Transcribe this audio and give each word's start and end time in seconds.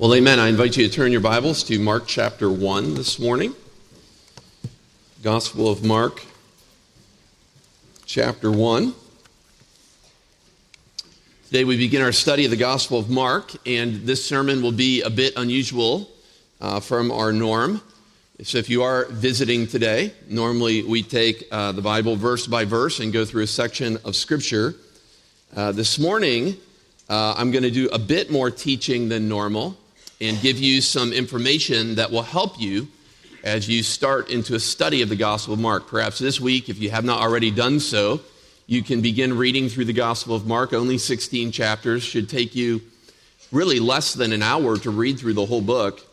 Well, 0.00 0.14
amen. 0.14 0.38
I 0.38 0.48
invite 0.48 0.78
you 0.78 0.88
to 0.88 0.90
turn 0.90 1.12
your 1.12 1.20
Bibles 1.20 1.62
to 1.64 1.78
Mark 1.78 2.04
chapter 2.06 2.50
1 2.50 2.94
this 2.94 3.18
morning. 3.18 3.54
Gospel 5.22 5.68
of 5.68 5.84
Mark, 5.84 6.24
chapter 8.06 8.50
1. 8.50 8.94
Today 11.48 11.64
we 11.64 11.76
begin 11.76 12.00
our 12.00 12.12
study 12.12 12.46
of 12.46 12.50
the 12.50 12.56
Gospel 12.56 12.98
of 12.98 13.10
Mark, 13.10 13.52
and 13.66 14.06
this 14.06 14.24
sermon 14.24 14.62
will 14.62 14.72
be 14.72 15.02
a 15.02 15.10
bit 15.10 15.34
unusual 15.36 16.08
uh, 16.62 16.80
from 16.80 17.12
our 17.12 17.30
norm. 17.30 17.82
So 18.42 18.56
if 18.56 18.70
you 18.70 18.82
are 18.82 19.04
visiting 19.10 19.66
today, 19.66 20.14
normally 20.30 20.82
we 20.82 21.02
take 21.02 21.46
uh, 21.52 21.72
the 21.72 21.82
Bible 21.82 22.16
verse 22.16 22.46
by 22.46 22.64
verse 22.64 23.00
and 23.00 23.12
go 23.12 23.26
through 23.26 23.42
a 23.42 23.46
section 23.46 23.98
of 24.06 24.16
Scripture. 24.16 24.76
Uh, 25.54 25.72
this 25.72 25.98
morning, 25.98 26.56
uh, 27.10 27.34
I'm 27.36 27.50
going 27.50 27.64
to 27.64 27.70
do 27.70 27.90
a 27.90 27.98
bit 27.98 28.30
more 28.30 28.50
teaching 28.50 29.10
than 29.10 29.28
normal 29.28 29.76
and 30.20 30.40
give 30.40 30.58
you 30.58 30.80
some 30.80 31.12
information 31.12 31.94
that 31.94 32.10
will 32.10 32.22
help 32.22 32.60
you 32.60 32.88
as 33.42 33.68
you 33.68 33.82
start 33.82 34.28
into 34.28 34.54
a 34.54 34.60
study 34.60 35.02
of 35.02 35.08
the 35.08 35.16
Gospel 35.16 35.54
of 35.54 35.60
Mark. 35.60 35.86
Perhaps 35.86 36.18
this 36.18 36.40
week, 36.40 36.68
if 36.68 36.78
you 36.78 36.90
have 36.90 37.04
not 37.04 37.22
already 37.22 37.50
done 37.50 37.80
so, 37.80 38.20
you 38.66 38.82
can 38.82 39.00
begin 39.00 39.36
reading 39.36 39.68
through 39.68 39.86
the 39.86 39.94
Gospel 39.94 40.34
of 40.34 40.46
Mark. 40.46 40.72
Only 40.74 40.98
16 40.98 41.52
chapters 41.52 42.02
should 42.02 42.28
take 42.28 42.54
you 42.54 42.82
really 43.50 43.80
less 43.80 44.14
than 44.14 44.32
an 44.32 44.42
hour 44.42 44.76
to 44.76 44.90
read 44.90 45.18
through 45.18 45.32
the 45.32 45.46
whole 45.46 45.62
book. 45.62 46.06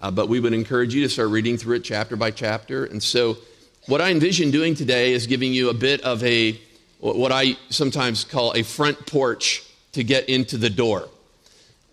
Uh, 0.00 0.10
but 0.10 0.28
we 0.28 0.38
would 0.38 0.52
encourage 0.52 0.94
you 0.94 1.02
to 1.02 1.08
start 1.08 1.30
reading 1.30 1.56
through 1.56 1.76
it 1.76 1.84
chapter 1.84 2.16
by 2.16 2.30
chapter. 2.30 2.84
And 2.84 3.02
so, 3.02 3.38
what 3.86 4.00
I 4.00 4.10
envision 4.10 4.50
doing 4.50 4.74
today 4.74 5.12
is 5.12 5.26
giving 5.26 5.52
you 5.52 5.70
a 5.70 5.74
bit 5.74 6.02
of 6.02 6.22
a, 6.24 6.58
what 7.00 7.32
I 7.32 7.56
sometimes 7.70 8.24
call 8.24 8.52
a 8.54 8.62
front 8.62 9.06
porch 9.06 9.62
to 9.92 10.04
get 10.04 10.28
into 10.28 10.56
the 10.56 10.70
door. 10.70 11.08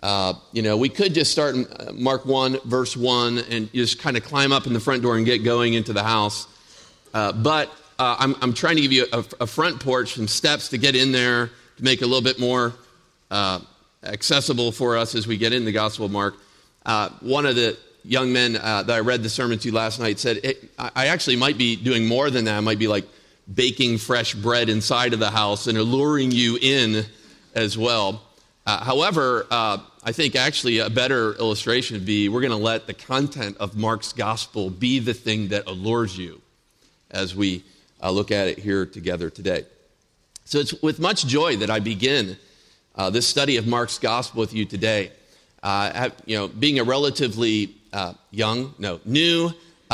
Uh, 0.02 0.34
you 0.52 0.64
know, 0.64 0.78
we 0.78 0.90
could 0.90 1.14
just 1.14 1.32
start 1.32 1.56
in 1.56 1.68
uh, 1.68 1.92
Mark 1.94 2.26
1, 2.26 2.60
verse 2.66 2.98
1, 2.98 3.38
and 3.38 3.72
just 3.72 4.00
kind 4.00 4.18
of 4.18 4.24
climb 4.24 4.52
up 4.52 4.66
in 4.66 4.74
the 4.74 4.80
front 4.80 5.04
door 5.04 5.16
and 5.16 5.26
get 5.26 5.44
going 5.44 5.76
into 5.76 5.94
the 5.94 6.04
house. 6.04 6.48
Uh, 7.14 7.32
but 7.32 7.70
uh, 8.00 8.16
I'm, 8.18 8.36
I'm, 8.42 8.54
trying 8.54 8.78
to 8.78 8.82
give 8.82 8.92
you 8.92 9.06
a, 9.14 9.24
a, 9.42 9.48
front 9.48 9.80
porch, 9.80 10.16
some 10.16 10.28
steps 10.28 10.70
to 10.70 10.80
get 10.80 10.96
in 10.96 11.12
there 11.12 11.52
to 11.78 11.84
make 11.84 12.02
it 12.02 12.06
a 12.06 12.08
little 12.08 12.24
bit 12.24 12.40
more 12.40 12.74
uh, 13.30 13.60
accessible 14.04 14.72
for 14.72 14.98
us 14.98 15.14
as 15.14 15.28
we 15.28 15.38
get 15.38 15.54
in 15.54 15.66
the 15.66 15.72
Gospel 15.72 16.06
of 16.08 16.12
Mark. 16.12 16.36
One 17.22 17.46
of 17.46 17.56
the 17.56 17.78
young 18.04 18.34
men 18.34 18.54
that 18.54 18.90
I 18.90 19.02
read 19.02 19.22
the 19.22 19.30
sermon 19.30 19.60
to 19.60 19.72
last 19.72 20.00
night 20.00 20.18
said, 20.18 20.40
I 20.80 21.08
actually 21.08 21.36
might 21.36 21.60
be 21.60 21.76
doing 21.76 22.08
more 22.08 22.32
than 22.32 22.46
that. 22.46 22.58
I 22.58 22.62
might 22.62 22.80
be 22.80 22.88
like 22.88 23.06
baking 23.54 24.00
fresh 24.00 24.34
bread 24.34 24.70
inside 24.70 25.14
of 25.14 25.20
the 25.20 25.30
house 25.30 25.68
and 25.68 25.78
alluring 25.78 26.32
you 26.32 26.58
in 26.60 27.06
as 27.54 27.78
well. 27.78 28.24
Uh, 28.66 28.84
however, 28.84 29.48
uh, 29.50 29.80
I 30.04 30.12
think 30.12 30.36
actually 30.36 30.80
a 30.80 30.90
better 30.90 31.34
illustration 31.34 31.96
would 31.96 32.06
be 32.06 32.30
we're 32.30 32.42
going 32.42 32.52
to 32.52 32.58
let 32.58 32.86
the 32.86 32.94
content 32.94 33.58
of 33.60 33.76
Mark's 33.76 34.14
gospel 34.14 34.70
be 34.70 35.00
the 35.00 35.14
thing 35.14 35.48
that 35.48 35.68
allures 35.68 36.18
you 36.18 36.42
as 37.10 37.36
we 37.36 37.64
uh, 38.02 38.12
look 38.12 38.32
at 38.32 38.48
it 38.48 38.60
here 38.60 38.86
together 38.86 39.30
today. 39.30 39.66
So 40.46 40.60
it's 40.60 40.80
with 40.82 41.00
much 41.00 41.26
joy 41.26 41.58
that 41.58 41.70
I 41.70 41.80
begin 41.80 42.38
uh, 42.96 43.10
this 43.10 43.28
study 43.28 43.58
of 43.58 43.66
Mark's 43.66 43.98
gospel 43.98 44.42
with 44.42 44.54
you 44.54 44.66
today. 44.66 45.12
Uh, 45.64 46.10
you 46.26 46.38
know, 46.38 46.48
being 46.48 46.80
a 46.80 46.84
relatively 46.84 47.76
uh, 47.94 48.14
young, 48.32 48.74
no, 48.78 49.00
new 49.06 49.52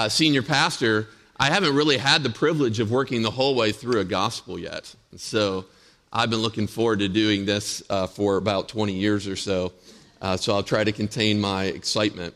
senior 0.10 0.44
pastor, 0.44 1.08
I 1.40 1.52
haven't 1.52 1.76
really 1.76 1.98
had 1.98 2.24
the 2.24 2.30
privilege 2.30 2.80
of 2.80 2.92
working 2.92 3.22
the 3.22 3.32
whole 3.32 3.56
way 3.56 3.72
through 3.72 4.00
a 4.00 4.06
gospel 4.06 4.58
yet. 4.58 4.94
So 5.18 5.66
I've 6.12 6.30
been 6.30 6.40
looking 6.40 6.68
forward 6.68 7.00
to 7.00 7.10
doing 7.10 7.46
this 7.46 7.84
uh, 7.90 8.08
for 8.08 8.38
about 8.38 8.70
20 8.70 8.94
years 8.94 9.28
or 9.28 9.36
so, 9.36 9.74
uh, 10.22 10.38
so 10.38 10.56
I'll 10.56 10.64
try 10.64 10.84
to 10.84 10.92
contain 10.92 11.40
my 11.40 11.66
excitement. 11.66 12.34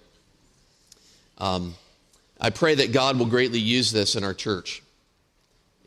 Um, 1.38 1.76
I 2.40 2.50
pray 2.50 2.76
that 2.76 2.92
God 2.92 3.18
will 3.18 3.28
greatly 3.28 3.60
use 3.60 3.92
this 3.92 4.16
in 4.16 4.24
our 4.24 4.34
church. 4.34 4.84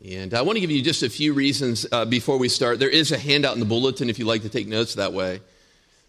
And 0.05 0.34
I 0.34 0.42
want 0.42 0.56
to 0.56 0.60
give 0.60 0.70
you 0.70 0.82
just 0.82 1.02
a 1.02 1.10
few 1.10 1.34
reasons 1.34 1.86
uh, 1.92 2.05
before 2.05 2.39
we 2.39 2.48
start. 2.48 2.78
There 2.78 2.89
is 2.89 3.12
a 3.12 3.18
handout 3.18 3.55
in 3.55 3.61
the 3.61 3.67
bulletin 3.67 4.08
if 4.08 4.18
you'd 4.18 4.28
like 4.28 4.42
to 4.42 4.48
take 4.48 4.67
notes 4.67 4.94
that 4.94 5.12
way. 5.12 5.40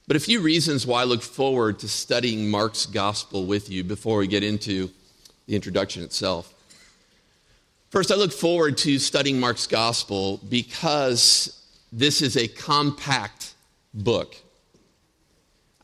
But 0.07 0.17
a 0.17 0.19
few 0.19 0.41
reasons 0.41 0.85
why 0.85 1.01
I 1.01 1.05
look 1.05 1.21
forward 1.21 1.79
to 1.79 1.87
studying 1.87 2.49
Mark's 2.49 2.85
gospel 2.85 3.45
with 3.45 3.69
you 3.69 3.83
before 3.83 4.19
we 4.19 4.27
get 4.27 4.43
into 4.43 4.91
the 5.47 5.55
introduction 5.55 6.03
itself. 6.03 6.53
First, 7.89 8.11
I 8.11 8.15
look 8.15 8.31
forward 8.31 8.77
to 8.79 8.99
studying 8.99 9.39
Mark's 9.39 9.67
gospel 9.67 10.39
because 10.49 11.64
this 11.97 12.21
is 12.21 12.35
a 12.35 12.45
compact 12.45 13.53
book. 13.93 14.35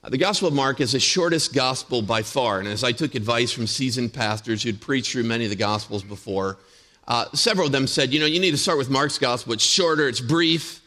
Uh, 0.04 0.10
the 0.10 0.18
Gospel 0.18 0.50
of 0.50 0.54
Mark 0.54 0.82
is 0.82 0.92
the 0.92 1.00
shortest 1.00 1.54
gospel 1.54 2.02
by 2.02 2.22
far. 2.22 2.60
And 2.60 2.68
as 2.68 2.84
I 2.84 2.92
took 2.92 3.16
advice 3.16 3.52
from 3.54 3.66
seasoned 3.66 4.14
pastors 4.14 4.62
who'd 4.62 4.82
preached 4.82 5.14
through 5.14 5.24
many 5.24 5.46
of 5.46 5.52
the 5.52 5.56
Gospels 5.56 6.04
before, 6.04 6.58
uh, 7.08 7.26
several 7.34 7.68
of 7.68 7.72
them 7.72 7.88
said, 7.88 8.12
you 8.12 8.20
know, 8.20 8.26
you 8.26 8.42
need 8.42 8.52
to 8.52 8.58
start 8.58 8.78
with 8.78 8.90
Mark's 8.90 9.18
Gospel. 9.18 9.54
It's 9.54 9.64
shorter, 9.64 10.10
it's 10.10 10.20
brief, 10.20 10.82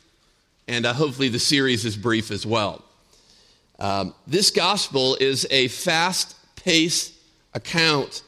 and 0.68 0.84
uh, 0.84 0.92
hopefully 0.92 1.30
the 1.30 1.38
series 1.38 1.86
is 1.86 1.96
brief 1.96 2.30
as 2.30 2.44
well. 2.44 2.84
Um, 3.78 4.14
this 4.26 4.50
Gospel 4.50 5.16
is 5.16 5.46
a 5.50 5.68
fast 5.68 6.36
paced 6.56 7.14
account 7.54 8.22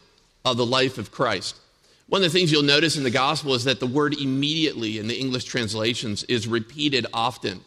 of 0.46 0.56
the 0.56 0.66
life 0.66 0.96
of 0.96 1.12
Christ. 1.12 1.56
One 2.08 2.22
of 2.22 2.32
the 2.32 2.38
things 2.38 2.52
you'll 2.52 2.62
notice 2.62 2.96
in 2.96 3.02
the 3.02 3.10
gospel 3.10 3.54
is 3.54 3.64
that 3.64 3.80
the 3.80 3.86
word 3.86 4.14
immediately 4.14 4.98
in 4.98 5.08
the 5.08 5.18
English 5.18 5.44
translations 5.44 6.22
is 6.24 6.46
repeated 6.46 7.06
often. 7.12 7.62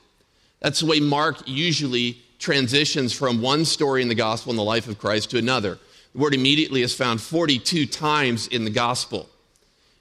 That's 0.62 0.80
the 0.80 0.86
way 0.86 1.02
Mark 1.02 1.46
usually 1.46 2.22
transitions 2.40 3.12
from 3.12 3.42
one 3.42 3.66
story 3.66 4.02
in 4.02 4.08
the 4.08 4.16
gospel 4.16 4.52
in 4.52 4.56
the 4.56 4.64
life 4.64 4.88
of 4.88 4.98
Christ 4.98 5.32
to 5.32 5.38
another. 5.38 5.78
The 6.14 6.20
word 6.20 6.34
immediately 6.34 6.84
is 6.84 6.96
found 6.96 7.20
42 7.20 7.86
times 7.86 8.48
in 8.48 8.64
the 8.64 8.70
gospel. 8.70 9.30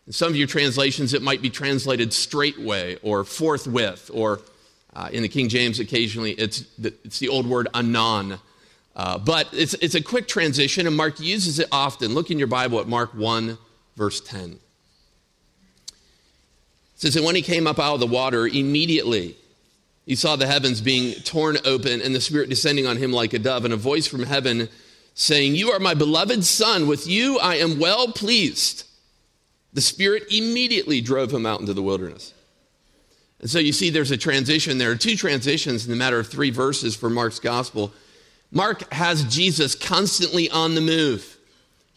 In 0.06 0.12
some 0.12 0.28
of 0.28 0.36
your 0.36 0.46
translations, 0.46 1.14
it 1.14 1.20
might 1.20 1.42
be 1.42 1.50
translated 1.50 2.12
straightway 2.12 2.96
or 3.02 3.24
forthwith, 3.24 4.08
or 4.14 4.40
uh, 4.94 5.08
in 5.12 5.22
the 5.22 5.28
King 5.28 5.48
James, 5.48 5.80
occasionally 5.80 6.32
it's 6.32 6.60
the, 6.78 6.94
it's 7.04 7.18
the 7.18 7.28
old 7.28 7.46
word 7.46 7.66
anon. 7.74 8.38
Uh, 8.94 9.18
but 9.18 9.48
it's, 9.52 9.74
it's 9.74 9.96
a 9.96 10.00
quick 10.00 10.28
transition, 10.28 10.86
and 10.86 10.96
Mark 10.96 11.18
uses 11.18 11.58
it 11.58 11.68
often. 11.72 12.14
Look 12.14 12.30
in 12.30 12.38
your 12.38 12.48
Bible 12.48 12.78
at 12.78 12.86
Mark 12.86 13.12
1 13.14 13.58
verse 13.98 14.20
10. 14.20 14.52
It 14.52 15.92
says, 16.94 17.16
And 17.16 17.24
when 17.26 17.34
he 17.34 17.42
came 17.42 17.66
up 17.66 17.78
out 17.78 17.94
of 17.94 18.00
the 18.00 18.06
water, 18.06 18.46
immediately 18.46 19.36
he 20.06 20.14
saw 20.14 20.36
the 20.36 20.46
heavens 20.46 20.80
being 20.80 21.12
torn 21.24 21.58
open 21.66 22.00
and 22.00 22.14
the 22.14 22.20
Spirit 22.20 22.48
descending 22.48 22.86
on 22.86 22.96
him 22.96 23.12
like 23.12 23.34
a 23.34 23.38
dove, 23.38 23.66
and 23.66 23.74
a 23.74 23.76
voice 23.76 24.06
from 24.06 24.22
heaven 24.22 24.70
saying, 25.12 25.54
You 25.54 25.70
are 25.72 25.78
my 25.80 25.92
beloved 25.92 26.44
Son, 26.44 26.86
with 26.86 27.06
you 27.06 27.38
I 27.38 27.56
am 27.56 27.78
well 27.78 28.10
pleased. 28.12 28.86
The 29.74 29.82
Spirit 29.82 30.24
immediately 30.32 31.02
drove 31.02 31.32
him 31.32 31.44
out 31.44 31.60
into 31.60 31.74
the 31.74 31.82
wilderness. 31.82 32.32
And 33.40 33.50
so 33.50 33.58
you 33.58 33.72
see, 33.72 33.90
there's 33.90 34.10
a 34.10 34.16
transition. 34.16 34.78
There 34.78 34.90
are 34.90 34.96
two 34.96 35.14
transitions 35.14 35.84
in 35.84 35.90
the 35.90 35.96
matter 35.96 36.18
of 36.18 36.26
three 36.26 36.50
verses 36.50 36.96
for 36.96 37.10
Mark's 37.10 37.38
gospel. 37.38 37.92
Mark 38.50 38.92
has 38.92 39.24
Jesus 39.24 39.74
constantly 39.74 40.50
on 40.50 40.74
the 40.74 40.80
move. 40.80 41.37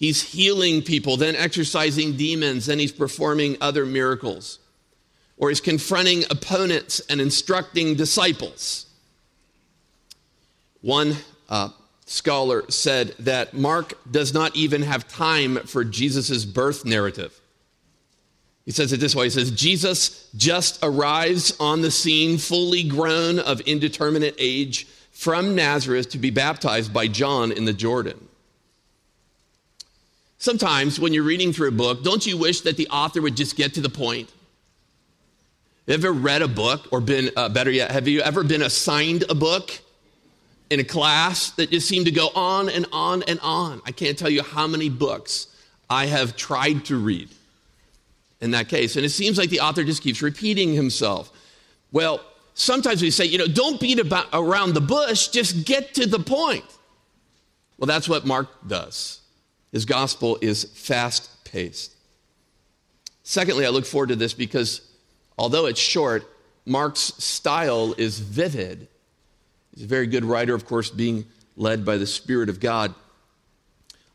He's 0.02 0.24
healing 0.24 0.82
people, 0.82 1.16
then 1.16 1.36
exorcising 1.36 2.18
demons, 2.18 2.66
then 2.66 2.80
he's 2.80 2.92
performing 2.92 3.56
other 3.62 3.86
miracles. 3.86 4.58
Or 5.38 5.50
he's 5.50 5.62
confronting 5.62 6.24
opponents 6.32 7.02
and 7.02 7.22
instructing 7.22 7.94
disciples. 7.94 8.88
One 10.82 11.18
uh, 11.48 11.70
scholar 12.06 12.64
said 12.72 13.10
that 13.20 13.54
Mark 13.54 13.94
does 14.10 14.34
not 14.34 14.56
even 14.56 14.82
have 14.82 15.08
time 15.08 15.58
for 15.68 15.84
Jesus' 15.84 16.46
birth 16.46 16.84
narrative. 16.84 17.40
He 18.66 18.72
says 18.72 18.92
it 18.92 19.00
this 19.00 19.16
way 19.16 19.26
He 19.26 19.30
says, 19.30 19.52
Jesus 19.52 20.28
just 20.36 20.80
arrives 20.82 21.56
on 21.60 21.82
the 21.82 21.92
scene, 21.92 22.40
fully 22.40 22.82
grown 22.82 23.38
of 23.38 23.62
indeterminate 23.62 24.34
age, 24.40 24.88
from 25.12 25.54
Nazareth 25.54 26.10
to 26.10 26.18
be 26.18 26.32
baptized 26.32 26.92
by 26.92 27.08
John 27.08 27.52
in 27.52 27.66
the 27.66 27.74
Jordan. 27.74 28.30
Sometimes 30.42 31.00
when 31.00 31.14
you're 31.14 31.24
reading 31.24 31.54
through 31.54 31.68
a 31.68 31.72
book, 31.72 32.04
don't 32.04 32.26
you 32.26 32.36
wish 32.36 32.62
that 32.62 32.76
the 32.76 32.88
author 32.88 33.22
would 33.22 33.38
just 33.38 33.56
get 33.56 33.76
to 33.76 33.80
the 33.80 33.90
point? 33.90 34.28
Ever 35.88 36.12
read 36.12 36.42
a 36.42 36.48
book, 36.48 36.88
or 36.92 37.00
been, 37.00 37.30
uh, 37.38 37.48
better 37.50 37.70
yet, 37.70 37.92
have 37.92 38.08
you 38.08 38.22
ever 38.22 38.44
been 38.44 38.64
assigned 38.64 39.24
a 39.30 39.36
book 39.36 39.70
in 40.72 40.80
a 40.80 40.84
class 40.84 41.52
that 41.52 41.70
just 41.70 41.88
seemed 41.88 42.06
to 42.06 42.12
go 42.12 42.30
on 42.34 42.70
and 42.70 42.88
on 42.92 43.22
and 43.28 43.40
on? 43.42 43.84
I 43.86 43.92
can't 43.92 44.18
tell 44.18 44.32
you 44.32 44.42
how 44.42 44.66
many 44.66 44.90
books 44.90 45.46
I 45.92 46.08
have 46.08 46.36
tried 46.36 46.86
to 46.86 46.98
read 46.98 47.30
in 48.40 48.50
that 48.50 48.68
case. 48.68 48.96
And 48.96 49.06
it 49.06 49.10
seems 49.10 49.38
like 49.38 49.52
the 49.52 49.60
author 49.60 49.84
just 49.84 50.02
keeps 50.02 50.24
repeating 50.24 50.74
himself. 50.74 51.32
Well, 51.92 52.20
sometimes 52.56 53.04
we 53.04 53.12
say, 53.12 53.26
you 53.26 53.38
know, 53.38 53.46
don't 53.46 53.80
beat 53.80 54.00
about 54.00 54.26
around 54.34 54.74
the 54.74 54.82
bush, 54.82 55.28
just 55.28 55.68
get 55.68 55.94
to 55.94 56.08
the 56.08 56.18
point. 56.18 56.66
Well, 57.78 57.86
that's 57.86 58.10
what 58.10 58.26
Mark 58.26 58.50
does. 58.68 59.21
His 59.72 59.86
gospel 59.86 60.38
is 60.42 60.66
fast 60.66 61.30
paced. 61.46 61.96
Secondly, 63.24 63.66
I 63.66 63.70
look 63.70 63.86
forward 63.86 64.10
to 64.10 64.16
this 64.16 64.34
because 64.34 64.82
although 65.38 65.66
it's 65.66 65.80
short, 65.80 66.28
Mark's 66.66 67.14
style 67.18 67.94
is 67.98 68.20
vivid. 68.20 68.88
He's 69.74 69.86
a 69.86 69.88
very 69.88 70.08
good 70.08 70.26
writer, 70.26 70.54
of 70.54 70.66
course, 70.66 70.90
being 70.90 71.26
led 71.56 71.86
by 71.86 71.98
the 71.98 72.06
Spirit 72.06 72.50
of 72.50 72.60
God. 72.60 72.94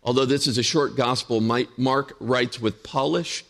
Although 0.02 0.26
this 0.26 0.46
is 0.46 0.58
a 0.58 0.62
short 0.62 0.96
gospel, 0.96 1.40
Mark 1.40 2.16
writes 2.20 2.60
with 2.60 2.82
polish 2.82 3.44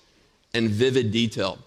and 0.54 0.70
vivid 0.70 1.12
detail. 1.12 1.58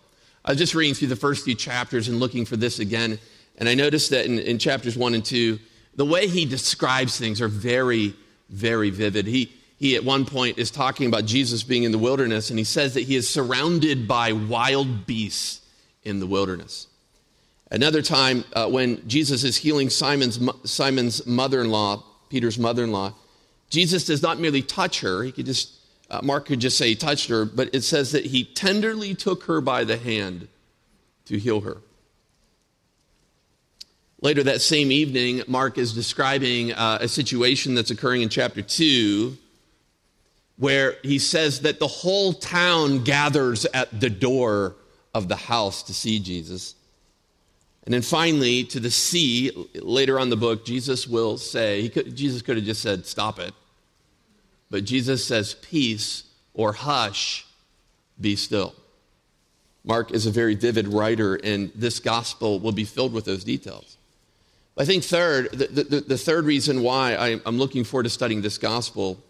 I 0.44 0.52
was 0.52 0.58
just 0.58 0.74
reading 0.74 0.96
through 0.96 1.10
the 1.10 1.16
first 1.16 1.46
few 1.46 1.54
chapters 1.54 2.08
and 2.08 2.20
looking 2.20 2.46
for 2.46 2.58
this 2.58 2.80
again, 2.80 3.20
and 3.58 3.70
I 3.70 3.76
noticed 3.76 4.10
that 4.12 4.26
in, 4.26 4.40
in 4.40 4.58
chapters 4.58 4.98
one 4.98 5.14
and 5.14 5.24
two, 5.24 5.60
the 5.96 6.06
way 6.06 6.28
he 6.28 6.46
describes 6.46 7.20
things 7.20 7.42
are 7.42 7.50
very, 7.50 8.16
very 8.50 8.90
vivid. 8.90 9.28
He, 9.28 9.52
he 9.80 9.96
at 9.96 10.04
one 10.04 10.26
point 10.26 10.58
is 10.58 10.70
talking 10.70 11.08
about 11.08 11.26
Jesus 11.26 11.64
being 11.64 11.84
in 11.84 11.94
the 11.94 11.98
wilderness, 11.98 12.50
and 12.50 12.60
he 12.60 12.66
says 12.66 12.96
that 12.96 13.02
he 13.02 13.16
is 13.16 13.30
surrounded 13.30 14.10
by 14.10 14.34
wild 14.34 15.08
beasts 15.08 15.62
in 16.04 16.20
the 16.20 16.28
wilderness. 16.28 16.88
Another 17.72 18.02
time, 18.02 18.44
uh, 18.54 18.68
when 18.68 19.08
Jesus 19.08 19.46
is 19.46 19.56
healing 19.56 19.90
Simon's, 19.90 20.38
Simon's 20.66 21.26
mother 21.26 21.62
in 21.62 21.70
law, 21.70 22.04
Peter's 22.28 22.60
mother 22.60 22.84
in 22.84 22.92
law, 22.92 23.14
Jesus 23.70 24.06
does 24.06 24.22
not 24.22 24.38
merely 24.38 24.62
touch 24.62 25.00
her. 25.00 25.24
He 25.24 25.32
could 25.32 25.46
just, 25.46 25.72
uh, 26.10 26.20
Mark 26.24 26.48
could 26.48 26.60
just 26.60 26.78
say 26.78 26.90
he 26.90 26.96
touched 26.96 27.30
her, 27.30 27.46
but 27.46 27.74
it 27.74 27.84
says 27.84 28.12
that 28.12 28.26
he 28.26 28.44
tenderly 28.44 29.16
took 29.16 29.44
her 29.44 29.62
by 29.62 29.86
the 29.86 29.96
hand 29.96 30.50
to 31.26 31.40
heal 31.40 31.62
her. 31.62 31.78
Later 34.22 34.44
that 34.44 34.60
same 34.60 34.92
evening, 34.92 35.44
Mark 35.48 35.78
is 35.78 35.94
describing 35.94 36.74
uh, 36.74 36.98
a 37.00 37.08
situation 37.08 37.76
that's 37.76 37.92
occurring 37.92 38.24
in 38.24 38.28
chapter 38.28 38.62
2 38.62 39.38
where 40.60 40.98
he 41.04 41.18
says 41.18 41.62
that 41.62 41.80
the 41.80 41.88
whole 41.88 42.34
town 42.34 43.02
gathers 43.06 43.66
at 43.74 43.98
the 43.98 44.10
door 44.10 44.76
of 45.14 45.30
the 45.30 45.36
house 45.36 45.84
to 45.84 45.94
see 45.94 46.20
Jesus. 46.20 46.76
And 47.86 47.94
then 47.94 48.02
finally, 48.02 48.66
to 48.66 48.80
the 48.82 48.92
sea, 48.92 49.52
later 49.74 50.20
on 50.20 50.30
the 50.30 50.36
book, 50.36 50.66
Jesus 50.66 51.08
will 51.08 51.38
say, 51.38 51.88
could, 51.88 52.14
Jesus 52.14 52.42
could 52.42 52.58
have 52.58 52.66
just 52.66 52.82
said, 52.82 53.06
Stop 53.06 53.40
it. 53.40 53.54
But 54.70 54.84
Jesus 54.84 55.26
says, 55.26 55.54
Peace 55.56 56.26
or 56.54 56.74
hush, 56.74 57.48
be 58.20 58.36
still. 58.36 58.76
Mark 59.86 60.12
is 60.12 60.26
a 60.26 60.32
very 60.32 60.56
vivid 60.56 60.90
writer, 60.90 61.36
and 61.36 61.72
this 61.74 62.00
gospel 62.00 62.60
will 62.60 62.74
be 62.74 62.84
filled 62.84 63.14
with 63.14 63.24
those 63.24 63.46
details. 63.46 63.98
I 64.78 64.84
think, 64.84 65.06
third, 65.06 65.52
the, 65.52 65.84
the, 65.84 66.02
the 66.02 66.18
third 66.18 66.44
reason 66.46 66.84
why 66.84 67.16
I'm 67.46 67.58
looking 67.58 67.86
forward 67.86 68.04
to 68.04 68.10
studying 68.10 68.42
this 68.42 68.58
gospel 68.58 69.24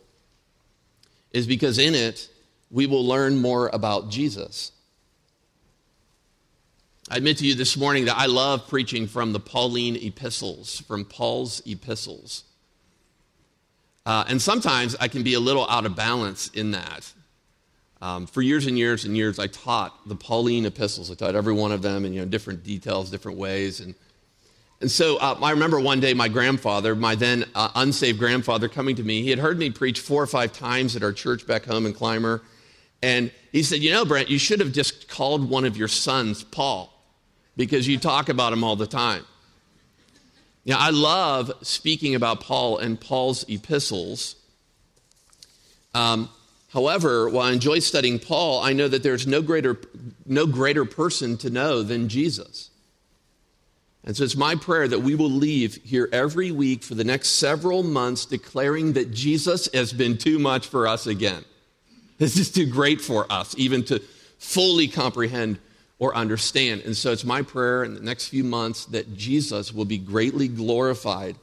is 1.31 1.47
because 1.47 1.77
in 1.77 1.95
it, 1.95 2.29
we 2.71 2.85
will 2.85 3.05
learn 3.05 3.37
more 3.37 3.69
about 3.73 4.09
Jesus. 4.09 4.71
I 7.09 7.17
admit 7.17 7.37
to 7.37 7.45
you 7.47 7.55
this 7.55 7.75
morning 7.75 8.05
that 8.05 8.17
I 8.17 8.27
love 8.27 8.67
preaching 8.67 9.07
from 9.07 9.33
the 9.33 9.39
Pauline 9.39 9.95
epistles, 9.95 10.81
from 10.81 11.05
Paul's 11.05 11.61
epistles. 11.65 12.43
Uh, 14.05 14.25
and 14.27 14.41
sometimes 14.41 14.95
I 14.99 15.07
can 15.07 15.23
be 15.23 15.33
a 15.33 15.39
little 15.39 15.67
out 15.69 15.85
of 15.85 15.95
balance 15.95 16.49
in 16.49 16.71
that. 16.71 17.11
Um, 18.01 18.27
for 18.27 18.41
years 18.41 18.65
and 18.65 18.77
years 18.77 19.05
and 19.05 19.17
years, 19.17 19.39
I 19.39 19.47
taught 19.47 20.07
the 20.07 20.15
Pauline 20.15 20.65
epistles. 20.65 21.11
I 21.11 21.15
taught 21.15 21.35
every 21.35 21.53
one 21.53 21.71
of 21.71 21.81
them 21.81 22.05
in 22.05 22.13
you 22.13 22.21
know, 22.21 22.27
different 22.27 22.63
details, 22.63 23.09
different 23.09 23.37
ways. 23.37 23.79
And, 23.81 23.95
and 24.81 24.89
so 24.89 25.17
uh, 25.17 25.37
I 25.41 25.51
remember 25.51 25.79
one 25.79 25.99
day 25.99 26.13
my 26.13 26.29
grandfather, 26.29 26.95
my 26.95 27.15
then 27.15 27.45
uh, 27.53 27.69
unsaved 27.75 28.17
grandfather, 28.17 28.69
coming 28.69 28.95
to 28.95 29.03
me. 29.03 29.21
He 29.21 29.29
had 29.29 29.39
heard 29.39 29.59
me 29.59 29.69
preach 29.69 29.99
four 29.99 30.23
or 30.23 30.27
five 30.27 30.53
times 30.53 30.95
at 30.95 31.03
our 31.03 31.11
church 31.11 31.45
back 31.45 31.65
home 31.65 31.85
in 31.85 31.93
Clymer. 31.93 32.41
And 33.01 33.31
he 33.51 33.61
said, 33.63 33.79
You 33.79 33.91
know, 33.91 34.05
Brent, 34.05 34.29
you 34.29 34.39
should 34.39 34.61
have 34.61 34.71
just 34.71 35.09
called 35.09 35.49
one 35.49 35.65
of 35.65 35.75
your 35.75 35.89
sons 35.89 36.43
Paul 36.43 36.93
because 37.57 37.87
you 37.87 37.97
talk 37.97 38.29
about 38.29 38.53
him 38.53 38.63
all 38.63 38.77
the 38.77 38.87
time. 38.87 39.25
Now, 40.65 40.77
I 40.79 40.91
love 40.91 41.51
speaking 41.61 42.15
about 42.15 42.41
Paul 42.41 42.77
and 42.77 42.99
Paul's 42.99 43.43
epistles. 43.49 44.35
Um, 45.93 46.29
however, 46.71 47.27
while 47.27 47.47
I 47.47 47.51
enjoy 47.51 47.79
studying 47.79 48.19
Paul, 48.19 48.61
I 48.61 48.71
know 48.71 48.87
that 48.87 49.03
there's 49.03 49.27
no 49.27 49.41
greater, 49.41 49.77
no 50.25 50.45
greater 50.45 50.85
person 50.85 51.37
to 51.37 51.49
know 51.49 51.83
than 51.83 52.07
Jesus. 52.07 52.69
And 54.05 54.15
so 54.15 54.23
it's 54.23 54.35
my 54.35 54.55
prayer 54.55 54.87
that 54.87 54.99
we 54.99 55.15
will 55.15 55.29
leave 55.29 55.75
here 55.83 56.09
every 56.11 56.51
week 56.51 56.83
for 56.83 56.95
the 56.95 57.03
next 57.03 57.29
several 57.31 57.83
months 57.83 58.25
declaring 58.25 58.93
that 58.93 59.11
Jesus 59.11 59.67
has 59.73 59.91
been 59.91 60.17
too 60.17 60.39
much 60.39 60.67
for 60.67 60.87
us 60.87 61.05
again. 61.05 61.43
This 62.17 62.37
is 62.37 62.51
too 62.51 62.65
great 62.65 63.01
for 63.01 63.31
us, 63.31 63.55
even 63.57 63.83
to 63.85 63.99
fully 64.39 64.87
comprehend 64.87 65.59
or 65.99 66.15
understand. 66.15 66.81
And 66.81 66.95
so 66.95 67.11
it's 67.11 67.25
my 67.25 67.41
prayer 67.41 67.83
in 67.83 67.93
the 67.93 67.99
next 67.99 68.29
few 68.29 68.43
months 68.43 68.85
that 68.85 69.15
Jesus 69.15 69.73
will 69.73 69.85
be 69.85 69.97
greatly 69.97 70.47
glorified 70.47 71.35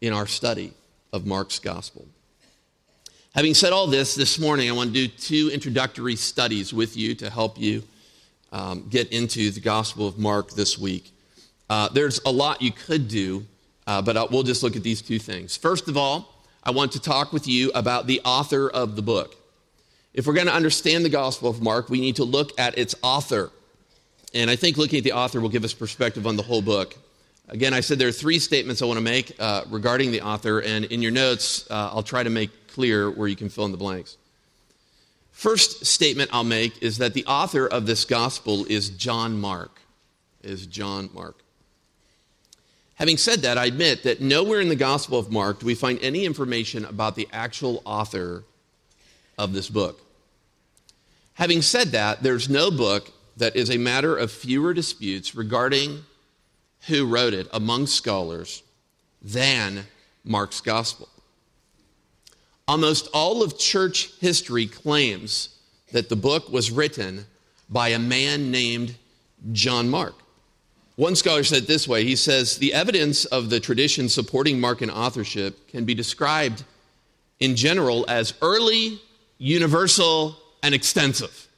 in 0.00 0.12
our 0.12 0.26
study 0.26 0.72
of 1.12 1.26
Mark's 1.26 1.58
gospel. 1.58 2.06
Having 3.34 3.54
said 3.54 3.72
all 3.72 3.86
this, 3.86 4.14
this 4.14 4.38
morning 4.38 4.68
I 4.68 4.72
want 4.72 4.92
to 4.92 5.06
do 5.06 5.08
two 5.08 5.50
introductory 5.52 6.16
studies 6.16 6.74
with 6.74 6.96
you 6.96 7.14
to 7.16 7.30
help 7.30 7.58
you 7.58 7.82
um, 8.52 8.86
get 8.88 9.12
into 9.12 9.50
the 9.50 9.60
Gospel 9.60 10.08
of 10.08 10.18
Mark 10.18 10.50
this 10.50 10.78
week. 10.78 11.12
Uh, 11.70 11.88
there's 11.90 12.20
a 12.26 12.30
lot 12.32 12.60
you 12.60 12.72
could 12.72 13.06
do, 13.06 13.46
uh, 13.86 14.02
but 14.02 14.16
I'll, 14.16 14.26
we'll 14.28 14.42
just 14.42 14.64
look 14.64 14.74
at 14.74 14.82
these 14.82 15.00
two 15.00 15.20
things. 15.20 15.56
First 15.56 15.86
of 15.86 15.96
all, 15.96 16.34
I 16.64 16.72
want 16.72 16.90
to 16.92 17.00
talk 17.00 17.32
with 17.32 17.46
you 17.46 17.70
about 17.76 18.08
the 18.08 18.20
author 18.24 18.68
of 18.68 18.96
the 18.96 19.02
book. 19.02 19.36
If 20.12 20.26
we're 20.26 20.34
going 20.34 20.48
to 20.48 20.52
understand 20.52 21.04
the 21.04 21.10
Gospel 21.10 21.48
of 21.48 21.62
Mark, 21.62 21.88
we 21.88 22.00
need 22.00 22.16
to 22.16 22.24
look 22.24 22.58
at 22.58 22.76
its 22.76 22.96
author. 23.02 23.52
And 24.34 24.50
I 24.50 24.56
think 24.56 24.78
looking 24.78 24.98
at 24.98 25.04
the 25.04 25.12
author 25.12 25.40
will 25.40 25.48
give 25.48 25.62
us 25.62 25.72
perspective 25.72 26.26
on 26.26 26.36
the 26.36 26.42
whole 26.42 26.60
book. 26.60 26.96
Again, 27.48 27.72
I 27.72 27.80
said 27.80 28.00
there 28.00 28.08
are 28.08 28.12
three 28.12 28.40
statements 28.40 28.82
I 28.82 28.86
want 28.86 28.98
to 28.98 29.04
make 29.04 29.36
uh, 29.38 29.62
regarding 29.70 30.10
the 30.10 30.22
author, 30.22 30.60
and 30.62 30.86
in 30.86 31.00
your 31.00 31.12
notes, 31.12 31.70
uh, 31.70 31.90
I'll 31.92 32.02
try 32.02 32.24
to 32.24 32.30
make 32.30 32.50
clear 32.66 33.08
where 33.08 33.28
you 33.28 33.36
can 33.36 33.48
fill 33.48 33.64
in 33.64 33.70
the 33.70 33.78
blanks. 33.78 34.16
First 35.30 35.86
statement 35.86 36.30
I'll 36.32 36.42
make 36.42 36.82
is 36.82 36.98
that 36.98 37.14
the 37.14 37.24
author 37.26 37.68
of 37.68 37.86
this 37.86 38.04
gospel 38.04 38.64
is 38.66 38.90
John 38.90 39.40
Mark. 39.40 39.80
Is 40.42 40.66
John 40.66 41.10
Mark. 41.14 41.44
Having 43.00 43.16
said 43.16 43.40
that, 43.40 43.56
I 43.56 43.64
admit 43.64 44.02
that 44.02 44.20
nowhere 44.20 44.60
in 44.60 44.68
the 44.68 44.76
Gospel 44.76 45.18
of 45.18 45.32
Mark 45.32 45.60
do 45.60 45.66
we 45.66 45.74
find 45.74 45.98
any 46.02 46.26
information 46.26 46.84
about 46.84 47.16
the 47.16 47.26
actual 47.32 47.80
author 47.86 48.44
of 49.38 49.54
this 49.54 49.70
book. 49.70 50.02
Having 51.32 51.62
said 51.62 51.92
that, 51.92 52.22
there's 52.22 52.50
no 52.50 52.70
book 52.70 53.10
that 53.38 53.56
is 53.56 53.70
a 53.70 53.78
matter 53.78 54.14
of 54.14 54.30
fewer 54.30 54.74
disputes 54.74 55.34
regarding 55.34 56.00
who 56.88 57.06
wrote 57.06 57.32
it 57.32 57.48
among 57.54 57.86
scholars 57.86 58.62
than 59.22 59.86
Mark's 60.22 60.60
gospel. 60.60 61.08
Almost 62.68 63.08
all 63.14 63.42
of 63.42 63.58
church 63.58 64.10
history 64.20 64.66
claims 64.66 65.58
that 65.90 66.10
the 66.10 66.16
book 66.16 66.50
was 66.50 66.70
written 66.70 67.24
by 67.70 67.88
a 67.88 67.98
man 67.98 68.50
named 68.50 68.94
John 69.52 69.88
Mark. 69.88 70.16
One 71.00 71.16
scholar 71.16 71.42
said 71.44 71.62
it 71.62 71.66
this 71.66 71.88
way 71.88 72.04
he 72.04 72.14
says, 72.14 72.58
The 72.58 72.74
evidence 72.74 73.24
of 73.24 73.48
the 73.48 73.58
tradition 73.58 74.06
supporting 74.06 74.60
Markan 74.60 74.90
authorship 74.90 75.66
can 75.66 75.86
be 75.86 75.94
described 75.94 76.62
in 77.38 77.56
general 77.56 78.04
as 78.06 78.34
early, 78.42 79.00
universal, 79.38 80.36
and 80.62 80.74
extensive. 80.74 81.48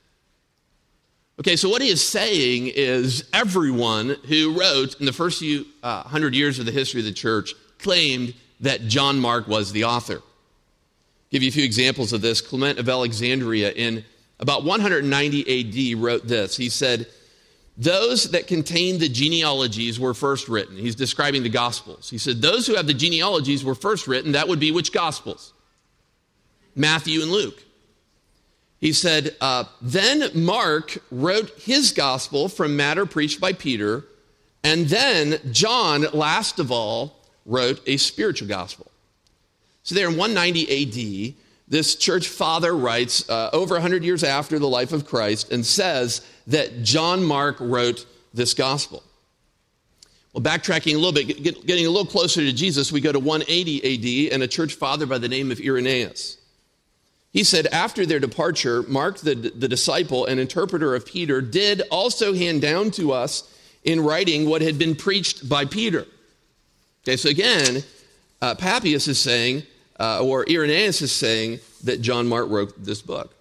Okay, 1.40 1.56
so 1.56 1.68
what 1.68 1.82
he 1.82 1.88
is 1.88 2.06
saying 2.06 2.68
is 2.68 3.28
everyone 3.32 4.10
who 4.28 4.56
wrote 4.56 5.00
in 5.00 5.06
the 5.06 5.12
first 5.12 5.40
few 5.40 5.66
uh, 5.82 6.04
hundred 6.04 6.36
years 6.36 6.60
of 6.60 6.66
the 6.66 6.70
history 6.70 7.00
of 7.00 7.06
the 7.06 7.12
church 7.12 7.52
claimed 7.80 8.34
that 8.60 8.82
John 8.82 9.18
Mark 9.18 9.48
was 9.48 9.72
the 9.72 9.82
author. 9.82 10.18
I'll 10.18 11.32
give 11.32 11.42
you 11.42 11.48
a 11.48 11.52
few 11.52 11.64
examples 11.64 12.12
of 12.12 12.20
this. 12.20 12.40
Clement 12.40 12.78
of 12.78 12.88
Alexandria 12.88 13.72
in 13.72 14.04
about 14.38 14.62
190 14.62 15.94
AD 15.96 16.00
wrote 16.00 16.28
this. 16.28 16.56
He 16.56 16.68
said, 16.68 17.08
Those 17.76 18.30
that 18.32 18.46
contain 18.46 18.98
the 18.98 19.08
genealogies 19.08 19.98
were 19.98 20.14
first 20.14 20.48
written. 20.48 20.76
He's 20.76 20.94
describing 20.94 21.42
the 21.42 21.48
Gospels. 21.48 22.10
He 22.10 22.18
said, 22.18 22.42
Those 22.42 22.66
who 22.66 22.74
have 22.74 22.86
the 22.86 22.94
genealogies 22.94 23.64
were 23.64 23.74
first 23.74 24.06
written. 24.06 24.32
That 24.32 24.48
would 24.48 24.60
be 24.60 24.72
which 24.72 24.92
Gospels? 24.92 25.54
Matthew 26.74 27.22
and 27.22 27.30
Luke. 27.30 27.62
He 28.78 28.92
said, 28.92 29.36
uh, 29.40 29.64
Then 29.80 30.30
Mark 30.34 30.98
wrote 31.10 31.50
his 31.60 31.92
gospel 31.92 32.48
from 32.48 32.76
matter 32.76 33.06
preached 33.06 33.40
by 33.40 33.52
Peter, 33.52 34.04
and 34.64 34.86
then 34.86 35.38
John, 35.52 36.06
last 36.12 36.58
of 36.58 36.72
all, 36.72 37.16
wrote 37.46 37.80
a 37.86 37.96
spiritual 37.96 38.48
gospel. 38.48 38.90
So, 39.82 39.94
there 39.94 40.08
in 40.08 40.16
190 40.16 41.28
AD, 41.30 41.34
this 41.68 41.96
church 41.96 42.28
father 42.28 42.76
writes 42.76 43.28
uh, 43.30 43.50
over 43.52 43.74
100 43.76 44.04
years 44.04 44.22
after 44.22 44.58
the 44.58 44.68
life 44.68 44.92
of 44.92 45.06
Christ 45.06 45.52
and 45.52 45.64
says 45.64 46.20
that 46.46 46.82
John 46.82 47.24
Mark 47.24 47.56
wrote 47.60 48.06
this 48.34 48.54
gospel. 48.54 49.02
Well, 50.32 50.42
backtracking 50.42 50.94
a 50.94 50.96
little 50.96 51.12
bit, 51.12 51.42
get, 51.42 51.66
getting 51.66 51.86
a 51.86 51.90
little 51.90 52.06
closer 52.06 52.40
to 52.40 52.52
Jesus, 52.52 52.90
we 52.90 53.00
go 53.00 53.12
to 53.12 53.18
180 53.18 54.28
AD 54.28 54.32
and 54.32 54.42
a 54.42 54.48
church 54.48 54.74
father 54.74 55.04
by 55.06 55.18
the 55.18 55.28
name 55.28 55.50
of 55.50 55.60
Irenaeus. 55.60 56.38
He 57.32 57.44
said, 57.44 57.66
after 57.66 58.04
their 58.04 58.20
departure, 58.20 58.82
Mark, 58.82 59.18
the, 59.18 59.34
the 59.34 59.68
disciple 59.68 60.26
and 60.26 60.38
interpreter 60.38 60.94
of 60.94 61.06
Peter, 61.06 61.40
did 61.40 61.82
also 61.90 62.34
hand 62.34 62.62
down 62.62 62.90
to 62.92 63.12
us 63.12 63.50
in 63.84 64.00
writing 64.00 64.48
what 64.48 64.62
had 64.62 64.78
been 64.78 64.94
preached 64.94 65.48
by 65.48 65.64
Peter. 65.64 66.06
Okay, 67.02 67.16
so 67.16 67.28
again, 67.28 67.82
uh, 68.40 68.54
Papias 68.54 69.08
is 69.08 69.18
saying, 69.18 69.62
uh, 69.98 70.24
or 70.24 70.48
Irenaeus 70.48 71.02
is 71.02 71.12
saying, 71.12 71.60
that 71.84 72.00
John 72.00 72.28
Mark 72.28 72.48
wrote 72.48 72.72
this 72.82 73.02
book. 73.02 73.34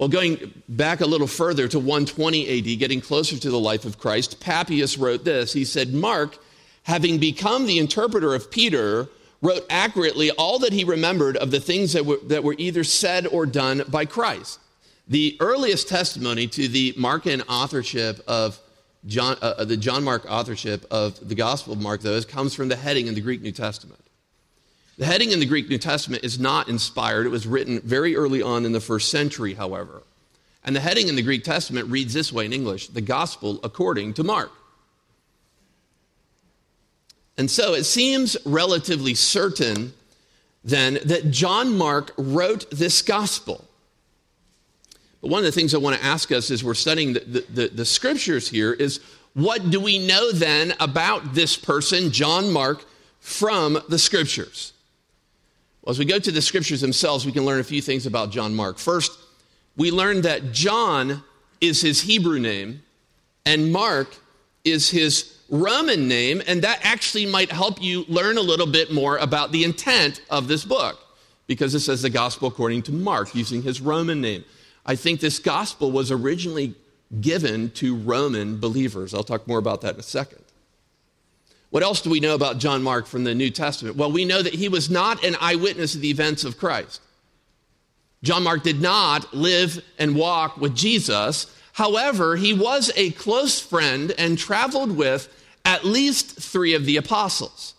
Well, 0.00 0.08
going 0.08 0.62
back 0.66 1.02
a 1.02 1.06
little 1.06 1.26
further 1.26 1.68
to 1.68 1.78
120 1.78 2.48
AD, 2.58 2.78
getting 2.78 3.02
closer 3.02 3.36
to 3.38 3.50
the 3.50 3.58
life 3.58 3.84
of 3.84 3.98
Christ, 3.98 4.40
Papias 4.40 4.96
wrote 4.96 5.26
this. 5.26 5.52
He 5.52 5.66
said, 5.66 5.92
Mark, 5.92 6.38
having 6.84 7.18
become 7.18 7.66
the 7.66 7.78
interpreter 7.78 8.34
of 8.34 8.50
Peter, 8.50 9.10
wrote 9.42 9.66
accurately 9.68 10.30
all 10.30 10.58
that 10.60 10.72
he 10.72 10.84
remembered 10.84 11.36
of 11.36 11.50
the 11.50 11.60
things 11.60 11.92
that 11.92 12.06
were, 12.06 12.16
that 12.28 12.42
were 12.42 12.54
either 12.56 12.82
said 12.82 13.26
or 13.26 13.44
done 13.44 13.82
by 13.88 14.06
Christ. 14.06 14.58
The 15.06 15.36
earliest 15.38 15.86
testimony 15.86 16.46
to 16.46 16.66
the 16.66 16.94
Markan 16.94 17.42
authorship 17.46 18.20
of 18.26 18.58
John, 19.04 19.36
uh, 19.42 19.52
uh, 19.58 19.64
the 19.66 19.76
John 19.76 20.02
Mark 20.02 20.24
authorship 20.26 20.86
of 20.90 21.28
the 21.28 21.34
Gospel 21.34 21.74
of 21.74 21.80
Mark, 21.82 22.00
though, 22.00 22.22
comes 22.22 22.54
from 22.54 22.68
the 22.68 22.76
heading 22.76 23.06
in 23.06 23.14
the 23.14 23.20
Greek 23.20 23.42
New 23.42 23.52
Testament. 23.52 24.00
The 25.00 25.06
heading 25.06 25.32
in 25.32 25.40
the 25.40 25.46
Greek 25.46 25.70
New 25.70 25.78
Testament 25.78 26.24
is 26.24 26.38
not 26.38 26.68
inspired. 26.68 27.24
It 27.24 27.30
was 27.30 27.46
written 27.46 27.80
very 27.80 28.14
early 28.16 28.42
on 28.42 28.66
in 28.66 28.72
the 28.72 28.82
first 28.82 29.08
century, 29.08 29.54
however. 29.54 30.02
And 30.62 30.76
the 30.76 30.80
heading 30.80 31.08
in 31.08 31.16
the 31.16 31.22
Greek 31.22 31.42
Testament 31.42 31.88
reads 31.88 32.12
this 32.12 32.30
way 32.30 32.44
in 32.44 32.52
English 32.52 32.88
The 32.88 33.00
Gospel 33.00 33.60
according 33.64 34.12
to 34.14 34.24
Mark. 34.24 34.52
And 37.38 37.50
so 37.50 37.72
it 37.72 37.84
seems 37.84 38.36
relatively 38.44 39.14
certain 39.14 39.94
then 40.64 40.98
that 41.06 41.30
John 41.30 41.78
Mark 41.78 42.12
wrote 42.18 42.70
this 42.70 43.00
gospel. 43.00 43.64
But 45.22 45.30
one 45.30 45.38
of 45.38 45.46
the 45.46 45.52
things 45.52 45.74
I 45.74 45.78
want 45.78 45.98
to 45.98 46.04
ask 46.04 46.30
us 46.30 46.50
as 46.50 46.62
we're 46.62 46.74
studying 46.74 47.14
the, 47.14 47.20
the, 47.20 47.46
the, 47.48 47.68
the 47.68 47.84
scriptures 47.86 48.50
here 48.50 48.74
is 48.74 49.00
what 49.32 49.70
do 49.70 49.80
we 49.80 50.06
know 50.06 50.30
then 50.30 50.74
about 50.78 51.32
this 51.32 51.56
person, 51.56 52.12
John 52.12 52.52
Mark, 52.52 52.84
from 53.18 53.78
the 53.88 53.98
scriptures? 53.98 54.74
Well, 55.82 55.92
as 55.92 55.98
we 55.98 56.04
go 56.04 56.18
to 56.18 56.30
the 56.30 56.42
scriptures 56.42 56.80
themselves, 56.80 57.24
we 57.24 57.32
can 57.32 57.44
learn 57.44 57.60
a 57.60 57.64
few 57.64 57.80
things 57.80 58.06
about 58.06 58.30
John 58.30 58.54
Mark. 58.54 58.78
First, 58.78 59.18
we 59.76 59.90
learn 59.90 60.22
that 60.22 60.52
John 60.52 61.22
is 61.60 61.80
his 61.80 62.02
Hebrew 62.02 62.38
name 62.38 62.82
and 63.46 63.72
Mark 63.72 64.14
is 64.64 64.90
his 64.90 65.38
Roman 65.48 66.06
name, 66.06 66.42
and 66.46 66.62
that 66.62 66.80
actually 66.82 67.26
might 67.26 67.50
help 67.50 67.82
you 67.82 68.04
learn 68.08 68.36
a 68.38 68.42
little 68.42 68.66
bit 68.66 68.92
more 68.92 69.16
about 69.18 69.52
the 69.52 69.64
intent 69.64 70.20
of 70.30 70.46
this 70.48 70.64
book 70.64 70.98
because 71.46 71.74
it 71.74 71.80
says 71.80 72.02
the 72.02 72.10
gospel 72.10 72.48
according 72.48 72.82
to 72.82 72.92
Mark 72.92 73.34
using 73.34 73.62
his 73.62 73.80
Roman 73.80 74.20
name. 74.20 74.44
I 74.86 74.94
think 74.94 75.20
this 75.20 75.38
gospel 75.38 75.90
was 75.90 76.12
originally 76.12 76.74
given 77.20 77.70
to 77.70 77.96
Roman 77.96 78.60
believers. 78.60 79.14
I'll 79.14 79.24
talk 79.24 79.48
more 79.48 79.58
about 79.58 79.80
that 79.80 79.94
in 79.94 80.00
a 80.00 80.04
second. 80.04 80.39
What 81.70 81.84
else 81.84 82.00
do 82.00 82.10
we 82.10 82.20
know 82.20 82.34
about 82.34 82.58
John 82.58 82.82
Mark 82.82 83.06
from 83.06 83.24
the 83.24 83.34
New 83.34 83.50
Testament? 83.50 83.96
Well, 83.96 84.10
we 84.10 84.24
know 84.24 84.42
that 84.42 84.54
he 84.54 84.68
was 84.68 84.90
not 84.90 85.24
an 85.24 85.36
eyewitness 85.40 85.94
of 85.94 86.00
the 86.00 86.10
events 86.10 86.44
of 86.44 86.58
Christ. 86.58 87.00
John 88.22 88.42
Mark 88.42 88.62
did 88.62 88.82
not 88.82 89.32
live 89.32 89.82
and 89.98 90.14
walk 90.14 90.56
with 90.58 90.74
Jesus. 90.74 91.46
However, 91.72 92.36
he 92.36 92.52
was 92.52 92.90
a 92.96 93.12
close 93.12 93.60
friend 93.60 94.12
and 94.18 94.36
traveled 94.36 94.94
with 94.96 95.28
at 95.64 95.84
least 95.84 96.40
three 96.40 96.74
of 96.74 96.84
the 96.84 96.96
apostles. 96.96 97.74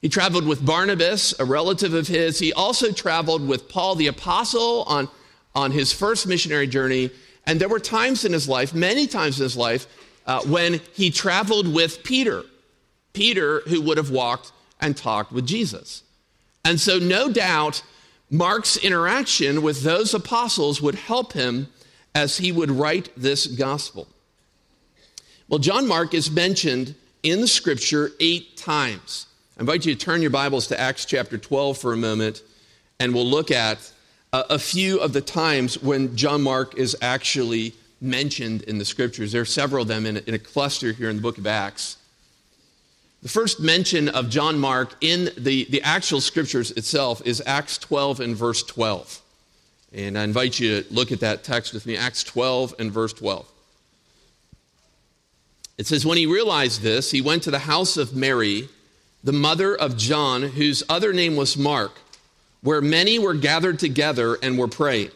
He 0.00 0.08
traveled 0.08 0.46
with 0.46 0.64
Barnabas, 0.64 1.38
a 1.38 1.44
relative 1.44 1.94
of 1.94 2.08
his. 2.08 2.38
He 2.38 2.52
also 2.52 2.92
traveled 2.92 3.46
with 3.46 3.68
Paul 3.68 3.94
the 3.94 4.06
apostle 4.06 4.84
on, 4.84 5.08
on 5.54 5.70
his 5.70 5.92
first 5.92 6.26
missionary 6.26 6.66
journey. 6.66 7.10
And 7.44 7.60
there 7.60 7.68
were 7.68 7.80
times 7.80 8.24
in 8.24 8.32
his 8.32 8.48
life, 8.48 8.74
many 8.74 9.06
times 9.06 9.38
in 9.38 9.44
his 9.44 9.56
life, 9.56 9.86
uh, 10.26 10.42
when 10.42 10.80
he 10.94 11.10
traveled 11.10 11.72
with 11.72 12.02
Peter. 12.02 12.42
Peter, 13.16 13.60
who 13.60 13.80
would 13.80 13.96
have 13.96 14.10
walked 14.10 14.52
and 14.78 14.94
talked 14.94 15.32
with 15.32 15.46
Jesus. 15.46 16.02
And 16.66 16.78
so, 16.78 16.98
no 16.98 17.32
doubt, 17.32 17.82
Mark's 18.30 18.76
interaction 18.76 19.62
with 19.62 19.82
those 19.82 20.12
apostles 20.12 20.82
would 20.82 20.96
help 20.96 21.32
him 21.32 21.68
as 22.14 22.36
he 22.36 22.52
would 22.52 22.70
write 22.70 23.08
this 23.16 23.46
gospel. 23.46 24.06
Well, 25.48 25.58
John 25.58 25.88
Mark 25.88 26.12
is 26.12 26.30
mentioned 26.30 26.94
in 27.22 27.40
the 27.40 27.48
scripture 27.48 28.10
eight 28.20 28.58
times. 28.58 29.28
I 29.56 29.60
invite 29.60 29.86
you 29.86 29.94
to 29.94 29.98
turn 29.98 30.20
your 30.20 30.30
Bibles 30.30 30.66
to 30.66 30.78
Acts 30.78 31.06
chapter 31.06 31.38
12 31.38 31.78
for 31.78 31.94
a 31.94 31.96
moment, 31.96 32.42
and 33.00 33.14
we'll 33.14 33.24
look 33.24 33.50
at 33.50 33.90
a, 34.34 34.58
few 34.58 35.00
of 35.00 35.14
the 35.14 35.22
times 35.22 35.82
when 35.82 36.14
John 36.14 36.42
Mark 36.42 36.76
is 36.76 36.94
actually 37.00 37.72
mentioned 38.02 38.60
in 38.64 38.76
the 38.76 38.84
scriptures. 38.84 39.32
There 39.32 39.40
are 39.40 39.46
several 39.46 39.82
of 39.82 39.88
them 39.88 40.04
in 40.04 40.18
a, 40.18 40.20
in 40.26 40.34
a 40.34 40.38
cluster 40.38 40.92
here 40.92 41.08
in 41.08 41.16
the 41.16 41.22
book 41.22 41.38
of 41.38 41.46
Acts. 41.46 41.96
The 43.26 43.32
first 43.32 43.58
mention 43.58 44.08
of 44.08 44.30
John 44.30 44.56
Mark 44.56 44.94
in 45.00 45.30
the, 45.36 45.64
the 45.64 45.82
actual 45.82 46.20
scriptures 46.20 46.70
itself 46.70 47.20
is 47.26 47.42
Acts 47.44 47.76
12 47.76 48.20
and 48.20 48.36
verse 48.36 48.62
12. 48.62 49.20
And 49.92 50.16
I 50.16 50.22
invite 50.22 50.60
you 50.60 50.82
to 50.82 50.94
look 50.94 51.10
at 51.10 51.18
that 51.18 51.42
text 51.42 51.74
with 51.74 51.86
me, 51.86 51.96
Acts 51.96 52.22
12 52.22 52.76
and 52.78 52.92
verse 52.92 53.12
12. 53.14 53.44
It 55.76 55.88
says, 55.88 56.06
When 56.06 56.18
he 56.18 56.26
realized 56.26 56.82
this, 56.82 57.10
he 57.10 57.20
went 57.20 57.42
to 57.42 57.50
the 57.50 57.58
house 57.58 57.96
of 57.96 58.14
Mary, 58.14 58.68
the 59.24 59.32
mother 59.32 59.74
of 59.74 59.96
John, 59.96 60.42
whose 60.42 60.84
other 60.88 61.12
name 61.12 61.34
was 61.34 61.56
Mark, 61.56 61.98
where 62.60 62.80
many 62.80 63.18
were 63.18 63.34
gathered 63.34 63.80
together 63.80 64.38
and 64.40 64.56
were 64.56 64.68
praying. 64.68 65.10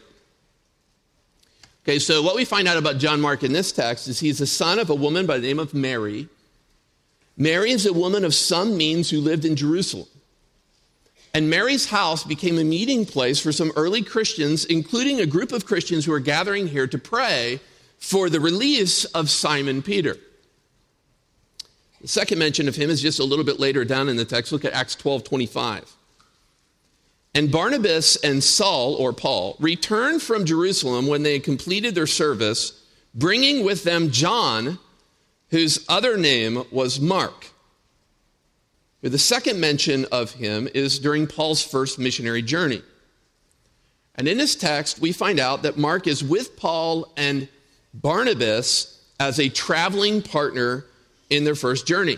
Okay, 1.85 1.97
so 1.97 2.21
what 2.21 2.35
we 2.35 2.43
find 2.43 2.67
out 2.67 2.75
about 2.75 2.97
John 2.97 3.21
Mark 3.21 3.41
in 3.41 3.53
this 3.53 3.71
text 3.71 4.09
is 4.09 4.19
he's 4.19 4.39
the 4.39 4.47
son 4.47 4.79
of 4.79 4.89
a 4.89 4.95
woman 4.95 5.25
by 5.25 5.37
the 5.37 5.47
name 5.47 5.59
of 5.59 5.73
Mary 5.73 6.27
Mary 7.37 7.71
is 7.71 7.85
a 7.85 7.93
woman 7.93 8.25
of 8.25 8.33
some 8.33 8.77
means 8.77 9.09
who 9.09 9.19
lived 9.19 9.45
in 9.45 9.55
Jerusalem. 9.55 10.07
And 11.33 11.49
Mary's 11.49 11.85
house 11.85 12.23
became 12.23 12.57
a 12.57 12.63
meeting 12.63 13.05
place 13.05 13.39
for 13.39 13.51
some 13.51 13.71
early 13.75 14.01
Christians, 14.01 14.65
including 14.65 15.21
a 15.21 15.25
group 15.25 15.51
of 15.53 15.65
Christians 15.65 16.05
who 16.05 16.13
are 16.13 16.19
gathering 16.19 16.67
here 16.67 16.87
to 16.87 16.97
pray 16.97 17.61
for 17.99 18.29
the 18.29 18.39
release 18.39 19.05
of 19.05 19.29
Simon 19.29 19.81
Peter. 19.81 20.17
The 22.01 22.07
second 22.07 22.39
mention 22.39 22.67
of 22.67 22.75
him 22.75 22.89
is 22.89 23.01
just 23.01 23.19
a 23.19 23.23
little 23.23 23.45
bit 23.45 23.59
later 23.59 23.85
down 23.85 24.09
in 24.09 24.17
the 24.17 24.25
text. 24.25 24.51
Look 24.51 24.65
at 24.65 24.73
Acts 24.73 24.95
12 24.95 25.23
25. 25.23 25.95
And 27.33 27.49
Barnabas 27.49 28.17
and 28.17 28.43
Saul, 28.43 28.95
or 28.95 29.13
Paul, 29.13 29.55
returned 29.59 30.21
from 30.21 30.43
Jerusalem 30.43 31.07
when 31.07 31.23
they 31.23 31.33
had 31.33 31.43
completed 31.45 31.95
their 31.95 32.07
service, 32.07 32.83
bringing 33.15 33.63
with 33.63 33.83
them 33.83 34.11
John 34.11 34.79
whose 35.51 35.85
other 35.87 36.17
name 36.17 36.63
was 36.71 36.99
Mark. 36.99 37.49
The 39.01 39.17
second 39.17 39.59
mention 39.59 40.05
of 40.11 40.31
him 40.31 40.67
is 40.73 40.99
during 40.99 41.27
Paul's 41.27 41.63
first 41.63 41.99
missionary 41.99 42.41
journey. 42.41 42.81
And 44.15 44.27
in 44.27 44.37
this 44.37 44.55
text, 44.55 44.99
we 44.99 45.11
find 45.11 45.39
out 45.39 45.63
that 45.63 45.77
Mark 45.77 46.07
is 46.07 46.23
with 46.23 46.55
Paul 46.55 47.11
and 47.17 47.47
Barnabas 47.93 49.01
as 49.19 49.39
a 49.39 49.49
traveling 49.49 50.21
partner 50.21 50.85
in 51.29 51.43
their 51.43 51.55
first 51.55 51.87
journey. 51.87 52.17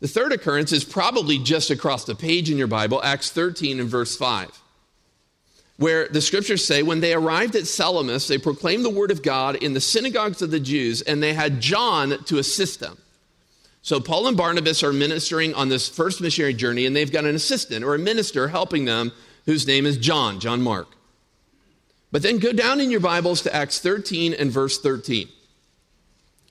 The 0.00 0.08
third 0.08 0.32
occurrence 0.32 0.72
is 0.72 0.84
probably 0.84 1.38
just 1.38 1.70
across 1.70 2.04
the 2.04 2.14
page 2.14 2.50
in 2.50 2.58
your 2.58 2.66
Bible, 2.66 3.00
Acts 3.02 3.30
13 3.30 3.80
and 3.80 3.88
verse 3.88 4.16
5 4.16 4.61
where 5.82 6.06
the 6.06 6.20
scriptures 6.20 6.64
say, 6.64 6.84
when 6.84 7.00
they 7.00 7.12
arrived 7.12 7.56
at 7.56 7.66
Salamis, 7.66 8.28
they 8.28 8.38
proclaimed 8.38 8.84
the 8.84 8.90
word 8.90 9.10
of 9.10 9.20
God 9.20 9.56
in 9.56 9.74
the 9.74 9.80
synagogues 9.80 10.40
of 10.40 10.52
the 10.52 10.60
Jews, 10.60 11.02
and 11.02 11.20
they 11.20 11.34
had 11.34 11.60
John 11.60 12.22
to 12.26 12.38
assist 12.38 12.78
them. 12.78 12.96
So 13.82 13.98
Paul 13.98 14.28
and 14.28 14.36
Barnabas 14.36 14.84
are 14.84 14.92
ministering 14.92 15.52
on 15.54 15.70
this 15.70 15.88
first 15.88 16.20
missionary 16.20 16.54
journey, 16.54 16.86
and 16.86 16.94
they've 16.94 17.10
got 17.10 17.24
an 17.24 17.34
assistant 17.34 17.84
or 17.84 17.96
a 17.96 17.98
minister 17.98 18.46
helping 18.46 18.84
them 18.84 19.10
whose 19.44 19.66
name 19.66 19.84
is 19.84 19.96
John, 19.96 20.38
John 20.38 20.62
Mark. 20.62 20.86
But 22.12 22.22
then 22.22 22.38
go 22.38 22.52
down 22.52 22.80
in 22.80 22.92
your 22.92 23.00
Bibles 23.00 23.42
to 23.42 23.52
Acts 23.52 23.80
13 23.80 24.34
and 24.34 24.52
verse 24.52 24.78
13, 24.78 25.26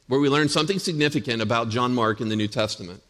where 0.09 0.19
we 0.19 0.27
learn 0.27 0.49
something 0.49 0.77
significant 0.77 1.41
about 1.41 1.69
John 1.69 1.95
Mark 1.95 2.19
in 2.19 2.27
the 2.27 2.35
New 2.35 2.49
Testament. 2.49 3.01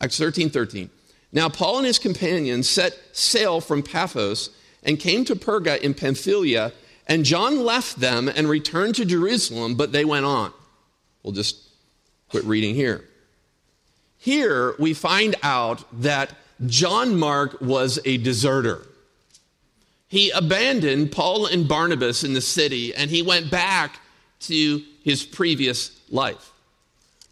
Acts 0.00 0.18
13 0.18 0.50
13. 0.50 0.90
Now, 1.30 1.48
Paul 1.48 1.78
and 1.78 1.86
his 1.86 2.00
companions 2.00 2.68
set 2.68 2.98
sail 3.12 3.60
from 3.60 3.84
Paphos 3.84 4.50
and 4.86 4.98
came 4.98 5.24
to 5.26 5.36
Perga 5.36 5.78
in 5.80 5.92
Pamphylia, 5.92 6.72
and 7.06 7.24
John 7.24 7.62
left 7.62 8.00
them 8.00 8.28
and 8.28 8.48
returned 8.48 8.94
to 8.94 9.04
Jerusalem, 9.04 9.74
but 9.74 9.92
they 9.92 10.04
went 10.04 10.24
on. 10.24 10.52
We'll 11.22 11.34
just 11.34 11.56
quit 12.30 12.44
reading 12.44 12.74
here. 12.74 13.04
Here 14.16 14.74
we 14.78 14.94
find 14.94 15.34
out 15.42 15.84
that 16.02 16.30
John 16.64 17.18
Mark 17.18 17.60
was 17.60 17.98
a 18.04 18.16
deserter. 18.16 18.86
He 20.08 20.30
abandoned 20.30 21.12
Paul 21.12 21.46
and 21.46 21.68
Barnabas 21.68 22.24
in 22.24 22.32
the 22.32 22.40
city 22.40 22.94
and 22.94 23.10
he 23.10 23.22
went 23.22 23.50
back 23.50 24.00
to 24.40 24.82
his 25.02 25.24
previous 25.24 26.00
life. 26.10 26.52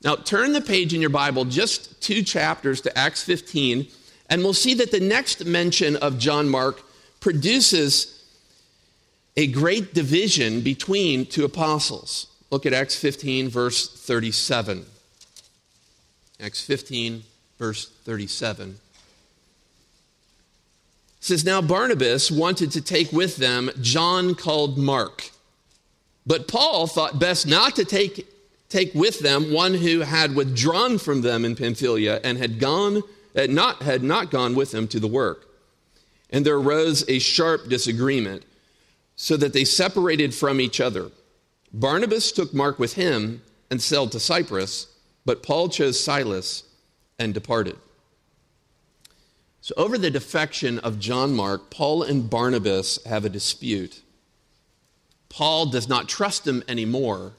Now, 0.03 0.17
turn 0.17 0.53
the 0.53 0.61
page 0.61 0.93
in 0.93 1.01
your 1.01 1.11
Bible 1.11 1.47
just 1.47 2.01
two 2.03 2.23
chapters 2.23 2.83
to 2.83 2.99
Acts 2.99 3.23
15, 3.23 3.87
and 4.29 4.43
we'll 4.43 4.53
see 4.53 4.75
that 4.75 4.91
the 4.91 5.01
next 5.01 5.47
mention 5.47 5.97
of 5.97 6.19
John 6.19 6.49
Mark 6.49 6.83
produces 7.25 8.23
a 9.35 9.47
great 9.47 9.95
division 9.95 10.61
between 10.61 11.25
two 11.25 11.43
apostles. 11.43 12.27
Look 12.51 12.67
at 12.67 12.75
Acts 12.75 12.97
15, 12.97 13.49
verse 13.49 13.89
37. 13.89 14.85
Acts 16.39 16.61
15, 16.61 17.23
verse 17.59 17.89
37. 18.05 18.79
says, 21.21 21.47
Now 21.47 21.63
Barnabas 21.63 22.31
wanted 22.31 22.71
to 22.73 22.83
take 22.83 23.11
with 23.11 23.39
them 23.39 23.71
John 23.81 24.35
called 24.35 24.77
Mark. 24.77 25.31
But 26.27 26.47
Paul 26.47 26.87
thought 26.87 27.19
best 27.19 27.47
not 27.47 27.75
to 27.77 27.87
take, 27.87 28.29
take 28.69 28.93
with 28.93 29.21
them 29.21 29.51
one 29.51 29.73
who 29.73 30.01
had 30.01 30.35
withdrawn 30.35 30.99
from 30.99 31.23
them 31.23 31.47
in 31.47 31.57
Pamphylia 31.57 32.21
and 32.23 32.37
had, 32.37 32.61
gone, 32.61 33.03
had, 33.35 33.49
not, 33.49 33.81
had 33.81 34.03
not 34.03 34.31
gone 34.31 34.55
with 34.55 34.73
them 34.73 34.87
to 34.89 35.01
the 35.01 35.09
work. 35.09 35.54
And 36.35 36.45
there 36.45 36.57
arose 36.57 37.09
a 37.09 37.21
sharp 37.21 37.69
disagreement, 37.69 38.45
so 39.15 39.37
that 39.37 39.53
they 39.53 39.65
separated 39.65 40.35
from 40.35 40.61
each 40.61 40.81
other. 40.81 41.13
Barnabas 41.73 42.33
took 42.33 42.53
Mark 42.53 42.77
with 42.77 42.95
him 42.95 43.41
and 43.71 43.81
sailed 43.81 44.11
to 44.11 44.19
Cyprus, 44.19 44.89
but 45.25 45.45
Paul 45.45 45.69
chose 45.69 46.03
Silas 46.03 46.65
and 47.21 47.33
departed. 47.33 47.77
So, 49.61 49.75
over 49.77 49.97
the 49.97 50.11
defection 50.11 50.81
of 50.81 50.99
John 50.99 51.33
Mark, 51.37 51.71
Paul 51.71 52.03
and 52.03 52.29
Barnabas 52.29 52.99
have 53.05 53.25
a 53.25 53.29
dispute. 53.29 54.03
Paul 55.29 55.67
does 55.67 55.89
not 55.89 56.09
trust 56.09 56.45
him 56.45 56.65
anymore 56.67 57.35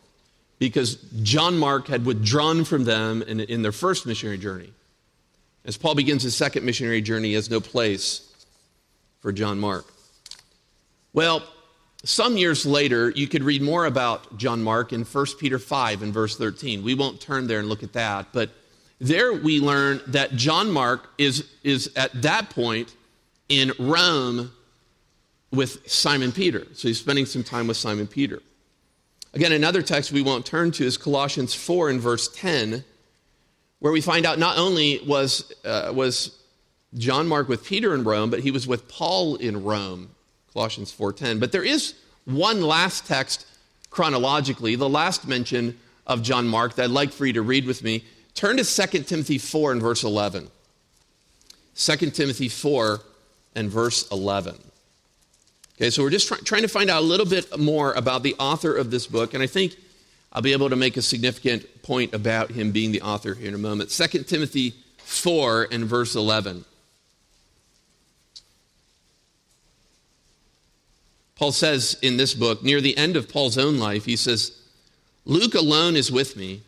because 0.58 0.96
John 1.22 1.58
Mark 1.58 1.90
had 1.90 2.06
withdrawn 2.06 2.64
from 2.64 2.86
them 2.86 3.22
in, 3.24 3.42
in 3.42 3.62
their 3.62 3.74
first 3.74 4.06
missionary 4.06 4.38
journey. 4.38 4.72
As 5.66 5.76
Paul 5.76 5.96
begins 5.96 6.24
his 6.24 6.34
second 6.34 6.64
missionary 6.64 7.02
journey, 7.02 7.30
he 7.30 7.34
has 7.34 7.50
no 7.50 7.60
place 7.60 8.25
for 9.26 9.32
John 9.32 9.60
Mark. 9.60 9.92
Well, 11.12 11.42
some 12.04 12.38
years 12.38 12.64
later, 12.64 13.10
you 13.10 13.26
could 13.28 13.44
read 13.44 13.64
more 13.64 13.88
about 13.88 14.38
John 14.38 14.62
Mark 14.62 14.94
in 14.94 15.04
1 15.04 15.26
Peter 15.40 15.58
5 15.58 16.04
and 16.04 16.14
verse 16.14 16.38
13. 16.38 16.84
We 16.84 16.94
won't 16.94 17.20
turn 17.20 17.48
there 17.48 17.58
and 17.58 17.68
look 17.68 17.82
at 17.82 17.94
that, 17.94 18.28
but 18.34 18.52
there 19.00 19.34
we 19.34 19.60
learn 19.60 20.00
that 20.06 20.36
John 20.36 20.70
Mark 20.70 21.10
is, 21.18 21.50
is 21.64 21.92
at 21.96 22.22
that 22.22 22.52
point 22.52 22.96
in 23.50 23.72
Rome 23.80 24.52
with 25.50 25.90
Simon 25.90 26.32
Peter. 26.32 26.68
So 26.74 26.88
he's 26.88 27.00
spending 27.00 27.26
some 27.26 27.44
time 27.44 27.66
with 27.66 27.78
Simon 27.78 28.06
Peter. 28.06 28.44
Again, 29.34 29.54
another 29.54 29.82
text 29.82 30.12
we 30.12 30.22
won't 30.22 30.46
turn 30.46 30.70
to 30.74 30.86
is 30.86 30.98
Colossians 30.98 31.56
4 31.56 31.90
and 31.90 32.00
verse 32.00 32.28
10, 32.28 32.86
where 33.80 33.92
we 33.92 34.02
find 34.02 34.24
out 34.28 34.38
not 34.38 34.60
only 34.60 35.02
was, 35.08 35.52
uh, 35.66 35.92
was 35.96 36.45
John 36.98 37.28
Mark 37.28 37.50
with 37.50 37.66
Peter 37.66 37.94
in 37.94 38.04
Rome, 38.04 38.30
but 38.30 38.42
he 38.42 38.52
was 38.52 38.68
with 38.68 38.88
Paul 38.88 39.36
in 39.36 39.64
Rome, 39.64 40.10
Colossians 40.54 40.92
4:10. 40.92 41.40
But 41.40 41.52
there 41.52 41.64
is 41.64 41.94
one 42.26 42.62
last 42.62 43.06
text 43.06 43.46
chronologically, 43.90 44.76
the 44.76 44.90
last 44.90 45.28
mention 45.28 45.78
of 46.08 46.22
John 46.22 46.48
Mark 46.48 46.76
that 46.76 46.84
I'd 46.86 46.92
like 46.92 47.12
for 47.12 47.26
you 47.26 47.34
to 47.34 47.42
read 47.42 47.66
with 47.66 47.84
me. 47.84 48.04
Turn 48.34 48.58
to 48.58 48.64
2 48.64 49.04
Timothy 49.04 49.38
4 49.38 49.72
and 49.72 49.82
verse 49.82 50.04
11. 50.04 50.50
2 51.76 51.96
Timothy 52.12 52.50
4 52.50 53.02
and 53.56 53.70
verse 53.70 54.08
11. 54.12 54.56
Okay, 55.78 55.90
so 55.90 56.04
we're 56.04 56.10
just 56.10 56.28
try- 56.28 56.38
trying 56.40 56.62
to 56.62 56.68
find 56.68 56.90
out 56.90 57.02
a 57.02 57.06
little 57.06 57.26
bit 57.26 57.58
more 57.60 57.94
about 57.94 58.24
the 58.24 58.36
author 58.36 58.76
of 58.76 58.92
this 58.92 59.08
book, 59.08 59.34
and 59.34 59.44
I 59.44 59.48
think 59.48 59.76
I'll 60.32 60.42
be 60.42 60.54
able 60.54 60.70
to 60.70 60.76
make 60.76 60.98
a 60.98 61.02
significant 61.02 61.82
point 61.82 62.14
about 62.14 62.52
him 62.52 62.72
being 62.72 62.92
the 62.92 63.02
author 63.02 63.34
here 63.34 63.48
in 63.48 63.54
a 63.54 63.58
moment. 63.58 63.90
2 63.90 64.24
Timothy 64.24 64.74
4 64.98 65.70
and 65.72 65.86
verse 65.86 66.16
11. 66.16 66.66
Paul 71.36 71.52
says 71.52 71.98
in 72.02 72.18
this 72.18 72.34
book, 72.34 72.64
near 72.64 72.80
the 72.80 72.98
end 72.98 73.18
of 73.18 73.30
Paul's 73.30 73.58
own 73.58 73.78
life, 73.78 74.06
he 74.06 74.16
says, 74.16 74.58
Luke 75.26 75.54
alone 75.54 75.96
is 75.96 76.12
with 76.12 76.38
me. 76.38 76.62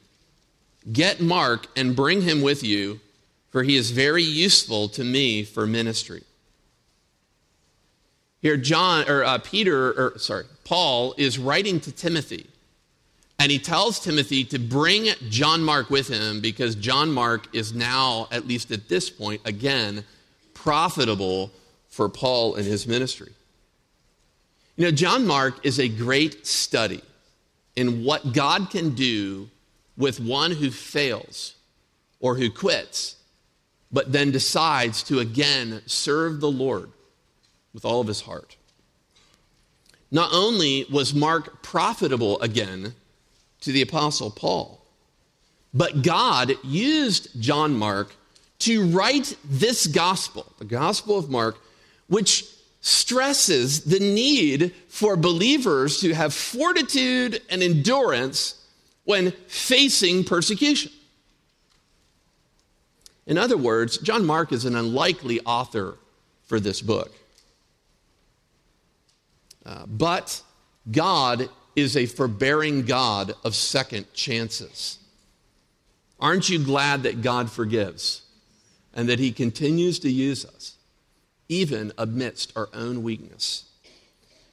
Get 0.92 1.22
Mark 1.22 1.68
and 1.76 1.96
bring 1.96 2.22
him 2.22 2.42
with 2.42 2.64
you, 2.64 3.00
for 3.50 3.64
he 3.64 3.78
is 3.78 3.92
very 3.92 4.24
useful 4.24 4.90
to 4.90 5.04
me 5.04 5.44
for 5.44 5.66
ministry. 5.66 6.24
Here, 8.42 8.58
John 8.58 9.10
or 9.10 9.24
uh, 9.24 9.38
Peter, 9.40 9.92
or 9.92 10.20
sorry, 10.20 10.46
Paul 10.64 11.16
is 11.18 11.40
writing 11.40 11.80
to 11.82 11.92
Timothy, 11.92 12.48
and 13.40 13.52
he 13.52 13.60
tells 13.60 14.00
Timothy 14.00 14.44
to 14.46 14.60
bring 14.60 15.08
John 15.30 15.62
Mark 15.62 15.90
with 15.90 16.08
him 16.08 16.42
because 16.42 16.76
John 16.76 17.12
Mark 17.12 17.54
is 17.56 17.74
now, 17.74 18.28
at 18.32 18.48
least 18.48 18.72
at 18.72 18.90
this 18.90 19.10
point, 19.10 19.42
again, 19.46 20.04
profitable 20.54 21.52
for 21.90 22.10
Paul 22.10 22.56
and 22.56 22.66
his 22.66 22.86
ministry. 22.88 23.34
You 24.78 24.86
know, 24.86 24.92
John 24.92 25.26
Mark 25.26 25.66
is 25.66 25.80
a 25.80 25.88
great 25.88 26.46
study 26.46 27.02
in 27.76 28.04
what 28.04 28.32
God 28.32 28.70
can 28.70 28.94
do 28.94 29.50
with 29.98 30.20
one 30.20 30.52
who 30.52 30.70
fails 30.70 31.56
or 32.20 32.36
who 32.36 32.52
quits, 32.52 33.16
but 33.92 34.12
then 34.12 34.30
decides 34.30 35.02
to 35.04 35.20
again 35.20 35.82
serve 35.88 36.40
the 36.40 36.52
Lord 36.52 36.92
with 37.74 37.86
all 37.86 38.02
of 38.02 38.08
his 38.08 38.22
heart. 38.22 38.56
Not 40.12 40.30
only 40.32 40.86
was 40.92 41.14
Mark 41.14 41.64
profitable 41.64 42.40
again 42.42 42.94
to 43.62 43.72
the 43.72 43.82
Apostle 43.82 44.30
Paul, 44.30 44.86
but 45.74 46.04
God 46.04 46.54
used 46.64 47.42
John 47.42 47.74
Mark 47.74 48.16
to 48.60 48.86
write 48.86 49.36
this 49.44 49.88
gospel, 49.88 50.52
the 50.60 50.66
Gospel 50.66 51.18
of 51.18 51.32
Mark, 51.32 51.58
which 52.08 52.46
stresses 52.88 53.84
the 53.84 54.00
need 54.00 54.74
for 54.88 55.18
believers 55.18 56.00
to 56.00 56.14
have 56.14 56.34
fortitude 56.34 57.42
and 57.50 57.62
endurance 57.62 58.66
when 59.04 59.32
facing 59.48 60.24
persecution. 60.24 60.90
In 63.26 63.38
other 63.38 63.58
words, 63.58 63.98
John 63.98 64.26
Mark 64.26 64.54
is 64.54 64.64
an 64.64 64.78
unlikely 64.78 65.42
author 65.42 65.98
for 66.46 66.62
this 66.62 66.82
book. 66.82 67.14
Uh, 69.66 69.86
but 69.86 70.42
God 70.90 71.50
is 71.76 71.98
a 71.98 72.06
forbearing 72.06 72.86
God 72.86 73.34
of 73.44 73.54
second 73.54 74.14
chances. 74.14 75.00
Aren't 76.22 76.48
you 76.48 76.64
glad 76.64 77.04
that 77.04 77.22
God 77.22 77.52
forgives 77.52 78.22
and 78.94 79.10
that 79.10 79.20
He 79.20 79.34
continues 79.34 80.00
to 80.00 80.10
use 80.10 80.46
us? 80.46 80.78
Even 81.50 81.92
amidst 81.98 82.56
our 82.56 82.70
own 82.74 83.04
weakness. 83.04 83.64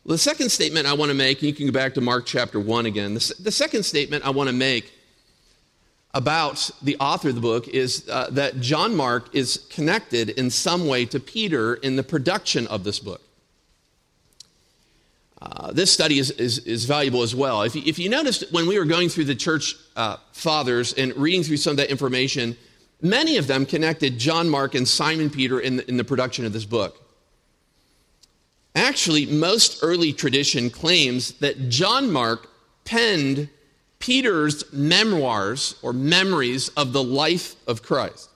The 0.07 0.19
second 0.19 0.51
statement 0.51 0.87
I 0.87 0.93
want 0.93 1.11
to 1.11 1.15
make, 1.15 1.39
and 1.39 1.49
you 1.49 1.55
can 1.55 1.67
go 1.67 1.73
back 1.73 1.95
to 1.95 2.01
Mark 2.01 2.27
chapter 2.27 2.61
1 2.61 2.87
again. 2.87 3.15
The, 3.15 3.35
the 3.41 3.51
second 3.51 3.85
statement 3.85 4.25
I 4.25 4.31
want 4.31 4.49
to 4.49 4.55
make 4.55 4.93
about 6.13 6.71
the 6.83 6.97
author 7.01 7.31
of 7.31 7.35
the 7.35 7.41
book 7.41 7.69
is 7.69 8.09
uh, 8.09 8.29
that 8.31 8.61
John 8.61 8.95
Mark 8.95 9.35
is 9.35 9.67
connected 9.71 10.31
in 10.31 10.51
some 10.51 10.87
way 10.87 11.07
to 11.07 11.19
Peter 11.19 11.75
in 11.75 11.97
the 11.97 12.03
production 12.03 12.67
of 12.69 12.85
this 12.85 13.01
book. 13.01 13.21
Uh, 15.41 15.73
this 15.73 15.93
study 15.93 16.19
is, 16.19 16.31
is, 16.33 16.59
is, 16.61 16.85
valuable 16.85 17.23
as 17.23 17.35
well. 17.35 17.63
If 17.63 17.75
you, 17.75 17.83
if 17.85 17.99
you 17.99 18.09
noticed 18.09 18.51
when 18.51 18.67
we 18.67 18.79
were 18.79 18.87
going 18.87 19.11
through 19.11 19.25
the 19.25 19.35
church 19.35 19.75
uh, 19.95 20.17
fathers 20.33 20.95
and 20.95 21.15
reading 21.17 21.43
through 21.43 21.59
some 21.59 21.73
of 21.73 21.77
that 21.79 21.91
information, 21.91 22.57
Many 23.05 23.37
of 23.37 23.47
them 23.47 23.67
connected 23.67 24.19
John 24.19 24.49
Mark 24.49 24.75
and 24.75 24.89
Simon 24.89 25.29
Peter 25.29 25.61
in 25.61 25.77
the, 25.77 25.87
in 25.91 25.99
the 25.99 26.05
production 26.05 26.47
of 26.47 26.55
this 26.55 26.65
book. 26.65 27.03
Actually, 28.75 29.27
most 29.27 29.81
early 29.83 30.11
tradition 30.11 30.71
claims 30.71 31.33
that 31.35 31.69
John 31.69 32.11
Mark 32.11 32.49
penned 32.87 33.51
Peter's 33.99 34.73
memoirs 34.73 35.77
or 35.83 35.93
memories 35.93 36.71
of 36.71 36.95
the 36.95 37.03
life 37.03 37.57
of 37.69 37.83
Christ 37.83 38.31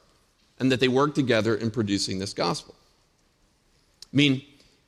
and 0.61 0.71
that 0.71 0.81
they 0.81 0.89
worked 0.89 1.15
together 1.15 1.55
in 1.55 1.71
producing 1.71 2.19
this 2.19 2.35
gospel. 2.35 2.75
I 4.13 4.17
mean, 4.17 4.43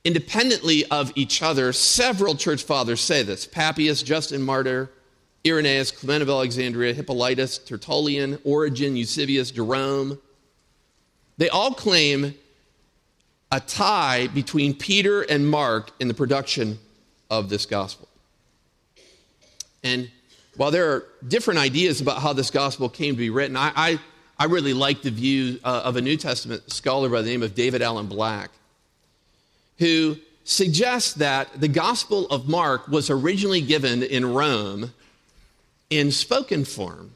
independently 0.05 0.85
of 0.91 1.11
each 1.15 1.41
other, 1.41 1.73
several 1.73 2.35
church 2.35 2.65
fathers 2.65 3.01
say 3.01 3.23
this 3.23 3.47
Papias, 3.47 4.03
Justin 4.03 4.43
Martyr, 4.43 4.91
Irenaeus, 5.47 5.91
Clement 5.91 6.23
of 6.23 6.29
Alexandria, 6.29 6.93
Hippolytus, 6.93 7.59
Tertullian, 7.59 8.39
Origen, 8.45 8.97
Eusebius, 8.97 9.51
Jerome. 9.51 10.19
They 11.39 11.49
all 11.49 11.73
claim 11.73 12.35
a 13.51 13.61
tie 13.61 14.29
between 14.29 14.75
Peter 14.75 15.23
and 15.23 15.49
Mark 15.49 15.93
in 15.99 16.09
the 16.09 16.15
production 16.15 16.79
of 17.31 17.49
this 17.49 17.65
gospel. 17.65 18.09
And 19.83 20.11
while 20.57 20.71
there 20.71 20.93
are 20.93 21.07
different 21.27 21.59
ideas 21.59 22.01
about 22.01 22.21
how 22.21 22.33
this 22.33 22.51
gospel 22.51 22.89
came 22.89 23.15
to 23.15 23.19
be 23.19 23.31
written, 23.31 23.57
I, 23.57 23.73
I, 23.75 24.01
I 24.39 24.45
really 24.45 24.75
like 24.75 25.01
the 25.01 25.11
view 25.11 25.59
uh, 25.65 25.83
of 25.85 25.97
a 25.97 26.03
New 26.03 26.17
Testament 26.17 26.71
scholar 26.71 27.09
by 27.09 27.23
the 27.23 27.31
name 27.31 27.43
of 27.43 27.55
David 27.55 27.81
Allen 27.81 28.07
Black, 28.07 28.51
who 29.79 30.17
suggests 30.45 31.15
that 31.15 31.49
the 31.59 31.69
gospel 31.69 32.27
of 32.27 32.47
Mark 32.49 32.89
was 32.89 33.09
originally 33.09 33.63
given 33.63 34.03
in 34.03 34.35
Rome 34.35 34.93
in 35.91 36.11
spoken 36.11 36.65
form 36.65 37.15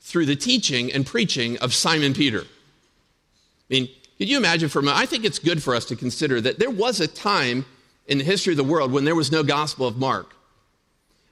through 0.00 0.26
the 0.26 0.36
teaching 0.36 0.92
and 0.92 1.06
preaching 1.06 1.56
of 1.58 1.72
Simon 1.72 2.14
Peter. 2.14 2.40
I 2.40 2.44
mean, 3.68 3.88
could 4.18 4.28
you 4.28 4.36
imagine 4.36 4.68
for 4.68 4.80
a 4.80 4.82
moment? 4.82 5.00
I 5.00 5.06
think 5.06 5.24
it's 5.24 5.38
good 5.38 5.62
for 5.62 5.74
us 5.74 5.84
to 5.86 5.96
consider 5.96 6.40
that 6.40 6.58
there 6.58 6.70
was 6.70 7.00
a 7.00 7.06
time 7.06 7.64
in 8.06 8.18
the 8.18 8.24
history 8.24 8.52
of 8.52 8.56
the 8.56 8.64
world 8.64 8.90
when 8.90 9.04
there 9.04 9.14
was 9.14 9.30
no 9.30 9.42
gospel 9.42 9.86
of 9.86 9.96
Mark. 9.96 10.34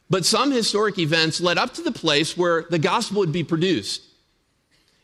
But 0.08 0.24
some 0.24 0.50
historic 0.50 0.98
events 0.98 1.40
led 1.40 1.58
up 1.58 1.74
to 1.74 1.82
the 1.82 1.92
place 1.92 2.36
where 2.36 2.62
the 2.70 2.78
gospel 2.78 3.18
would 3.18 3.32
be 3.32 3.44
produced. 3.44 4.02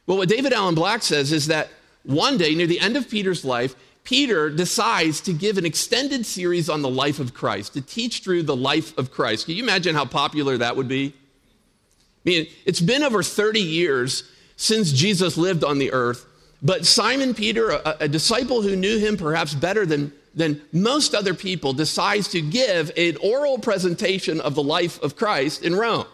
Well, 0.07 0.19
what 0.19 0.29
David 0.29 0.53
Allen 0.53 0.75
Black 0.75 1.03
says 1.03 1.33
is 1.33 1.49
that 1.49 1.69
one 2.05 2.37
day, 2.37 2.55
near 2.55 2.67
the 2.67 2.81
end 2.81 2.97
of 2.97 3.11
Peter's 3.11 3.45
life, 3.45 3.75
Peter 4.05 4.51
decides 4.51 5.23
to 5.23 5.33
give 5.33 5.57
an 5.57 5.65
extended 5.65 6.27
series 6.27 6.69
on 6.69 6.83
the 6.83 6.89
life 6.89 7.19
of 7.19 7.33
Christ, 7.33 7.73
to 7.73 7.81
teach 7.81 8.21
through 8.21 8.43
the 8.43 8.55
life 8.55 8.97
of 8.99 9.11
Christ. 9.11 9.47
Can 9.47 9.57
you 9.57 9.63
imagine 9.63 9.95
how 9.95 10.05
popular 10.05 10.59
that 10.59 10.77
would 10.77 10.89
be? 10.89 11.15
I 11.17 12.29
mean, 12.29 12.47
it's 12.67 12.81
been 12.81 13.03
over 13.03 13.23
30 13.23 13.61
years 13.61 14.25
since 14.57 14.93
Jesus 14.93 15.39
lived 15.39 15.65
on 15.65 15.79
the 15.79 15.93
earth, 15.93 16.27
but 16.63 16.87
Simon 16.87 17.35
Peter, 17.35 17.71
a, 17.71 17.97
a 18.01 18.09
disciple 18.09 18.63
who 18.63 18.77
knew 18.77 18.99
him 18.99 19.17
perhaps 19.17 19.55
better 19.55 19.87
than, 19.87 20.13
than 20.35 20.61
most 20.73 21.15
other 21.15 21.35
people, 21.35 21.73
decides 21.73 22.29
to 22.29 22.43
give 22.43 22.91
an 22.97 23.17
oral 23.23 23.59
presentation 23.59 24.41
of 24.41 24.55
the 24.55 24.63
life 24.63 25.03
of 25.03 25.17
Christ 25.17 25.63
in 25.65 25.75
Rome. 25.75 26.07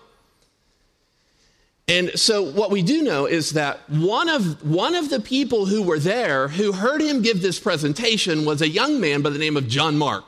And 1.90 2.16
so 2.16 2.40
what 2.42 2.70
we 2.70 2.82
do 2.82 3.02
know 3.02 3.26
is 3.26 3.50
that 3.54 3.80
one 3.90 4.28
of, 4.28 4.64
one 4.64 4.94
of 4.94 5.10
the 5.10 5.18
people 5.18 5.66
who 5.66 5.82
were 5.82 5.98
there 5.98 6.46
who 6.46 6.70
heard 6.70 7.02
him 7.02 7.20
give 7.20 7.42
this 7.42 7.58
presentation 7.58 8.44
was 8.44 8.62
a 8.62 8.68
young 8.68 9.00
man 9.00 9.22
by 9.22 9.30
the 9.30 9.40
name 9.40 9.56
of 9.56 9.66
John 9.66 9.98
Mark. 9.98 10.22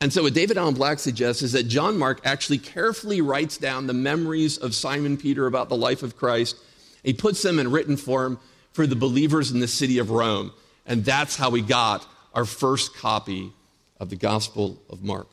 And 0.00 0.12
so 0.12 0.22
what 0.22 0.34
David 0.34 0.56
Allen 0.56 0.74
Black 0.74 1.00
suggests 1.00 1.42
is 1.42 1.50
that 1.52 1.64
John 1.64 1.98
Mark 1.98 2.20
actually 2.24 2.58
carefully 2.58 3.20
writes 3.20 3.58
down 3.58 3.88
the 3.88 3.92
memories 3.92 4.58
of 4.58 4.76
Simon 4.76 5.16
Peter 5.16 5.48
about 5.48 5.68
the 5.68 5.76
life 5.76 6.04
of 6.04 6.16
Christ. 6.16 6.54
He 7.02 7.12
puts 7.12 7.42
them 7.42 7.58
in 7.58 7.72
written 7.72 7.96
form 7.96 8.38
for 8.70 8.86
the 8.86 8.94
believers 8.94 9.50
in 9.50 9.58
the 9.58 9.66
city 9.66 9.98
of 9.98 10.10
Rome. 10.10 10.52
And 10.86 11.04
that's 11.04 11.34
how 11.34 11.50
we 11.50 11.62
got 11.62 12.06
our 12.32 12.44
first 12.44 12.94
copy 12.94 13.52
of 13.98 14.08
the 14.08 14.14
Gospel 14.14 14.80
of 14.88 15.02
Mark. 15.02 15.26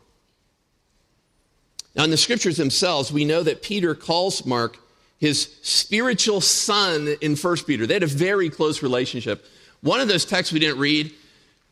Now, 1.96 2.06
in 2.06 2.10
the 2.10 2.18
scriptures 2.18 2.58
themselves, 2.58 3.12
we 3.12 3.24
know 3.24 3.44
that 3.44 3.62
Peter 3.62 3.94
calls 3.94 4.44
Mark 4.48 4.80
his 5.20 5.56
spiritual 5.62 6.42
son 6.42 7.16
in 7.22 7.36
First 7.36 7.66
Peter. 7.68 7.88
They 7.88 7.94
had 7.94 8.04
a 8.04 8.08
very 8.08 8.50
close 8.50 8.84
relationship. 8.84 9.46
One 9.82 10.00
of 10.00 10.08
those 10.08 10.26
texts 10.26 10.54
we 10.54 10.60
didn't 10.60 10.80
read, 10.80 11.14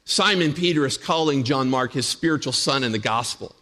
Simon 0.06 0.54
Peter 0.54 0.86
is 0.86 0.98
calling 0.98 1.44
John 1.44 1.70
Mark 1.70 1.94
his 1.94 2.06
spiritual 2.06 2.54
son 2.54 2.84
in 2.84 2.92
the 2.92 3.00
gospel. 3.00 3.56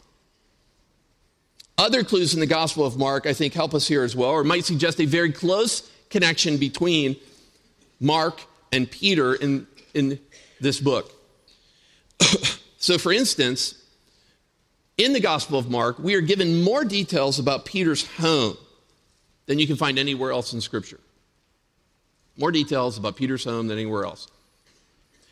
Other 1.78 2.04
clues 2.04 2.36
in 2.36 2.40
the 2.40 2.46
Gospel 2.46 2.86
of 2.86 2.96
Mark, 2.98 3.26
I 3.26 3.34
think, 3.34 3.54
help 3.54 3.74
us 3.74 3.88
here 3.88 4.04
as 4.04 4.16
well, 4.16 4.30
or 4.30 4.44
might 4.44 4.66
suggest 4.66 5.00
a 5.00 5.06
very 5.06 5.32
close 5.32 5.90
connection 6.12 6.58
between 6.58 7.16
Mark 8.00 8.42
and 8.72 8.90
Peter 8.90 9.34
in, 9.34 9.66
in 9.96 10.20
this 10.60 10.80
book. 10.80 11.12
so, 12.78 13.00
for 13.00 13.12
instance, 13.12 13.84
in 14.98 15.14
the 15.14 15.20
Gospel 15.20 15.58
of 15.58 15.72
Mark, 15.72 15.98
we 15.98 16.14
are 16.14 16.22
given 16.22 16.62
more 16.62 16.86
details 16.86 17.40
about 17.40 17.66
Peter's 17.66 18.06
home 18.18 18.58
than 19.46 19.60
you 19.60 19.68
can 19.68 19.76
find 19.76 20.00
anywhere 20.00 20.32
else 20.32 20.54
in 20.54 20.62
Scripture. 20.62 21.00
More 22.38 22.52
details 22.52 22.98
about 22.98 23.16
Peter's 23.16 23.44
home 23.44 23.68
than 23.68 23.78
anywhere 23.78 24.06
else. 24.06 24.28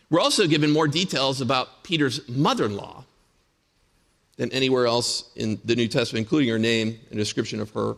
We're 0.09 0.19
also 0.19 0.47
given 0.47 0.71
more 0.71 0.87
details 0.87 1.39
about 1.39 1.83
Peter's 1.83 2.27
mother 2.27 2.65
in 2.65 2.75
law 2.75 3.05
than 4.37 4.51
anywhere 4.51 4.85
else 4.85 5.29
in 5.35 5.59
the 5.65 5.75
New 5.75 5.87
Testament, 5.87 6.25
including 6.25 6.49
her 6.49 6.59
name 6.59 6.99
and 7.09 7.17
description 7.17 7.59
of 7.59 7.69
her. 7.71 7.95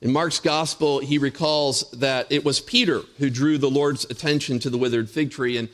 In 0.00 0.12
Mark's 0.12 0.40
gospel, 0.40 0.98
he 0.98 1.18
recalls 1.18 1.90
that 1.92 2.30
it 2.30 2.44
was 2.44 2.60
Peter 2.60 3.02
who 3.18 3.30
drew 3.30 3.58
the 3.58 3.70
Lord's 3.70 4.04
attention 4.06 4.58
to 4.60 4.70
the 4.70 4.78
withered 4.78 5.08
fig 5.10 5.30
tree. 5.30 5.56
And, 5.58 5.68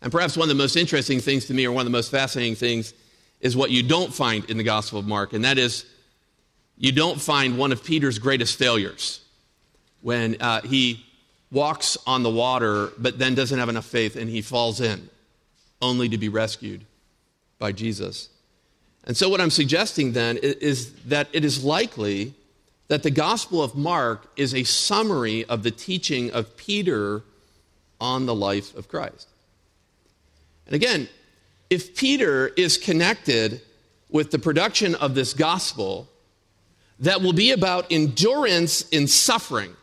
and 0.00 0.12
perhaps 0.12 0.36
one 0.36 0.44
of 0.44 0.56
the 0.56 0.62
most 0.62 0.76
interesting 0.76 1.20
things 1.20 1.46
to 1.46 1.54
me, 1.54 1.66
or 1.66 1.72
one 1.72 1.82
of 1.82 1.86
the 1.86 1.96
most 1.96 2.10
fascinating 2.10 2.54
things, 2.54 2.94
is 3.40 3.56
what 3.56 3.70
you 3.70 3.82
don't 3.82 4.14
find 4.14 4.48
in 4.48 4.56
the 4.56 4.62
Gospel 4.62 5.00
of 5.00 5.06
Mark, 5.06 5.32
and 5.32 5.44
that 5.44 5.58
is 5.58 5.84
you 6.82 6.90
don't 6.90 7.20
find 7.20 7.56
one 7.56 7.70
of 7.70 7.84
Peter's 7.84 8.18
greatest 8.18 8.58
failures 8.58 9.20
when 10.00 10.36
uh, 10.40 10.62
he 10.62 11.06
walks 11.52 11.96
on 12.08 12.24
the 12.24 12.30
water 12.30 12.90
but 12.98 13.20
then 13.20 13.36
doesn't 13.36 13.60
have 13.60 13.68
enough 13.68 13.86
faith 13.86 14.16
and 14.16 14.28
he 14.28 14.42
falls 14.42 14.80
in, 14.80 15.08
only 15.80 16.08
to 16.08 16.18
be 16.18 16.28
rescued 16.28 16.84
by 17.60 17.70
Jesus. 17.70 18.30
And 19.04 19.16
so, 19.16 19.28
what 19.28 19.40
I'm 19.40 19.50
suggesting 19.50 20.12
then 20.12 20.38
is 20.42 20.92
that 21.04 21.28
it 21.32 21.44
is 21.44 21.62
likely 21.62 22.34
that 22.88 23.04
the 23.04 23.12
Gospel 23.12 23.62
of 23.62 23.76
Mark 23.76 24.26
is 24.36 24.52
a 24.52 24.64
summary 24.64 25.44
of 25.44 25.62
the 25.62 25.70
teaching 25.70 26.32
of 26.32 26.56
Peter 26.56 27.22
on 28.00 28.26
the 28.26 28.34
life 28.34 28.76
of 28.76 28.88
Christ. 28.88 29.28
And 30.66 30.74
again, 30.74 31.08
if 31.70 31.96
Peter 31.96 32.48
is 32.48 32.76
connected 32.76 33.62
with 34.10 34.32
the 34.32 34.38
production 34.40 34.96
of 34.96 35.14
this 35.14 35.32
gospel, 35.32 36.08
that 37.02 37.20
will 37.20 37.32
be 37.32 37.50
about 37.50 37.86
endurance 37.90 38.88
in 38.88 39.06
suffering. 39.06 39.76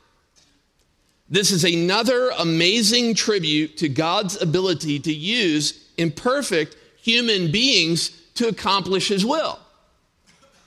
This 1.29 1.51
is 1.51 1.63
another 1.63 2.31
amazing 2.39 3.13
tribute 3.13 3.77
to 3.77 3.89
God's 3.89 4.41
ability 4.41 4.99
to 5.01 5.13
use 5.13 5.85
imperfect 5.97 6.75
human 7.01 7.51
beings 7.51 8.09
to 8.35 8.47
accomplish 8.47 9.09
his 9.09 9.25
will. 9.25 9.59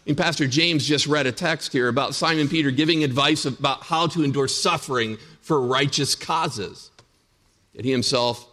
And 0.07 0.17
Pastor 0.17 0.47
James 0.47 0.87
just 0.87 1.07
read 1.07 1.27
a 1.27 1.33
text 1.33 1.73
here 1.73 1.89
about 1.89 2.15
Simon 2.15 2.49
Peter 2.49 2.71
giving 2.71 3.03
advice 3.03 3.45
about 3.45 3.85
how 3.85 4.07
to 4.09 4.23
endure 4.23 4.49
suffering 4.49 5.17
for 5.41 5.61
righteous 5.61 6.15
causes. 6.15 6.91
Yet 7.73 7.85
he 7.85 7.91
himself, 7.91 8.47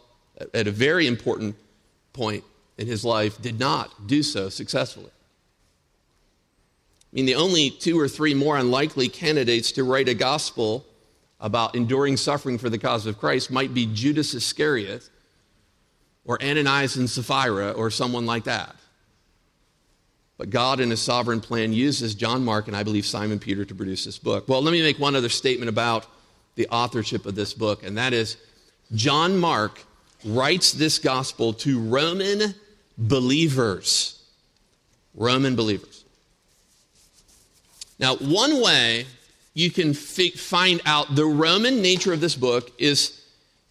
at 0.53 0.67
a 0.67 0.71
very 0.71 1.05
important 1.05 1.55
point 2.13 2.43
in 2.77 2.87
his 2.87 3.03
life, 3.03 3.41
did 3.41 3.59
not 3.59 4.07
do 4.07 4.23
so 4.23 4.47
successfully. 4.49 5.11
I 7.11 7.15
mean, 7.15 7.25
the 7.25 7.35
only 7.35 7.71
two 7.71 7.99
or 7.99 8.07
three 8.07 8.33
more 8.33 8.57
unlikely 8.57 9.09
candidates 9.09 9.71
to 9.73 9.83
write 9.83 10.07
a 10.07 10.13
gospel 10.13 10.85
about 11.39 11.75
enduring 11.75 12.17
suffering 12.17 12.57
for 12.57 12.69
the 12.69 12.77
cause 12.77 13.05
of 13.05 13.17
Christ 13.17 13.49
might 13.49 13.73
be 13.73 13.87
Judas 13.87 14.33
Iscariot 14.33 15.09
or 16.25 16.41
Ananias 16.43 16.97
and 16.97 17.09
Sapphira 17.09 17.71
or 17.71 17.89
someone 17.89 18.25
like 18.25 18.43
that. 18.43 18.75
But 20.37 20.51
God, 20.51 20.79
in 20.79 20.91
His 20.91 21.01
sovereign 21.01 21.41
plan, 21.41 21.73
uses 21.73 22.13
John 22.13 22.45
Mark 22.45 22.67
and 22.67 22.75
I 22.75 22.83
believe 22.83 23.05
Simon 23.05 23.39
Peter 23.39 23.65
to 23.65 23.75
produce 23.75 24.05
this 24.05 24.19
book. 24.19 24.47
Well, 24.47 24.61
let 24.61 24.71
me 24.71 24.81
make 24.81 24.99
one 24.99 25.15
other 25.15 25.29
statement 25.29 25.69
about 25.69 26.05
the 26.55 26.67
authorship 26.67 27.25
of 27.25 27.35
this 27.35 27.53
book, 27.53 27.83
and 27.83 27.97
that 27.97 28.13
is 28.13 28.37
John 28.93 29.37
Mark 29.37 29.83
writes 30.23 30.73
this 30.73 30.99
gospel 30.99 31.53
to 31.53 31.79
Roman 31.79 32.53
believers. 32.97 34.21
Roman 35.15 35.55
believers. 35.55 35.88
Now, 37.99 38.15
one 38.15 38.61
way 38.61 39.05
you 39.53 39.69
can 39.69 39.93
find 39.93 40.81
out 40.85 41.15
the 41.15 41.25
Roman 41.25 41.81
nature 41.81 42.13
of 42.13 42.21
this 42.21 42.35
book 42.35 42.71
is 42.77 43.21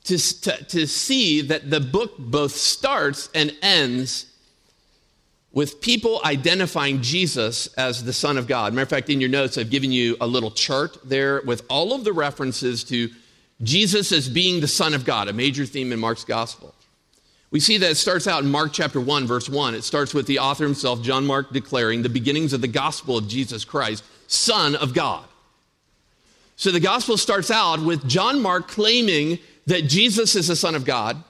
to, 0.04 0.18
to, 0.42 0.64
to 0.64 0.86
see 0.86 1.40
that 1.42 1.70
the 1.70 1.80
book 1.80 2.18
both 2.18 2.52
starts 2.52 3.30
and 3.34 3.54
ends 3.62 4.26
with 5.52 5.80
people 5.80 6.20
identifying 6.24 7.00
Jesus 7.00 7.66
as 7.74 8.04
the 8.04 8.12
Son 8.12 8.36
of 8.36 8.46
God. 8.46 8.72
Matter 8.74 8.82
of 8.82 8.88
fact, 8.90 9.10
in 9.10 9.20
your 9.20 9.30
notes, 9.30 9.56
I've 9.56 9.70
given 9.70 9.90
you 9.90 10.16
a 10.20 10.26
little 10.26 10.50
chart 10.50 10.98
there 11.04 11.40
with 11.42 11.64
all 11.68 11.94
of 11.94 12.04
the 12.04 12.12
references 12.12 12.84
to 12.84 13.08
Jesus 13.62 14.12
as 14.12 14.28
being 14.28 14.60
the 14.60 14.68
Son 14.68 14.94
of 14.94 15.04
God, 15.04 15.28
a 15.28 15.32
major 15.32 15.66
theme 15.66 15.90
in 15.90 15.98
Mark's 15.98 16.24
gospel. 16.24 16.74
We 17.50 17.60
see 17.60 17.78
that 17.78 17.90
it 17.90 17.96
starts 17.96 18.26
out 18.26 18.44
in 18.44 18.50
Mark 18.50 18.72
chapter 18.74 19.00
1, 19.00 19.26
verse 19.26 19.48
1. 19.48 19.74
It 19.74 19.82
starts 19.82 20.12
with 20.12 20.26
the 20.26 20.38
author 20.38 20.64
himself, 20.64 21.00
John 21.00 21.26
Mark, 21.26 21.50
declaring 21.50 22.02
the 22.02 22.10
beginnings 22.10 22.52
of 22.52 22.60
the 22.60 22.68
gospel 22.68 23.16
of 23.16 23.26
Jesus 23.26 23.64
Christ, 23.64 24.04
Son 24.28 24.76
of 24.76 24.94
God. 24.94 25.24
So 26.54 26.70
the 26.70 26.80
gospel 26.80 27.16
starts 27.16 27.50
out 27.50 27.80
with 27.80 28.06
John 28.08 28.40
Mark 28.40 28.68
claiming 28.68 29.38
that 29.66 29.82
Jesus 29.82 30.36
is 30.36 30.48
the 30.48 30.56
Son 30.56 30.74
of 30.74 30.84
God. 30.84 31.22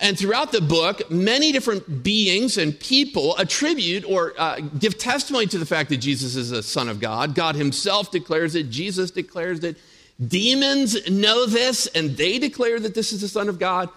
And 0.00 0.18
throughout 0.18 0.50
the 0.50 0.60
book, 0.60 1.08
many 1.10 1.52
different 1.52 2.02
beings 2.02 2.58
and 2.58 2.78
people 2.78 3.36
attribute 3.36 4.04
or 4.04 4.32
uh, 4.36 4.60
give 4.78 4.98
testimony 4.98 5.46
to 5.46 5.58
the 5.58 5.66
fact 5.66 5.88
that 5.90 5.98
Jesus 5.98 6.34
is 6.34 6.50
the 6.50 6.62
Son 6.62 6.88
of 6.88 7.00
God. 7.00 7.34
God 7.34 7.54
Himself 7.54 8.10
declares 8.10 8.54
it, 8.56 8.70
Jesus 8.70 9.10
declares 9.12 9.62
it. 9.62 9.76
Demons 10.24 11.10
know 11.10 11.46
this, 11.46 11.86
and 11.88 12.16
they 12.16 12.38
declare 12.38 12.80
that 12.80 12.94
this 12.94 13.12
is 13.12 13.20
the 13.20 13.28
Son 13.28 13.48
of 13.48 13.58
God. 13.58 13.88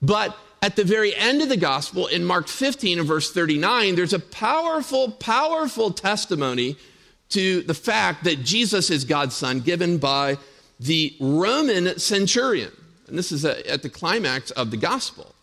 But 0.00 0.36
at 0.62 0.76
the 0.76 0.84
very 0.84 1.14
end 1.14 1.42
of 1.42 1.48
the 1.48 1.56
gospel, 1.56 2.06
in 2.06 2.24
Mark 2.24 2.46
15 2.46 2.98
and 2.98 3.08
verse 3.08 3.32
39, 3.32 3.94
there's 3.94 4.12
a 4.12 4.18
powerful, 4.18 5.12
powerful 5.12 5.90
testimony 5.90 6.76
to 7.32 7.62
the 7.62 7.74
fact 7.74 8.24
that 8.24 8.42
Jesus 8.42 8.90
is 8.90 9.04
God's 9.04 9.34
son 9.34 9.60
given 9.60 9.98
by 9.98 10.38
the 10.78 11.14
Roman 11.20 11.98
centurion. 11.98 12.72
And 13.08 13.18
this 13.18 13.32
is 13.32 13.44
a, 13.44 13.70
at 13.70 13.82
the 13.82 13.88
climax 13.88 14.50
of 14.52 14.70
the 14.70 14.76
gospel. 14.76 15.34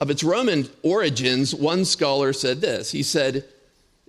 Of 0.00 0.10
its 0.10 0.22
Roman 0.22 0.68
origins, 0.82 1.54
one 1.54 1.84
scholar 1.84 2.32
said 2.32 2.60
this. 2.60 2.92
He 2.92 3.02
said, 3.02 3.44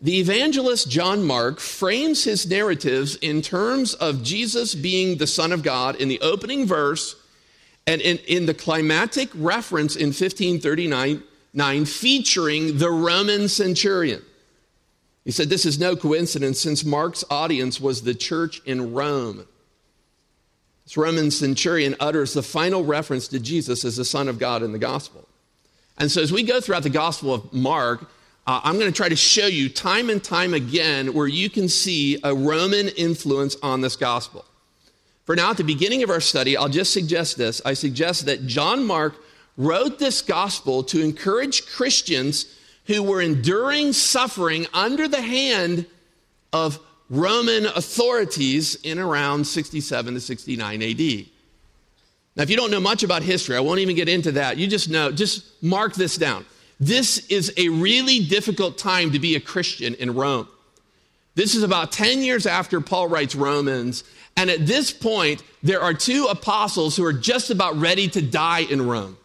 The 0.01 0.19
evangelist 0.19 0.89
John 0.89 1.23
Mark 1.23 1.59
frames 1.59 2.23
his 2.23 2.47
narratives 2.47 3.15
in 3.15 3.41
terms 3.41 3.95
of 3.95 4.23
Jesus 4.23 4.75
being 4.75 5.17
the 5.17 5.27
Son 5.27 5.51
of 5.51 5.63
God 5.63 5.95
in 5.95 6.07
the 6.07 6.21
opening 6.21 6.67
verse 6.67 7.15
and 7.87 8.01
in, 8.01 8.17
in 8.27 8.45
the 8.45 8.53
climatic 8.53 9.29
reference 9.33 9.95
in 9.95 10.07
1539 10.07 11.23
featuring 11.85 12.77
the 12.77 12.91
Roman 12.91 13.47
centurion. 13.47 14.21
He 15.29 15.33
said, 15.33 15.49
This 15.49 15.67
is 15.67 15.77
no 15.77 15.95
coincidence 15.95 16.59
since 16.59 16.83
Mark's 16.83 17.23
audience 17.29 17.79
was 17.79 18.01
the 18.01 18.15
church 18.15 18.63
in 18.65 18.95
Rome. 18.95 19.45
This 20.85 20.97
Roman 20.97 21.29
centurion 21.29 21.95
utters 21.99 22.33
the 22.33 22.41
final 22.41 22.83
reference 22.83 23.27
to 23.27 23.39
Jesus 23.39 23.85
as 23.85 23.95
the 23.95 24.05
Son 24.05 24.27
of 24.27 24.39
God 24.39 24.63
in 24.63 24.71
the 24.71 24.79
gospel. 24.79 25.27
And 25.99 26.09
so, 26.09 26.23
as 26.23 26.31
we 26.31 26.41
go 26.41 26.59
throughout 26.59 26.81
the 26.81 26.89
Gospel 26.89 27.31
of 27.31 27.53
Mark, 27.53 28.09
uh, 28.47 28.61
I'm 28.63 28.79
going 28.79 28.91
to 28.91 28.97
try 28.97 29.07
to 29.07 29.15
show 29.15 29.45
you 29.45 29.69
time 29.69 30.09
and 30.09 30.23
time 30.23 30.55
again 30.55 31.13
where 31.13 31.27
you 31.27 31.47
can 31.47 31.69
see 31.69 32.19
a 32.23 32.33
Roman 32.33 32.87
influence 32.87 33.55
on 33.61 33.81
this 33.81 33.95
gospel. 33.95 34.45
For 35.25 35.35
now, 35.35 35.51
at 35.51 35.57
the 35.57 35.63
beginning 35.63 36.01
of 36.01 36.09
our 36.09 36.21
study, 36.21 36.57
I'll 36.57 36.69
just 36.69 36.91
suggest 36.91 37.37
this. 37.37 37.61
I 37.63 37.75
suggest 37.75 38.25
that 38.25 38.47
John 38.47 38.83
Mark 38.83 39.13
wrote 39.57 39.99
this 39.99 40.23
gospel 40.23 40.81
to 40.85 41.03
encourage 41.03 41.67
Christians 41.67 42.47
who 42.89 43.03
were 43.03 43.21
enduring 43.21 43.93
suffering 43.93 44.65
under 44.73 45.07
the 45.07 45.21
hand 45.21 45.85
of 46.51 46.79
Roman 47.07 47.67
authorities 47.67 48.73
in 48.81 48.97
around 48.97 49.45
67 49.45 50.15
to 50.15 50.19
69 50.19 50.81
AD. 50.81 51.25
Now, 52.35 52.43
if 52.43 52.49
you 52.49 52.55
don't 52.55 52.71
know 52.71 52.79
much 52.79 53.03
about 53.03 53.21
history, 53.21 53.55
I 53.55 53.59
won't 53.59 53.79
even 53.79 53.95
get 53.95 54.09
into 54.09 54.31
that. 54.31 54.57
You 54.57 54.65
just 54.65 54.89
know, 54.89 55.11
just 55.11 55.61
mark 55.61 55.93
this 55.93 56.17
down. 56.17 56.47
This 56.79 57.27
is 57.27 57.53
a 57.57 57.69
really 57.69 58.25
difficult 58.25 58.79
time 58.79 59.11
to 59.11 59.19
be 59.19 59.35
a 59.35 59.39
Christian 59.39 59.93
in 59.93 60.15
Rome. 60.15 60.47
This 61.35 61.53
is 61.53 61.61
about 61.61 61.91
10 61.91 62.23
years 62.23 62.47
after 62.47 62.81
Paul 62.81 63.07
writes 63.07 63.35
Romans, 63.35 64.03
and 64.35 64.49
at 64.49 64.65
this 64.65 64.91
point, 64.91 65.43
there 65.61 65.81
are 65.81 65.93
two 65.93 66.25
apostles 66.25 66.95
who 66.95 67.05
are 67.05 67.13
just 67.13 67.51
about 67.51 67.77
ready 67.77 68.07
to 68.07 68.21
die 68.23 68.61
in 68.61 68.87
Rome. 68.87 69.15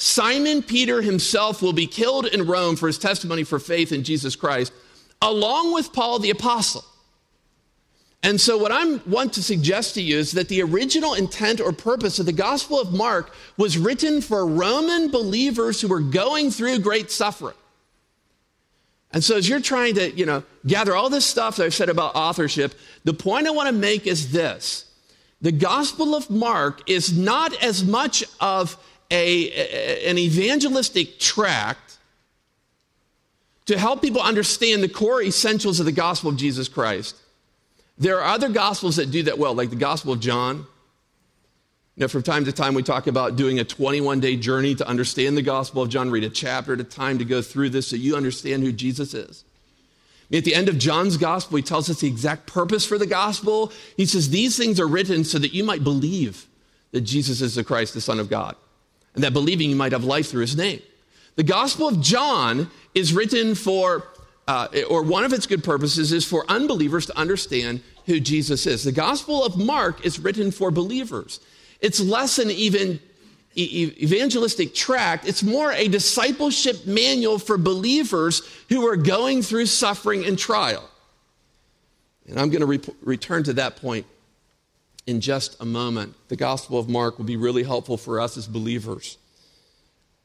Simon 0.00 0.62
Peter 0.62 1.02
himself 1.02 1.60
will 1.60 1.74
be 1.74 1.86
killed 1.86 2.24
in 2.24 2.46
Rome 2.46 2.74
for 2.74 2.86
his 2.86 2.96
testimony 2.96 3.44
for 3.44 3.58
faith 3.58 3.92
in 3.92 4.02
Jesus 4.02 4.34
Christ, 4.34 4.72
along 5.20 5.74
with 5.74 5.92
Paul 5.92 6.18
the 6.18 6.30
apostle. 6.30 6.82
And 8.22 8.40
so, 8.40 8.56
what 8.56 8.72
I 8.72 8.96
want 9.06 9.34
to 9.34 9.42
suggest 9.42 9.92
to 9.94 10.02
you 10.02 10.16
is 10.16 10.32
that 10.32 10.48
the 10.48 10.62
original 10.62 11.12
intent 11.12 11.60
or 11.60 11.70
purpose 11.72 12.18
of 12.18 12.24
the 12.24 12.32
Gospel 12.32 12.80
of 12.80 12.94
Mark 12.94 13.34
was 13.58 13.76
written 13.76 14.22
for 14.22 14.46
Roman 14.46 15.10
believers 15.10 15.82
who 15.82 15.88
were 15.88 16.00
going 16.00 16.50
through 16.50 16.78
great 16.78 17.10
suffering. 17.10 17.56
And 19.12 19.22
so, 19.22 19.36
as 19.36 19.50
you're 19.50 19.60
trying 19.60 19.96
to, 19.96 20.10
you 20.12 20.24
know, 20.24 20.44
gather 20.66 20.96
all 20.96 21.10
this 21.10 21.26
stuff 21.26 21.56
that 21.56 21.66
I've 21.66 21.74
said 21.74 21.90
about 21.90 22.14
authorship, 22.14 22.72
the 23.04 23.12
point 23.12 23.46
I 23.46 23.50
want 23.50 23.68
to 23.68 23.72
make 23.72 24.06
is 24.06 24.32
this: 24.32 24.86
the 25.42 25.52
Gospel 25.52 26.14
of 26.14 26.30
Mark 26.30 26.88
is 26.88 27.14
not 27.14 27.54
as 27.62 27.84
much 27.84 28.24
of 28.40 28.78
a, 29.10 30.08
an 30.08 30.18
evangelistic 30.18 31.18
tract 31.18 31.98
to 33.66 33.78
help 33.78 34.02
people 34.02 34.20
understand 34.20 34.82
the 34.82 34.88
core 34.88 35.22
essentials 35.22 35.80
of 35.80 35.86
the 35.86 35.92
gospel 35.92 36.30
of 36.30 36.36
Jesus 36.36 36.68
Christ. 36.68 37.16
There 37.98 38.18
are 38.20 38.34
other 38.34 38.48
gospels 38.48 38.96
that 38.96 39.10
do 39.10 39.22
that 39.24 39.38
well, 39.38 39.54
like 39.54 39.70
the 39.70 39.76
Gospel 39.76 40.14
of 40.14 40.20
John. 40.20 40.66
Now, 41.96 42.08
from 42.08 42.22
time 42.22 42.46
to 42.46 42.52
time, 42.52 42.72
we 42.72 42.82
talk 42.82 43.06
about 43.06 43.36
doing 43.36 43.60
a 43.60 43.64
21 43.64 44.20
day 44.20 44.36
journey 44.36 44.74
to 44.76 44.88
understand 44.88 45.36
the 45.36 45.42
Gospel 45.42 45.82
of 45.82 45.90
John, 45.90 46.10
read 46.10 46.24
a 46.24 46.30
chapter 46.30 46.72
at 46.72 46.80
a 46.80 46.84
time 46.84 47.18
to 47.18 47.24
go 47.24 47.42
through 47.42 47.70
this 47.70 47.88
so 47.88 47.96
you 47.96 48.16
understand 48.16 48.62
who 48.62 48.72
Jesus 48.72 49.12
is. 49.12 49.44
At 50.32 50.44
the 50.44 50.54
end 50.54 50.68
of 50.68 50.78
John's 50.78 51.16
gospel, 51.16 51.56
he 51.56 51.62
tells 51.62 51.90
us 51.90 52.00
the 52.00 52.06
exact 52.06 52.46
purpose 52.46 52.86
for 52.86 52.96
the 52.98 53.06
gospel. 53.06 53.72
He 53.96 54.06
says, 54.06 54.30
These 54.30 54.56
things 54.56 54.78
are 54.78 54.86
written 54.86 55.24
so 55.24 55.38
that 55.38 55.52
you 55.52 55.64
might 55.64 55.82
believe 55.84 56.46
that 56.92 57.00
Jesus 57.02 57.40
is 57.40 57.56
the 57.56 57.64
Christ, 57.64 57.94
the 57.94 58.00
Son 58.00 58.20
of 58.20 58.30
God 58.30 58.56
and 59.14 59.24
that 59.24 59.32
believing 59.32 59.70
you 59.70 59.76
might 59.76 59.92
have 59.92 60.04
life 60.04 60.30
through 60.30 60.42
his 60.42 60.56
name. 60.56 60.80
The 61.36 61.42
Gospel 61.42 61.88
of 61.88 62.00
John 62.00 62.70
is 62.94 63.12
written 63.12 63.54
for, 63.54 64.06
uh, 64.46 64.68
or 64.88 65.02
one 65.02 65.24
of 65.24 65.32
its 65.32 65.46
good 65.46 65.64
purposes 65.64 66.12
is 66.12 66.24
for 66.24 66.44
unbelievers 66.48 67.06
to 67.06 67.16
understand 67.16 67.82
who 68.06 68.20
Jesus 68.20 68.66
is. 68.66 68.84
The 68.84 68.92
Gospel 68.92 69.44
of 69.44 69.56
Mark 69.56 70.04
is 70.04 70.18
written 70.18 70.50
for 70.50 70.70
believers. 70.70 71.40
It's 71.80 72.00
less 72.00 72.38
an 72.38 72.50
even 72.50 73.00
evangelistic 73.56 74.74
tract, 74.74 75.26
it's 75.26 75.42
more 75.42 75.72
a 75.72 75.88
discipleship 75.88 76.86
manual 76.86 77.38
for 77.38 77.58
believers 77.58 78.42
who 78.68 78.86
are 78.86 78.96
going 78.96 79.42
through 79.42 79.66
suffering 79.66 80.24
and 80.24 80.38
trial. 80.38 80.88
And 82.28 82.38
I'm 82.38 82.50
going 82.50 82.60
to 82.60 82.66
re- 82.66 82.80
return 83.02 83.42
to 83.44 83.52
that 83.54 83.74
point 83.76 84.06
in 85.06 85.20
just 85.20 85.60
a 85.60 85.64
moment. 85.64 86.14
The 86.28 86.36
Gospel 86.36 86.78
of 86.78 86.88
Mark 86.88 87.18
will 87.18 87.24
be 87.24 87.36
really 87.36 87.62
helpful 87.62 87.96
for 87.96 88.20
us 88.20 88.36
as 88.36 88.46
believers 88.46 89.18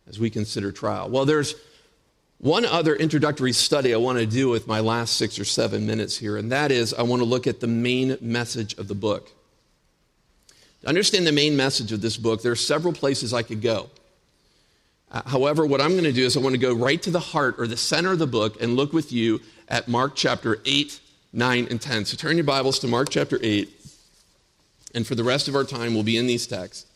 as 0.07 0.19
we 0.19 0.29
consider 0.29 0.71
trial. 0.71 1.09
Well, 1.09 1.25
there's 1.25 1.55
one 2.37 2.65
other 2.65 2.95
introductory 2.95 3.53
study 3.53 3.93
I 3.93 3.97
want 3.97 4.19
to 4.19 4.25
do 4.25 4.49
with 4.49 4.67
my 4.67 4.79
last 4.79 5.17
six 5.17 5.39
or 5.39 5.45
seven 5.45 5.85
minutes 5.87 6.17
here, 6.17 6.37
and 6.37 6.51
that 6.51 6.71
is 6.71 6.93
I 6.93 7.03
want 7.03 7.21
to 7.21 7.25
look 7.25 7.47
at 7.47 7.59
the 7.59 7.67
main 7.67 8.17
message 8.21 8.77
of 8.77 8.87
the 8.87 8.95
book. 8.95 9.31
To 10.81 10.87
understand 10.87 11.25
the 11.25 11.31
main 11.31 11.55
message 11.55 11.91
of 11.91 12.01
this 12.01 12.17
book, 12.17 12.43
there 12.43 12.51
are 12.51 12.57
several 12.57 12.93
places 12.93 13.33
I 13.33 13.41
could 13.41 13.61
go. 13.61 13.89
Uh, 15.11 15.21
however, 15.25 15.65
what 15.65 15.81
I'm 15.81 15.91
going 15.91 16.03
to 16.03 16.11
do 16.11 16.25
is 16.25 16.35
I 16.35 16.41
want 16.41 16.53
to 16.53 16.61
go 16.61 16.73
right 16.73 17.01
to 17.03 17.11
the 17.11 17.19
heart 17.19 17.55
or 17.57 17.67
the 17.67 17.77
center 17.77 18.11
of 18.11 18.19
the 18.19 18.27
book 18.27 18.61
and 18.61 18.75
look 18.75 18.91
with 18.91 19.11
you 19.11 19.39
at 19.69 19.87
Mark 19.87 20.15
chapter 20.15 20.59
8, 20.65 20.99
9, 21.31 21.67
and 21.69 21.81
10. 21.81 22.05
So 22.05 22.17
turn 22.17 22.37
your 22.37 22.43
Bibles 22.43 22.79
to 22.79 22.87
Mark 22.87 23.09
chapter 23.09 23.39
8 23.41 23.74
and 24.95 25.05
for 25.05 25.13
the 25.13 25.23
rest 25.23 25.47
of 25.47 25.55
our 25.55 25.65
time, 25.65 25.93
we'll 25.93 26.03
be 26.03 26.17
in 26.17 26.25
these 26.25 26.47
texts. 26.47 26.87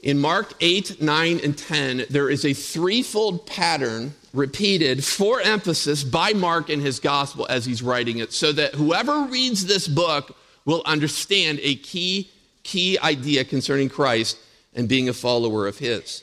In 0.00 0.18
Mark 0.18 0.54
8, 0.60 1.02
9, 1.02 1.40
and 1.44 1.58
10, 1.58 2.06
there 2.08 2.30
is 2.30 2.44
a 2.44 2.54
threefold 2.54 3.44
pattern 3.46 4.14
repeated 4.32 5.04
for 5.04 5.40
emphasis 5.40 6.02
by 6.02 6.32
Mark 6.32 6.70
in 6.70 6.80
his 6.80 6.98
gospel 7.00 7.46
as 7.50 7.66
he's 7.66 7.82
writing 7.82 8.18
it, 8.18 8.32
so 8.32 8.52
that 8.52 8.74
whoever 8.74 9.24
reads 9.24 9.66
this 9.66 9.86
book 9.86 10.36
will 10.64 10.82
understand 10.86 11.58
a 11.62 11.74
key, 11.74 12.30
key 12.62 12.98
idea 13.00 13.44
concerning 13.44 13.88
Christ 13.88 14.38
and 14.74 14.88
being 14.88 15.08
a 15.08 15.12
follower 15.12 15.66
of 15.66 15.78
his. 15.78 16.22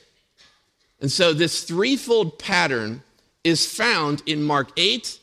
And 1.02 1.12
so 1.12 1.34
this 1.34 1.64
threefold 1.64 2.40
pattern 2.40 3.04
is 3.44 3.66
found 3.66 4.24
in 4.26 4.44
Mark 4.44 4.72
8, 4.76 5.20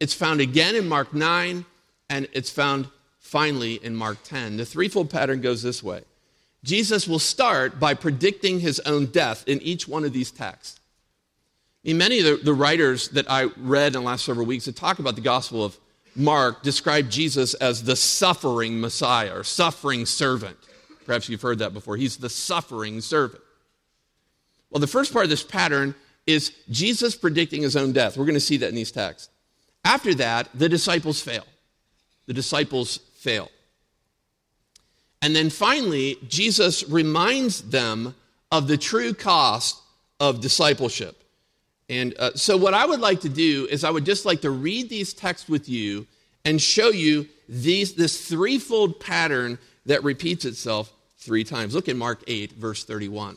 it's 0.00 0.14
found 0.14 0.40
again 0.40 0.74
in 0.74 0.88
Mark 0.88 1.12
9, 1.14 1.64
and 2.08 2.28
it's 2.32 2.50
found 2.50 2.88
finally 3.30 3.74
in 3.74 3.94
Mark 3.94 4.18
10. 4.24 4.56
The 4.56 4.66
threefold 4.66 5.08
pattern 5.08 5.40
goes 5.40 5.62
this 5.62 5.82
way 5.82 6.02
Jesus 6.64 7.06
will 7.06 7.20
start 7.20 7.78
by 7.78 7.94
predicting 7.94 8.60
his 8.60 8.80
own 8.80 9.06
death 9.06 9.44
in 9.46 9.62
each 9.62 9.86
one 9.86 10.04
of 10.04 10.12
these 10.12 10.30
texts. 10.30 10.80
I 11.84 11.88
mean, 11.88 11.98
many 11.98 12.18
of 12.18 12.24
the, 12.24 12.44
the 12.44 12.54
writers 12.54 13.08
that 13.10 13.30
I 13.30 13.44
read 13.56 13.94
in 13.94 14.02
the 14.02 14.06
last 14.06 14.24
several 14.24 14.46
weeks 14.46 14.66
that 14.66 14.76
talk 14.76 14.98
about 14.98 15.14
the 15.14 15.22
Gospel 15.22 15.64
of 15.64 15.78
Mark 16.16 16.62
describe 16.62 17.08
Jesus 17.08 17.54
as 17.54 17.84
the 17.84 17.96
suffering 17.96 18.80
Messiah 18.80 19.38
or 19.38 19.44
suffering 19.44 20.04
servant. 20.04 20.56
Perhaps 21.06 21.28
you've 21.28 21.40
heard 21.40 21.60
that 21.60 21.72
before. 21.72 21.96
He's 21.96 22.16
the 22.16 22.28
suffering 22.28 23.00
servant. 23.00 23.42
Well, 24.70 24.80
the 24.80 24.86
first 24.86 25.12
part 25.12 25.24
of 25.24 25.30
this 25.30 25.42
pattern 25.42 25.94
is 26.26 26.52
Jesus 26.68 27.14
predicting 27.14 27.62
his 27.62 27.76
own 27.76 27.92
death. 27.92 28.18
We're 28.18 28.24
going 28.24 28.34
to 28.34 28.40
see 28.40 28.58
that 28.58 28.68
in 28.68 28.74
these 28.74 28.92
texts. 28.92 29.30
After 29.84 30.14
that, 30.14 30.48
the 30.52 30.68
disciples 30.68 31.22
fail. 31.22 31.44
The 32.26 32.34
disciples 32.34 33.00
fail. 33.20 33.50
And 35.22 35.36
then 35.36 35.50
finally, 35.50 36.16
Jesus 36.26 36.88
reminds 36.88 37.62
them 37.62 38.14
of 38.50 38.66
the 38.66 38.78
true 38.78 39.12
cost 39.12 39.80
of 40.18 40.40
discipleship. 40.40 41.22
And 41.90 42.14
uh, 42.18 42.30
so, 42.34 42.56
what 42.56 42.72
I 42.72 42.86
would 42.86 43.00
like 43.00 43.20
to 43.20 43.28
do 43.28 43.66
is, 43.70 43.84
I 43.84 43.90
would 43.90 44.06
just 44.06 44.24
like 44.24 44.40
to 44.42 44.50
read 44.50 44.88
these 44.88 45.12
texts 45.12 45.48
with 45.48 45.68
you 45.68 46.06
and 46.44 46.62
show 46.62 46.88
you 46.88 47.28
these, 47.48 47.94
this 47.94 48.28
threefold 48.28 49.00
pattern 49.00 49.58
that 49.86 50.02
repeats 50.02 50.44
itself 50.44 50.92
three 51.18 51.44
times. 51.44 51.74
Look 51.74 51.88
at 51.88 51.96
Mark 51.96 52.22
8, 52.26 52.52
verse 52.52 52.84
31 52.84 53.36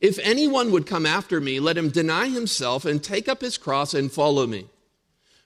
if 0.00 0.18
anyone 0.20 0.70
would 0.70 0.86
come 0.86 1.06
after 1.06 1.40
me, 1.40 1.58
let 1.58 1.76
him 1.76 1.88
deny 1.88 2.28
himself 2.28 2.84
and 2.84 3.02
take 3.02 3.28
up 3.28 3.40
his 3.40 3.58
cross 3.58 3.94
and 3.94 4.12
follow 4.12 4.46
me. 4.46 4.66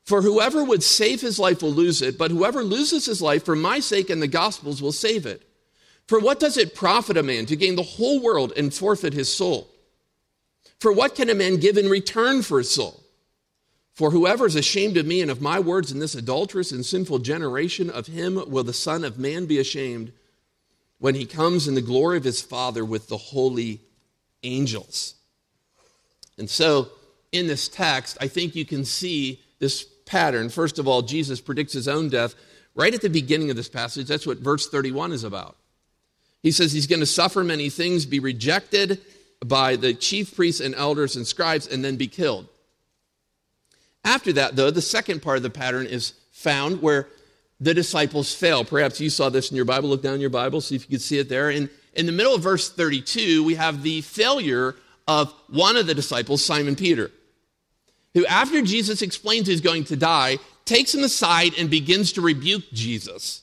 For 0.04 0.22
whoever 0.22 0.64
would 0.64 0.82
save 0.82 1.20
his 1.20 1.38
life 1.38 1.62
will 1.62 1.70
lose 1.70 2.02
it, 2.02 2.18
but 2.18 2.30
whoever 2.30 2.62
loses 2.62 3.06
his 3.06 3.22
life 3.22 3.44
for 3.44 3.56
my 3.56 3.80
sake 3.80 4.10
and 4.10 4.20
the 4.20 4.28
gospel's 4.28 4.82
will 4.82 4.92
save 4.92 5.26
it. 5.26 5.42
For 6.08 6.18
what 6.18 6.40
does 6.40 6.56
it 6.56 6.74
profit 6.74 7.16
a 7.16 7.22
man 7.22 7.46
to 7.46 7.56
gain 7.56 7.76
the 7.76 7.82
whole 7.82 8.20
world 8.20 8.52
and 8.56 8.74
forfeit 8.74 9.14
his 9.14 9.32
soul? 9.32 9.68
For 10.80 10.92
what 10.92 11.14
can 11.14 11.30
a 11.30 11.34
man 11.34 11.56
give 11.56 11.78
in 11.78 11.88
return 11.88 12.42
for 12.42 12.58
his 12.58 12.70
soul? 12.70 13.02
For 13.94 14.10
whoever 14.10 14.46
is 14.46 14.56
ashamed 14.56 14.96
of 14.96 15.06
me 15.06 15.20
and 15.20 15.30
of 15.30 15.40
my 15.40 15.60
words 15.60 15.92
in 15.92 16.00
this 16.00 16.14
adulterous 16.14 16.72
and 16.72 16.84
sinful 16.84 17.20
generation, 17.20 17.88
of 17.88 18.08
him 18.08 18.42
will 18.48 18.64
the 18.64 18.72
Son 18.72 19.04
of 19.04 19.18
Man 19.18 19.46
be 19.46 19.58
ashamed 19.58 20.12
when 20.98 21.14
he 21.14 21.26
comes 21.26 21.68
in 21.68 21.74
the 21.74 21.82
glory 21.82 22.16
of 22.16 22.24
his 22.24 22.40
Father 22.40 22.84
with 22.84 23.08
the 23.08 23.16
holy 23.16 23.80
angels. 24.42 25.14
And 26.38 26.48
so, 26.48 26.88
in 27.30 27.46
this 27.46 27.68
text, 27.68 28.18
I 28.20 28.28
think 28.28 28.54
you 28.54 28.64
can 28.64 28.84
see 28.84 29.40
this 29.58 29.84
pattern. 30.06 30.48
First 30.48 30.78
of 30.78 30.86
all, 30.86 31.02
Jesus 31.02 31.40
predicts 31.40 31.72
his 31.72 31.88
own 31.88 32.08
death 32.08 32.34
right 32.74 32.92
at 32.92 33.00
the 33.00 33.10
beginning 33.10 33.50
of 33.50 33.56
this 33.56 33.68
passage. 33.68 34.06
That's 34.06 34.26
what 34.26 34.38
verse 34.38 34.68
31 34.68 35.12
is 35.12 35.24
about. 35.24 35.56
He 36.42 36.50
says 36.50 36.72
he's 36.72 36.86
going 36.86 37.00
to 37.00 37.06
suffer 37.06 37.44
many 37.44 37.70
things, 37.70 38.04
be 38.04 38.18
rejected 38.18 39.00
by 39.44 39.76
the 39.76 39.94
chief 39.94 40.34
priests 40.34 40.60
and 40.60 40.74
elders 40.74 41.16
and 41.16 41.26
scribes, 41.26 41.66
and 41.66 41.84
then 41.84 41.96
be 41.96 42.08
killed. 42.08 42.48
After 44.04 44.32
that, 44.34 44.56
though, 44.56 44.70
the 44.70 44.82
second 44.82 45.22
part 45.22 45.36
of 45.36 45.42
the 45.42 45.50
pattern 45.50 45.86
is 45.86 46.14
found 46.32 46.82
where 46.82 47.08
the 47.62 47.72
disciples 47.72 48.34
fail. 48.34 48.64
Perhaps 48.64 49.00
you 49.00 49.08
saw 49.08 49.28
this 49.28 49.50
in 49.50 49.56
your 49.56 49.64
Bible. 49.64 49.88
Look 49.88 50.02
down 50.02 50.20
your 50.20 50.30
Bible, 50.30 50.60
see 50.60 50.74
if 50.74 50.82
you 50.82 50.96
could 50.96 51.02
see 51.02 51.18
it 51.18 51.28
there. 51.28 51.48
In, 51.48 51.70
in 51.94 52.06
the 52.06 52.12
middle 52.12 52.34
of 52.34 52.42
verse 52.42 52.68
32, 52.68 53.44
we 53.44 53.54
have 53.54 53.84
the 53.84 54.00
failure 54.00 54.74
of 55.06 55.32
one 55.48 55.76
of 55.76 55.86
the 55.86 55.94
disciples, 55.94 56.44
Simon 56.44 56.74
Peter, 56.74 57.12
who, 58.14 58.26
after 58.26 58.62
Jesus 58.62 59.00
explains 59.00 59.46
he's 59.46 59.60
going 59.60 59.84
to 59.84 59.96
die, 59.96 60.38
takes 60.64 60.92
him 60.92 61.04
aside 61.04 61.52
and 61.56 61.70
begins 61.70 62.12
to 62.12 62.20
rebuke 62.20 62.64
Jesus. 62.72 63.42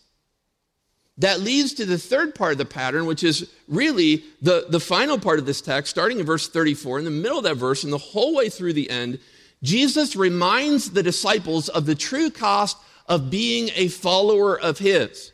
That 1.17 1.39
leads 1.39 1.73
to 1.75 1.85
the 1.85 1.97
third 1.97 2.35
part 2.35 2.53
of 2.53 2.57
the 2.57 2.65
pattern, 2.65 3.05
which 3.05 3.23
is 3.23 3.49
really 3.69 4.25
the, 4.41 4.65
the 4.69 4.79
final 4.81 5.17
part 5.17 5.39
of 5.39 5.45
this 5.45 5.61
text, 5.61 5.91
starting 5.91 6.19
in 6.19 6.25
verse 6.25 6.49
34. 6.49 6.99
In 6.99 7.05
the 7.05 7.11
middle 7.11 7.37
of 7.37 7.43
that 7.45 7.55
verse, 7.55 7.85
and 7.85 7.93
the 7.93 7.97
whole 7.97 8.35
way 8.35 8.49
through 8.49 8.73
the 8.73 8.89
end, 8.89 9.19
Jesus 9.63 10.17
reminds 10.17 10.91
the 10.91 11.03
disciples 11.03 11.69
of 11.69 11.85
the 11.85 11.95
true 11.95 12.29
cost 12.29 12.77
of 13.09 13.29
being 13.29 13.71
a 13.75 13.89
follower 13.89 14.57
of 14.57 14.77
His. 14.77 15.33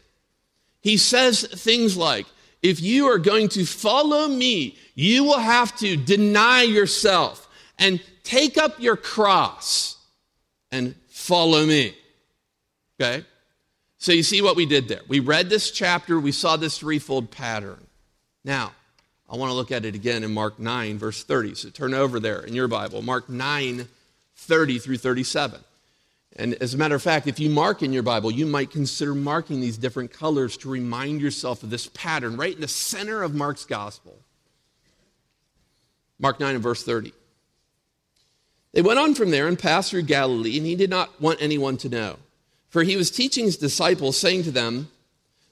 He 0.81 0.97
says 0.97 1.45
things 1.45 1.97
like, 1.97 2.25
if 2.63 2.81
you 2.81 3.07
are 3.07 3.19
going 3.19 3.49
to 3.49 3.65
follow 3.65 4.27
me, 4.27 4.77
you 4.95 5.25
will 5.25 5.39
have 5.39 5.75
to 5.77 5.97
deny 5.97 6.63
yourself 6.63 7.47
and 7.77 8.01
take 8.23 8.57
up 8.57 8.79
your 8.79 8.95
cross 8.95 9.97
and 10.71 10.95
follow 11.09 11.65
me. 11.65 11.93
Okay? 12.99 13.25
So 13.97 14.13
you 14.13 14.23
see 14.23 14.41
what 14.41 14.55
we 14.55 14.65
did 14.65 14.88
there. 14.88 15.01
We 15.07 15.19
read 15.19 15.49
this 15.49 15.69
chapter, 15.71 16.19
we 16.19 16.31
saw 16.31 16.55
this 16.55 16.79
threefold 16.79 17.29
pattern. 17.29 17.85
Now, 18.43 18.71
I 19.29 19.35
want 19.35 19.49
to 19.49 19.55
look 19.55 19.71
at 19.71 19.85
it 19.85 19.95
again 19.95 20.23
in 20.23 20.33
Mark 20.33 20.59
9, 20.59 20.97
verse 20.97 21.23
30. 21.23 21.55
So 21.55 21.69
turn 21.69 21.93
over 21.93 22.19
there 22.19 22.41
in 22.41 22.53
your 22.53 22.67
Bible, 22.67 23.01
Mark 23.01 23.27
9, 23.29 23.88
30 24.35 24.79
through 24.79 24.97
37. 24.97 25.59
And 26.36 26.56
as 26.56 26.74
a 26.74 26.78
matter 26.78 26.95
of 26.95 27.02
fact, 27.02 27.28
if 27.28 27.39
you 27.39 27.50
mark 27.50 27.82
in 27.82 27.93
your 27.93 28.04
Bible, 28.04 28.30
you 28.30 28.45
might 28.45 28.69
consider 28.69 29.15
marking 29.15 29.62
these 29.62 29.78
different 29.78 30.12
colors 30.12 30.58
to 30.58 30.69
remind 30.69 31.21
yourself 31.21 31.63
of 31.63 31.69
this 31.69 31.88
pattern 31.88 32.36
right 32.36 32.54
in 32.54 32.62
the 32.62 32.67
center 32.67 33.24
of 33.24 33.34
Mark's 33.34 33.63
gospel. 33.63 34.19
Mark 36.19 36.39
9 36.39 36.56
and 36.56 36.63
verse 36.63 36.84
30. 36.84 37.13
They 38.74 38.82
went 38.82 39.00
on 39.00 39.15
from 39.15 39.32
there 39.32 39.48
and 39.48 39.58
passed 39.58 39.91
through 39.91 40.04
Galilee, 40.04 40.58
and 40.58 40.65
he 40.65 40.76
did 40.76 40.89
not 40.89 41.21
want 41.21 41.41
anyone 41.41 41.78
to 41.78 41.89
know. 41.89 42.17
For 42.67 42.84
he 42.84 42.98
was 42.98 43.10
teaching 43.10 43.45
his 43.45 43.56
disciples, 43.56 44.17
saying 44.17 44.43
to 44.43 44.52
them, 44.52 44.89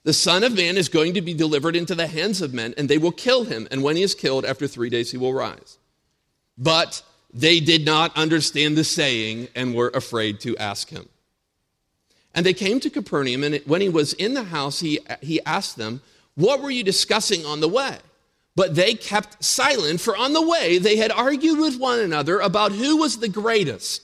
The 0.04 0.12
Son 0.12 0.44
of 0.44 0.56
Man 0.56 0.76
is 0.76 0.90
going 0.90 1.14
to 1.14 1.22
be 1.22 1.34
delivered 1.34 1.78
into 1.78 1.96
the 1.96 2.08
hands 2.08 2.42
of 2.42 2.54
men, 2.54 2.74
and 2.78 2.90
they 2.90 2.98
will 2.98 3.14
kill 3.14 3.46
him. 3.46 3.66
And 3.72 3.82
when 3.82 3.96
he 3.96 4.04
is 4.04 4.14
killed, 4.14 4.44
after 4.44 4.68
three 4.68 4.90
days 4.90 5.12
he 5.12 5.18
will 5.18 5.34
rise. 5.34 5.78
But 6.58 7.02
they 7.34 7.60
did 7.60 7.86
not 7.86 8.16
understand 8.16 8.78
the 8.78 8.84
saying 8.84 9.48
and 9.56 9.74
were 9.74 9.92
afraid 9.94 10.40
to 10.42 10.56
ask 10.58 10.90
him. 10.90 11.10
And 12.36 12.46
they 12.46 12.54
came 12.54 12.80
to 12.80 12.90
Capernaum, 12.90 13.44
and 13.44 13.56
when 13.66 13.82
he 13.82 13.90
was 13.90 14.14
in 14.14 14.34
the 14.34 14.44
house, 14.44 14.80
he, 14.80 15.00
he 15.22 15.40
asked 15.46 15.78
them, 15.78 16.02
What 16.36 16.62
were 16.62 16.72
you 16.72 16.84
discussing 16.84 17.46
on 17.46 17.60
the 17.60 17.68
way? 17.68 17.98
But 18.56 18.76
they 18.76 18.94
kept 18.94 19.44
silent, 19.44 20.00
for 20.00 20.16
on 20.16 20.34
the 20.34 20.46
way 20.46 20.78
they 20.78 20.96
had 20.96 21.12
argued 21.12 21.60
with 21.60 21.80
one 21.80 22.00
another 22.00 22.40
about 22.40 22.72
who 22.72 22.98
was 22.98 23.18
the 23.18 23.30
greatest. 23.30 24.04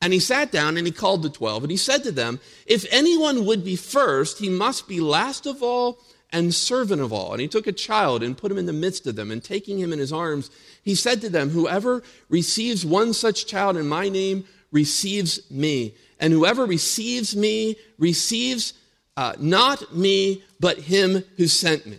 And 0.00 0.12
he 0.12 0.20
sat 0.20 0.52
down 0.52 0.76
and 0.76 0.86
he 0.86 0.92
called 0.92 1.22
the 1.22 1.30
twelve, 1.30 1.62
and 1.64 1.70
he 1.70 1.76
said 1.76 2.04
to 2.04 2.12
them, 2.12 2.40
If 2.66 2.86
anyone 2.90 3.46
would 3.46 3.64
be 3.64 3.76
first, 3.76 4.38
he 4.38 4.48
must 4.48 4.86
be 4.86 5.00
last 5.00 5.46
of 5.46 5.62
all 5.62 5.98
and 6.32 6.54
servant 6.54 7.00
of 7.00 7.12
all. 7.12 7.32
And 7.32 7.40
he 7.40 7.48
took 7.48 7.66
a 7.66 7.72
child 7.72 8.22
and 8.22 8.36
put 8.36 8.50
him 8.50 8.58
in 8.58 8.66
the 8.66 8.72
midst 8.72 9.06
of 9.06 9.16
them, 9.16 9.30
and 9.30 9.42
taking 9.42 9.78
him 9.78 9.92
in 9.92 9.98
his 9.98 10.12
arms, 10.12 10.50
he 10.82 10.94
said 10.94 11.20
to 11.22 11.30
them, 11.30 11.50
Whoever 11.50 12.02
receives 12.28 12.84
one 12.84 13.12
such 13.14 13.46
child 13.46 13.76
in 13.76 13.88
my 13.88 14.08
name 14.08 14.44
receives 14.70 15.50
me. 15.50 15.94
And 16.20 16.32
whoever 16.32 16.66
receives 16.66 17.36
me 17.36 17.76
receives 17.98 18.74
uh, 19.16 19.34
not 19.38 19.94
me, 19.94 20.42
but 20.60 20.78
him 20.78 21.24
who 21.36 21.46
sent 21.46 21.86
me. 21.86 21.98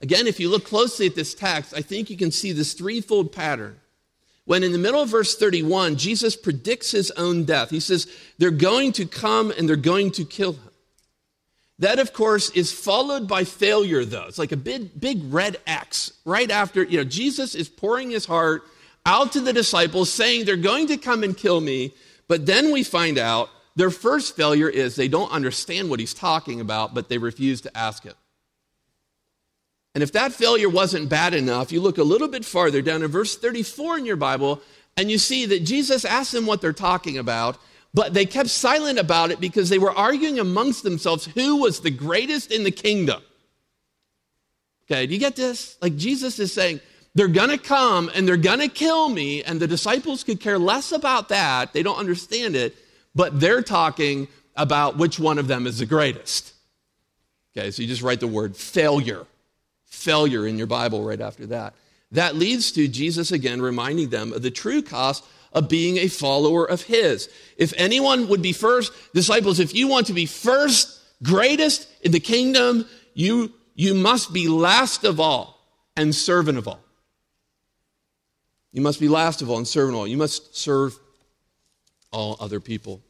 Again, 0.00 0.26
if 0.26 0.40
you 0.40 0.50
look 0.50 0.64
closely 0.64 1.06
at 1.06 1.14
this 1.14 1.34
text, 1.34 1.74
I 1.74 1.80
think 1.80 2.10
you 2.10 2.16
can 2.16 2.30
see 2.30 2.52
this 2.52 2.74
threefold 2.74 3.32
pattern. 3.32 3.78
When 4.44 4.62
in 4.62 4.72
the 4.72 4.78
middle 4.78 5.00
of 5.00 5.08
verse 5.08 5.36
31, 5.36 5.96
Jesus 5.96 6.36
predicts 6.36 6.90
his 6.90 7.10
own 7.12 7.44
death. 7.44 7.70
He 7.70 7.80
says, 7.80 8.06
They're 8.38 8.50
going 8.50 8.92
to 8.92 9.06
come 9.06 9.50
and 9.56 9.68
they're 9.68 9.76
going 9.76 10.10
to 10.12 10.24
kill 10.24 10.52
him. 10.52 10.70
That, 11.80 11.98
of 11.98 12.12
course, 12.12 12.50
is 12.50 12.72
followed 12.72 13.26
by 13.26 13.44
failure, 13.44 14.04
though. 14.04 14.26
It's 14.26 14.38
like 14.38 14.52
a 14.52 14.56
big, 14.56 14.98
big 15.00 15.20
red 15.32 15.56
X 15.66 16.12
right 16.24 16.50
after, 16.50 16.84
you 16.84 16.98
know, 16.98 17.04
Jesus 17.04 17.54
is 17.54 17.68
pouring 17.68 18.10
his 18.10 18.26
heart 18.26 18.62
out 19.04 19.32
to 19.32 19.40
the 19.40 19.52
disciples, 19.52 20.10
saying 20.12 20.44
they're 20.44 20.56
going 20.56 20.86
to 20.86 20.96
come 20.96 21.24
and 21.24 21.36
kill 21.36 21.60
me. 21.60 21.92
But 22.28 22.46
then 22.46 22.72
we 22.72 22.84
find 22.84 23.18
out 23.18 23.50
their 23.76 23.90
first 23.90 24.36
failure 24.36 24.68
is 24.68 24.94
they 24.94 25.08
don't 25.08 25.32
understand 25.32 25.90
what 25.90 26.00
he's 26.00 26.14
talking 26.14 26.60
about, 26.60 26.94
but 26.94 27.08
they 27.08 27.18
refuse 27.18 27.60
to 27.62 27.76
ask 27.76 28.06
it. 28.06 28.14
And 29.94 30.02
if 30.02 30.12
that 30.12 30.32
failure 30.32 30.68
wasn't 30.68 31.08
bad 31.08 31.34
enough, 31.34 31.70
you 31.70 31.80
look 31.80 31.98
a 31.98 32.04
little 32.04 32.28
bit 32.28 32.44
farther 32.44 32.82
down 32.82 33.02
in 33.02 33.10
verse 33.10 33.36
34 33.36 33.98
in 33.98 34.06
your 34.06 34.16
Bible, 34.16 34.60
and 34.96 35.10
you 35.10 35.18
see 35.18 35.46
that 35.46 35.64
Jesus 35.64 36.04
asks 36.04 36.32
them 36.32 36.46
what 36.46 36.60
they're 36.60 36.72
talking 36.72 37.18
about, 37.18 37.58
but 37.94 38.12
they 38.12 38.26
kept 38.26 38.50
silent 38.50 38.98
about 38.98 39.30
it 39.30 39.40
because 39.40 39.68
they 39.68 39.78
were 39.78 39.92
arguing 39.92 40.40
amongst 40.40 40.82
themselves 40.82 41.26
who 41.26 41.56
was 41.56 41.80
the 41.80 41.90
greatest 41.90 42.50
in 42.50 42.64
the 42.64 42.70
kingdom. 42.72 43.22
Okay, 44.84 45.06
do 45.06 45.14
you 45.14 45.20
get 45.20 45.36
this? 45.36 45.78
Like 45.80 45.96
Jesus 45.96 46.38
is 46.38 46.52
saying, 46.52 46.80
they're 47.14 47.28
to 47.28 47.58
come 47.58 48.10
and 48.12 48.26
they're 48.26 48.36
to 48.36 48.68
kill 48.68 49.08
me, 49.08 49.44
and 49.44 49.60
the 49.60 49.68
disciples 49.68 50.24
could 50.24 50.40
care 50.40 50.58
less 50.58 50.90
about 50.90 51.28
that. 51.28 51.72
They 51.72 51.84
don't 51.84 51.96
understand 51.96 52.56
it, 52.56 52.76
but 53.14 53.38
they're 53.38 53.62
talking 53.62 54.26
about 54.56 54.98
which 54.98 55.18
one 55.18 55.38
of 55.38 55.46
them 55.46 55.66
is 55.66 55.78
the 55.78 55.86
greatest. 55.86 56.52
Okay, 57.56 57.70
so 57.70 57.82
you 57.82 57.88
just 57.88 58.02
write 58.02 58.18
the 58.18 58.26
word 58.26 58.56
failure. 58.56 59.24
Failure 59.84 60.46
in 60.46 60.58
your 60.58 60.66
Bible 60.66 61.04
right 61.04 61.20
after 61.20 61.46
that. 61.46 61.74
That 62.10 62.34
leads 62.34 62.72
to 62.72 62.88
Jesus 62.88 63.30
again 63.30 63.62
reminding 63.62 64.10
them 64.10 64.32
of 64.32 64.42
the 64.42 64.50
true 64.50 64.82
cost 64.82 65.24
of 65.54 65.68
being 65.68 65.98
a 65.98 66.08
follower 66.08 66.68
of 66.68 66.82
His. 66.82 67.30
If 67.56 67.72
anyone 67.76 68.28
would 68.28 68.42
be 68.42 68.52
first, 68.52 68.92
disciples, 69.14 69.60
if 69.60 69.74
you 69.74 69.88
want 69.88 70.08
to 70.08 70.12
be 70.12 70.26
first, 70.26 71.00
greatest 71.22 71.88
in 72.02 72.12
the 72.12 72.20
kingdom, 72.20 72.86
you, 73.14 73.52
you 73.74 73.94
must 73.94 74.32
be 74.32 74.48
last 74.48 75.04
of 75.04 75.20
all 75.20 75.60
and 75.96 76.14
servant 76.14 76.58
of 76.58 76.68
all. 76.68 76.80
You 78.72 78.80
must 78.80 78.98
be 78.98 79.08
last 79.08 79.40
of 79.40 79.48
all 79.48 79.58
and 79.58 79.68
servant 79.68 79.94
of 79.94 80.00
all. 80.00 80.06
You 80.06 80.16
must 80.16 80.56
serve 80.56 80.98
all 82.10 82.36
other 82.40 82.58
people. 82.58 83.00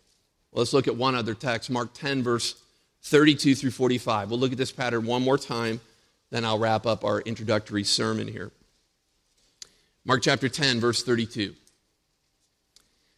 Well, 0.53 0.61
let's 0.61 0.75
look 0.75 0.87
at 0.87 0.95
one 0.95 1.15
other 1.15 1.35
text, 1.35 1.71
Mark 1.71 1.95
10, 1.95 2.23
verse 2.23 2.55
32 3.03 3.55
through 3.55 3.71
45. 3.71 4.31
We'll 4.31 4.39
look 4.39 4.53
at 4.53 4.59
this 4.59 4.73
pattern 4.73 5.07
one 5.07 5.23
more 5.23 5.39
time, 5.39 5.81
then 6.31 6.45
I'll 6.45 6.59
wrap 6.59 6.87
up 6.87 7.05
our 7.05 7.21
introductory 7.21 7.85
sermon 7.85 8.29
here. 8.29 8.51
Mark 10.05 10.23
chapter 10.23 10.49
10, 10.51 10.81
verse 10.81 11.03
32. 11.03 11.55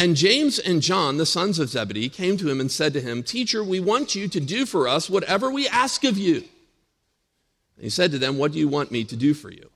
And 0.00 0.16
James 0.16 0.58
and 0.58 0.80
John, 0.80 1.18
the 1.18 1.26
sons 1.26 1.58
of 1.58 1.68
Zebedee, 1.68 2.08
came 2.08 2.38
to 2.38 2.48
him 2.48 2.58
and 2.58 2.72
said 2.72 2.94
to 2.94 3.02
him, 3.02 3.22
Teacher, 3.22 3.62
we 3.62 3.80
want 3.80 4.14
you 4.14 4.28
to 4.28 4.40
do 4.40 4.64
for 4.64 4.88
us 4.88 5.10
whatever 5.10 5.50
we 5.50 5.68
ask 5.68 6.04
of 6.04 6.16
you. 6.16 6.36
And 6.36 7.84
he 7.84 7.90
said 7.90 8.10
to 8.12 8.18
them, 8.18 8.38
What 8.38 8.52
do 8.52 8.58
you 8.58 8.66
want 8.66 8.90
me 8.90 9.04
to 9.04 9.14
do 9.14 9.34
for 9.34 9.50
you? 9.50 9.68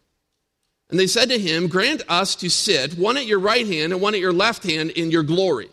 And 0.88 0.98
they 0.98 1.06
said 1.06 1.28
to 1.28 1.38
him, 1.38 1.68
Grant 1.68 2.00
us 2.08 2.34
to 2.36 2.48
sit, 2.48 2.96
one 2.96 3.18
at 3.18 3.26
your 3.26 3.38
right 3.38 3.66
hand 3.66 3.92
and 3.92 4.00
one 4.00 4.14
at 4.14 4.20
your 4.20 4.32
left 4.32 4.64
hand, 4.64 4.92
in 4.92 5.10
your 5.10 5.24
glory. 5.24 5.68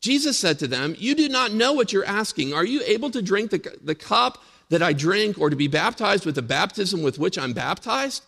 Jesus 0.00 0.38
said 0.38 0.58
to 0.60 0.66
them, 0.66 0.96
You 0.98 1.14
do 1.14 1.28
not 1.28 1.52
know 1.52 1.74
what 1.74 1.92
you're 1.92 2.06
asking. 2.06 2.54
Are 2.54 2.64
you 2.64 2.80
able 2.86 3.10
to 3.10 3.20
drink 3.20 3.50
the, 3.50 3.78
the 3.82 3.94
cup 3.94 4.42
that 4.70 4.82
I 4.82 4.94
drink 4.94 5.38
or 5.38 5.50
to 5.50 5.56
be 5.56 5.68
baptized 5.68 6.24
with 6.24 6.36
the 6.36 6.42
baptism 6.42 7.02
with 7.02 7.18
which 7.18 7.36
I'm 7.36 7.52
baptized? 7.52 8.24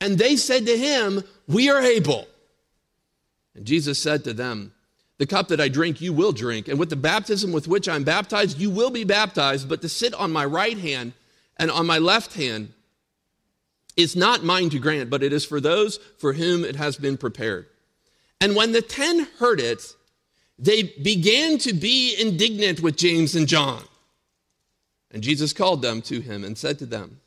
And 0.00 0.16
they 0.16 0.36
said 0.36 0.64
to 0.64 0.78
him, 0.78 1.24
We 1.46 1.68
are 1.68 1.82
able. 1.82 2.26
And 3.54 3.64
Jesus 3.64 3.98
said 3.98 4.24
to 4.24 4.32
them, 4.32 4.72
The 5.18 5.26
cup 5.26 5.48
that 5.48 5.60
I 5.60 5.68
drink, 5.68 6.00
you 6.00 6.12
will 6.12 6.32
drink, 6.32 6.68
and 6.68 6.78
with 6.78 6.90
the 6.90 6.96
baptism 6.96 7.52
with 7.52 7.68
which 7.68 7.88
I'm 7.88 8.04
baptized, 8.04 8.58
you 8.58 8.70
will 8.70 8.90
be 8.90 9.04
baptized, 9.04 9.68
but 9.68 9.82
to 9.82 9.88
sit 9.88 10.14
on 10.14 10.32
my 10.32 10.44
right 10.44 10.78
hand 10.78 11.12
and 11.56 11.70
on 11.70 11.86
my 11.86 11.98
left 11.98 12.34
hand 12.34 12.72
is 13.96 14.16
not 14.16 14.42
mine 14.42 14.70
to 14.70 14.78
grant, 14.78 15.08
but 15.08 15.22
it 15.22 15.32
is 15.32 15.44
for 15.44 15.60
those 15.60 15.98
for 16.18 16.32
whom 16.32 16.64
it 16.64 16.76
has 16.76 16.96
been 16.96 17.16
prepared. 17.16 17.66
And 18.40 18.56
when 18.56 18.72
the 18.72 18.82
ten 18.82 19.28
heard 19.38 19.60
it, 19.60 19.94
they 20.58 20.82
began 20.82 21.58
to 21.58 21.72
be 21.72 22.14
indignant 22.20 22.80
with 22.80 22.96
James 22.96 23.34
and 23.36 23.46
John. 23.46 23.82
And 25.12 25.22
Jesus 25.22 25.52
called 25.52 25.80
them 25.80 26.02
to 26.02 26.20
him 26.20 26.44
and 26.44 26.58
said 26.58 26.78
to 26.80 26.86
them, 26.86 27.20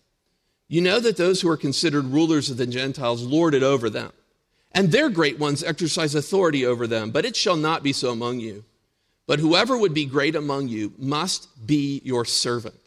You 0.67 0.81
know 0.81 0.99
that 0.99 1.15
those 1.15 1.39
who 1.39 1.49
are 1.49 1.57
considered 1.57 2.05
rulers 2.05 2.49
of 2.49 2.57
the 2.57 2.67
Gentiles 2.67 3.23
lord 3.23 3.53
it 3.53 3.63
over 3.63 3.89
them 3.89 4.11
and 4.71 4.91
their 4.91 5.09
great 5.09 5.39
ones 5.39 5.63
exercise 5.63 6.15
authority 6.15 6.65
over 6.65 6.87
them. 6.87 7.11
But 7.11 7.25
it 7.25 7.35
shall 7.35 7.55
not 7.55 7.83
be 7.83 7.93
so 7.93 8.11
among 8.11 8.39
you. 8.39 8.63
But 9.25 9.39
whoever 9.39 9.77
would 9.77 9.93
be 9.93 10.05
great 10.05 10.35
among 10.35 10.67
you 10.67 10.93
must 10.97 11.67
be 11.67 12.01
your 12.03 12.25
servant. 12.25 12.79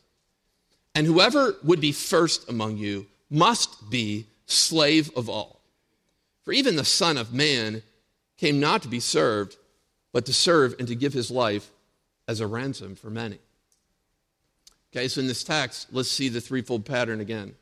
And 0.95 1.07
whoever 1.07 1.57
would 1.62 1.81
be 1.81 1.93
first 1.93 2.49
among 2.49 2.78
you 2.78 3.07
must 3.28 3.91
be 3.91 4.26
slave 4.47 5.11
of 5.16 5.28
all. 5.28 5.61
For 6.45 6.53
even 6.53 6.76
the 6.76 6.85
Son 6.85 7.16
of 7.16 7.33
Man 7.33 7.83
came 8.39 8.59
not 8.59 8.83
to 8.83 8.89
be 8.89 9.01
served, 9.01 9.57
but 10.12 10.26
to 10.26 10.33
serve 10.33 10.74
and 10.78 10.89
to 10.89 10.95
give 10.95 11.12
his 11.12 11.31
life 11.31 11.70
as 12.26 12.41
a 12.41 12.47
ransom 12.47 12.97
for 12.97 13.11
many. 13.11 13.39
Okay, 14.93 15.07
so 15.07 15.20
in 15.20 15.28
this 15.28 15.45
text, 15.45 15.89
let's 15.93 16.11
see 16.11 16.28
the 16.28 16.41
threefold 16.41 16.85
pattern 16.85 17.20
again. 17.20 17.55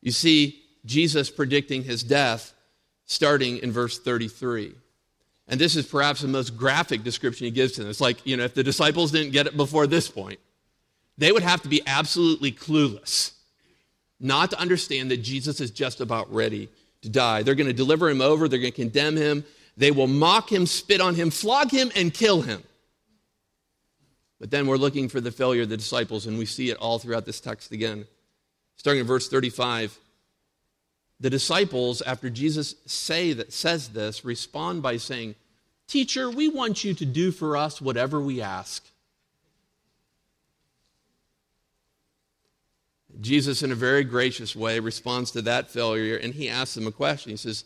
You 0.00 0.10
see 0.10 0.62
Jesus 0.84 1.30
predicting 1.30 1.84
his 1.84 2.02
death 2.02 2.52
starting 3.06 3.58
in 3.58 3.72
verse 3.72 3.98
33. 3.98 4.74
And 5.48 5.60
this 5.60 5.76
is 5.76 5.86
perhaps 5.86 6.22
the 6.22 6.28
most 6.28 6.56
graphic 6.56 7.02
description 7.02 7.44
he 7.44 7.50
gives 7.50 7.72
to 7.72 7.82
them. 7.82 7.90
It's 7.90 8.00
like, 8.00 8.26
you 8.26 8.36
know, 8.36 8.44
if 8.44 8.54
the 8.54 8.62
disciples 8.62 9.12
didn't 9.12 9.32
get 9.32 9.46
it 9.46 9.56
before 9.56 9.86
this 9.86 10.08
point, 10.08 10.40
they 11.18 11.32
would 11.32 11.42
have 11.42 11.62
to 11.62 11.68
be 11.68 11.82
absolutely 11.86 12.50
clueless 12.50 13.32
not 14.20 14.50
to 14.50 14.58
understand 14.58 15.10
that 15.10 15.18
Jesus 15.18 15.60
is 15.60 15.70
just 15.70 16.00
about 16.00 16.32
ready 16.32 16.68
to 17.02 17.08
die. 17.10 17.42
They're 17.42 17.54
going 17.54 17.66
to 17.66 17.74
deliver 17.74 18.08
him 18.08 18.20
over, 18.20 18.48
they're 18.48 18.58
going 18.58 18.72
to 18.72 18.76
condemn 18.76 19.16
him, 19.16 19.44
they 19.76 19.90
will 19.90 20.06
mock 20.06 20.50
him, 20.50 20.66
spit 20.66 21.00
on 21.00 21.14
him, 21.14 21.30
flog 21.30 21.70
him, 21.70 21.90
and 21.94 22.12
kill 22.12 22.42
him. 22.42 22.62
But 24.40 24.50
then 24.50 24.66
we're 24.66 24.76
looking 24.76 25.08
for 25.08 25.20
the 25.20 25.30
failure 25.30 25.62
of 25.62 25.68
the 25.68 25.76
disciples, 25.76 26.26
and 26.26 26.38
we 26.38 26.46
see 26.46 26.70
it 26.70 26.76
all 26.78 26.98
throughout 26.98 27.26
this 27.26 27.40
text 27.40 27.72
again. 27.72 28.06
Starting 28.76 29.00
in 29.00 29.06
verse 29.06 29.28
35, 29.28 29.96
the 31.20 31.30
disciples, 31.30 32.02
after 32.02 32.28
Jesus 32.28 32.74
say 32.86 33.32
that, 33.32 33.52
says 33.52 33.88
this, 33.90 34.24
respond 34.24 34.82
by 34.82 34.96
saying, 34.96 35.34
Teacher, 35.86 36.30
we 36.30 36.48
want 36.48 36.82
you 36.82 36.94
to 36.94 37.04
do 37.04 37.30
for 37.30 37.56
us 37.56 37.80
whatever 37.80 38.20
we 38.20 38.40
ask. 38.40 38.84
Jesus, 43.20 43.62
in 43.62 43.70
a 43.70 43.76
very 43.76 44.02
gracious 44.02 44.56
way, 44.56 44.80
responds 44.80 45.30
to 45.32 45.42
that 45.42 45.70
failure 45.70 46.16
and 46.16 46.34
he 46.34 46.48
asks 46.48 46.74
them 46.74 46.86
a 46.86 46.92
question. 46.92 47.30
He 47.30 47.36
says, 47.36 47.64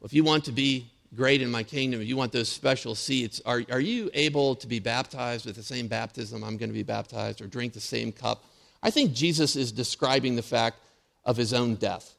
well, 0.00 0.06
If 0.06 0.12
you 0.12 0.24
want 0.24 0.44
to 0.46 0.52
be 0.52 0.90
great 1.14 1.42
in 1.42 1.50
my 1.50 1.62
kingdom, 1.62 2.00
if 2.00 2.08
you 2.08 2.16
want 2.16 2.32
those 2.32 2.48
special 2.48 2.94
seats, 2.94 3.40
are, 3.44 3.62
are 3.70 3.80
you 3.80 4.10
able 4.14 4.54
to 4.56 4.66
be 4.66 4.78
baptized 4.78 5.46
with 5.46 5.56
the 5.56 5.62
same 5.62 5.88
baptism 5.88 6.42
I'm 6.42 6.56
going 6.56 6.70
to 6.70 6.74
be 6.74 6.82
baptized 6.82 7.40
or 7.40 7.46
drink 7.46 7.74
the 7.74 7.80
same 7.80 8.12
cup? 8.12 8.44
I 8.82 8.90
think 8.90 9.12
Jesus 9.12 9.56
is 9.56 9.72
describing 9.72 10.36
the 10.36 10.42
fact 10.42 10.78
of 11.24 11.36
his 11.36 11.52
own 11.52 11.74
death. 11.74 12.16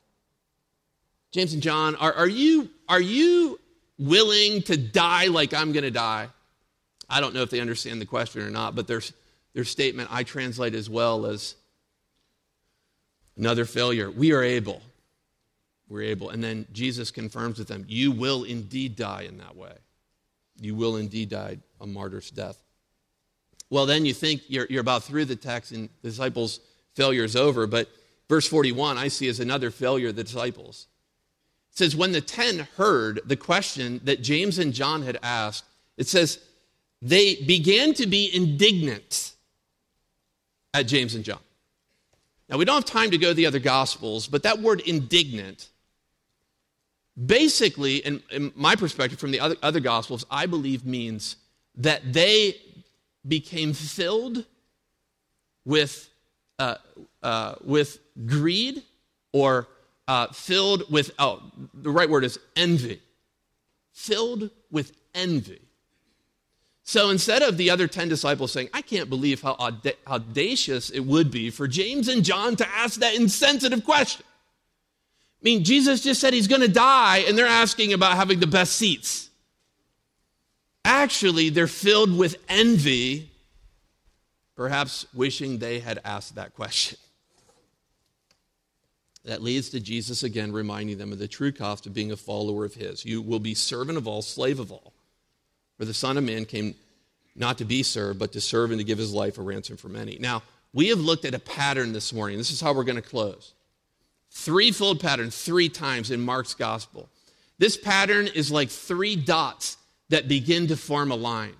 James 1.31 1.53
and 1.53 1.63
John, 1.63 1.95
are, 1.95 2.13
are, 2.13 2.27
you, 2.27 2.69
are 2.89 3.01
you 3.01 3.59
willing 3.97 4.61
to 4.63 4.75
die 4.77 5.27
like 5.27 5.53
I'm 5.53 5.71
going 5.71 5.83
to 5.83 5.91
die? 5.91 6.27
I 7.09 7.21
don't 7.21 7.33
know 7.33 7.41
if 7.41 7.49
they 7.49 7.59
understand 7.59 8.01
the 8.01 8.05
question 8.05 8.41
or 8.41 8.49
not, 8.49 8.75
but 8.75 8.87
their, 8.87 9.01
their 9.53 9.63
statement 9.63 10.09
I 10.11 10.23
translate 10.23 10.75
as 10.75 10.89
well 10.89 11.25
as 11.25 11.55
another 13.37 13.65
failure. 13.65 14.11
We 14.11 14.33
are 14.33 14.43
able. 14.43 14.81
We're 15.87 16.03
able. 16.03 16.29
And 16.29 16.43
then 16.43 16.65
Jesus 16.71 17.11
confirms 17.11 17.59
with 17.59 17.67
them, 17.67 17.85
You 17.87 18.11
will 18.11 18.43
indeed 18.43 18.95
die 18.95 19.23
in 19.23 19.37
that 19.37 19.55
way. 19.55 19.73
You 20.59 20.75
will 20.75 20.97
indeed 20.97 21.29
die 21.29 21.57
a 21.79 21.87
martyr's 21.87 22.29
death. 22.29 22.57
Well, 23.69 23.85
then 23.85 24.05
you 24.05 24.13
think 24.13 24.43
you're, 24.47 24.67
you're 24.69 24.81
about 24.81 25.03
through 25.03 25.25
the 25.25 25.35
text 25.35 25.71
and 25.71 25.89
the 26.01 26.09
disciples' 26.09 26.59
failure 26.93 27.23
is 27.23 27.35
over, 27.35 27.67
but 27.67 27.89
verse 28.29 28.47
41 28.47 28.97
I 28.97 29.07
see 29.07 29.27
as 29.27 29.39
another 29.39 29.71
failure 29.71 30.09
of 30.09 30.15
the 30.15 30.23
disciples. 30.23 30.87
It 31.71 31.77
says, 31.77 31.95
when 31.95 32.11
the 32.11 32.21
ten 32.21 32.67
heard 32.75 33.21
the 33.25 33.37
question 33.37 34.01
that 34.03 34.21
James 34.21 34.59
and 34.59 34.73
John 34.73 35.03
had 35.03 35.17
asked, 35.23 35.65
it 35.97 36.07
says, 36.07 36.39
they 37.01 37.35
began 37.35 37.93
to 37.95 38.07
be 38.07 38.29
indignant 38.33 39.33
at 40.73 40.83
James 40.83 41.15
and 41.15 41.23
John. 41.23 41.39
Now, 42.49 42.57
we 42.57 42.65
don't 42.65 42.75
have 42.75 42.85
time 42.85 43.11
to 43.11 43.17
go 43.17 43.29
to 43.29 43.33
the 43.33 43.45
other 43.45 43.59
Gospels, 43.59 44.27
but 44.27 44.43
that 44.43 44.59
word 44.59 44.81
indignant, 44.81 45.69
basically, 47.25 47.97
in, 47.97 48.21
in 48.29 48.51
my 48.55 48.75
perspective 48.75 49.19
from 49.19 49.31
the 49.31 49.39
other, 49.39 49.55
other 49.63 49.79
Gospels, 49.79 50.25
I 50.29 50.45
believe 50.45 50.85
means 50.85 51.37
that 51.75 52.11
they 52.11 52.57
became 53.25 53.71
filled 53.73 54.45
with, 55.63 56.09
uh, 56.59 56.75
uh, 57.23 57.55
with 57.63 57.99
greed 58.25 58.83
or 59.31 59.67
uh, 60.11 60.27
filled 60.33 60.91
with, 60.91 61.11
oh, 61.19 61.41
the 61.73 61.89
right 61.89 62.09
word 62.09 62.25
is 62.25 62.37
envy. 62.57 63.01
Filled 63.93 64.49
with 64.69 64.91
envy. 65.15 65.61
So 66.83 67.11
instead 67.11 67.41
of 67.41 67.55
the 67.55 67.69
other 67.69 67.87
10 67.87 68.09
disciples 68.09 68.51
saying, 68.51 68.67
I 68.73 68.81
can't 68.81 69.09
believe 69.09 69.41
how 69.41 69.55
audacious 70.05 70.89
it 70.89 70.99
would 70.99 71.31
be 71.31 71.49
for 71.49 71.65
James 71.65 72.09
and 72.09 72.25
John 72.25 72.57
to 72.57 72.67
ask 72.67 72.99
that 72.99 73.15
insensitive 73.15 73.85
question. 73.85 74.25
I 74.27 75.43
mean, 75.43 75.63
Jesus 75.63 76.01
just 76.01 76.19
said 76.19 76.33
he's 76.33 76.49
going 76.49 76.61
to 76.61 76.67
die, 76.67 77.19
and 77.19 77.37
they're 77.37 77.47
asking 77.47 77.93
about 77.93 78.17
having 78.17 78.41
the 78.41 78.47
best 78.47 78.75
seats. 78.75 79.29
Actually, 80.83 81.51
they're 81.51 81.67
filled 81.67 82.17
with 82.17 82.35
envy, 82.49 83.31
perhaps 84.57 85.05
wishing 85.13 85.59
they 85.59 85.79
had 85.79 86.01
asked 86.03 86.35
that 86.35 86.53
question. 86.53 86.97
That 89.25 89.43
leads 89.43 89.69
to 89.69 89.79
Jesus 89.79 90.23
again 90.23 90.51
reminding 90.51 90.97
them 90.97 91.11
of 91.11 91.19
the 91.19 91.27
true 91.27 91.51
cost 91.51 91.85
of 91.85 91.93
being 91.93 92.11
a 92.11 92.17
follower 92.17 92.65
of 92.65 92.73
His. 92.73 93.05
You 93.05 93.21
will 93.21 93.39
be 93.39 93.53
servant 93.53 93.97
of 93.97 94.07
all, 94.07 94.21
slave 94.21 94.59
of 94.59 94.71
all. 94.71 94.93
For 95.77 95.85
the 95.85 95.93
Son 95.93 96.17
of 96.17 96.23
Man 96.23 96.45
came 96.45 96.75
not 97.35 97.59
to 97.59 97.65
be 97.65 97.83
served, 97.83 98.19
but 98.19 98.31
to 98.33 98.41
serve 98.41 98.71
and 98.71 98.79
to 98.79 98.83
give 98.83 98.97
His 98.97 99.13
life 99.13 99.37
a 99.37 99.41
ransom 99.41 99.77
for 99.77 99.89
many. 99.89 100.17
Now, 100.19 100.41
we 100.73 100.87
have 100.87 100.99
looked 100.99 101.25
at 101.25 101.35
a 101.35 101.39
pattern 101.39 101.93
this 101.93 102.13
morning. 102.13 102.37
This 102.37 102.51
is 102.51 102.61
how 102.61 102.73
we're 102.73 102.83
going 102.83 102.95
to 102.95 103.01
close. 103.01 103.53
Threefold 104.31 104.99
pattern, 104.99 105.29
three 105.29 105.69
times 105.69 106.09
in 106.09 106.21
Mark's 106.21 106.53
gospel. 106.53 107.09
This 107.57 107.77
pattern 107.77 108.27
is 108.27 108.51
like 108.51 108.69
three 108.69 109.15
dots 109.15 109.77
that 110.09 110.27
begin 110.27 110.67
to 110.67 110.77
form 110.77 111.11
a 111.11 111.15
line. 111.15 111.55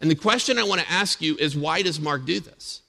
And 0.00 0.10
the 0.10 0.14
question 0.14 0.58
I 0.58 0.64
want 0.64 0.80
to 0.80 0.90
ask 0.90 1.20
you 1.20 1.36
is 1.36 1.56
why 1.56 1.82
does 1.82 2.00
Mark 2.00 2.24
do 2.24 2.40
this? 2.40 2.82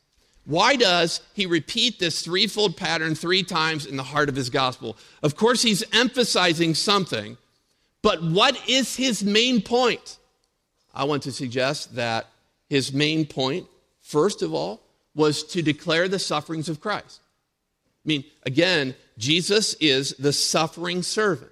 Why 0.50 0.76
does 0.76 1.22
he 1.36 1.46
repeat 1.46 2.00
this 2.00 2.24
threefold 2.24 2.76
pattern 2.76 3.14
three 3.14 3.44
times 3.44 3.86
in 3.86 3.98
the 3.98 4.04
heart 4.04 4.30
of 4.30 4.36
his 4.36 4.50
gospel? 4.50 4.98
Of 5.22 5.36
course, 5.36 5.62
he's 5.62 5.84
emphasizing 5.94 6.74
something, 6.74 7.38
but 8.02 8.24
what 8.24 8.60
is 8.68 8.96
his 8.96 9.24
main 9.24 9.62
point? 9.62 10.18
I 10.92 11.04
want 11.04 11.22
to 11.24 11.32
suggest 11.32 11.94
that 11.98 12.26
his 12.68 12.92
main 12.92 13.28
point, 13.28 13.68
first 14.02 14.42
of 14.42 14.52
all, 14.52 14.82
was 15.14 15.44
to 15.44 15.62
declare 15.62 16.08
the 16.08 16.18
sufferings 16.18 16.68
of 16.68 16.82
Christ. 16.82 17.22
I 18.04 18.08
mean, 18.08 18.24
again, 18.42 18.96
Jesus 19.20 19.76
is 19.76 20.16
the 20.18 20.34
suffering 20.34 21.04
servant. 21.04 21.52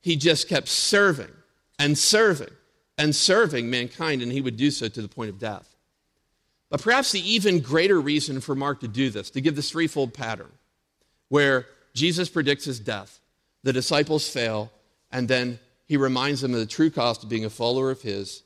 He 0.00 0.16
just 0.16 0.48
kept 0.48 0.66
serving 0.66 1.30
and 1.78 1.96
serving 1.96 2.50
and 2.98 3.14
serving 3.14 3.70
mankind, 3.70 4.20
and 4.20 4.32
he 4.32 4.40
would 4.40 4.56
do 4.56 4.72
so 4.72 4.88
to 4.88 5.00
the 5.00 5.06
point 5.06 5.30
of 5.30 5.38
death. 5.38 5.71
But 6.72 6.80
perhaps 6.80 7.12
the 7.12 7.20
even 7.30 7.60
greater 7.60 8.00
reason 8.00 8.40
for 8.40 8.54
Mark 8.54 8.80
to 8.80 8.88
do 8.88 9.10
this, 9.10 9.28
to 9.32 9.42
give 9.42 9.56
this 9.56 9.70
threefold 9.70 10.14
pattern, 10.14 10.50
where 11.28 11.66
Jesus 11.92 12.30
predicts 12.30 12.64
his 12.64 12.80
death, 12.80 13.20
the 13.62 13.74
disciples 13.74 14.26
fail, 14.26 14.72
and 15.10 15.28
then 15.28 15.58
he 15.84 15.98
reminds 15.98 16.40
them 16.40 16.54
of 16.54 16.60
the 16.60 16.64
true 16.64 16.88
cost 16.88 17.22
of 17.22 17.28
being 17.28 17.44
a 17.44 17.50
follower 17.50 17.90
of 17.90 18.00
his, 18.00 18.42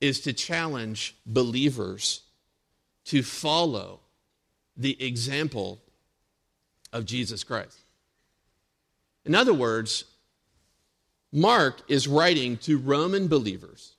is 0.00 0.18
to 0.22 0.32
challenge 0.32 1.14
believers 1.26 2.22
to 3.04 3.22
follow 3.22 4.00
the 4.76 5.00
example 5.00 5.80
of 6.92 7.06
Jesus 7.06 7.44
Christ. 7.44 7.78
In 9.24 9.36
other 9.36 9.54
words, 9.54 10.02
Mark 11.30 11.82
is 11.86 12.08
writing 12.08 12.56
to 12.56 12.78
Roman 12.78 13.28
believers 13.28 13.92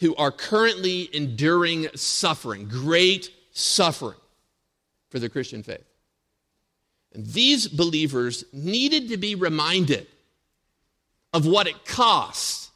who 0.00 0.16
are 0.16 0.32
currently 0.32 1.14
enduring 1.14 1.86
suffering, 1.94 2.66
great 2.66 3.30
suffering 3.52 4.18
for 5.10 5.18
the 5.18 5.28
Christian 5.28 5.62
faith. 5.62 5.84
And 7.12 7.26
these 7.26 7.68
believers 7.68 8.44
needed 8.52 9.10
to 9.10 9.16
be 9.16 9.34
reminded 9.34 10.06
of 11.32 11.46
what 11.46 11.66
it 11.66 11.84
costs 11.84 12.70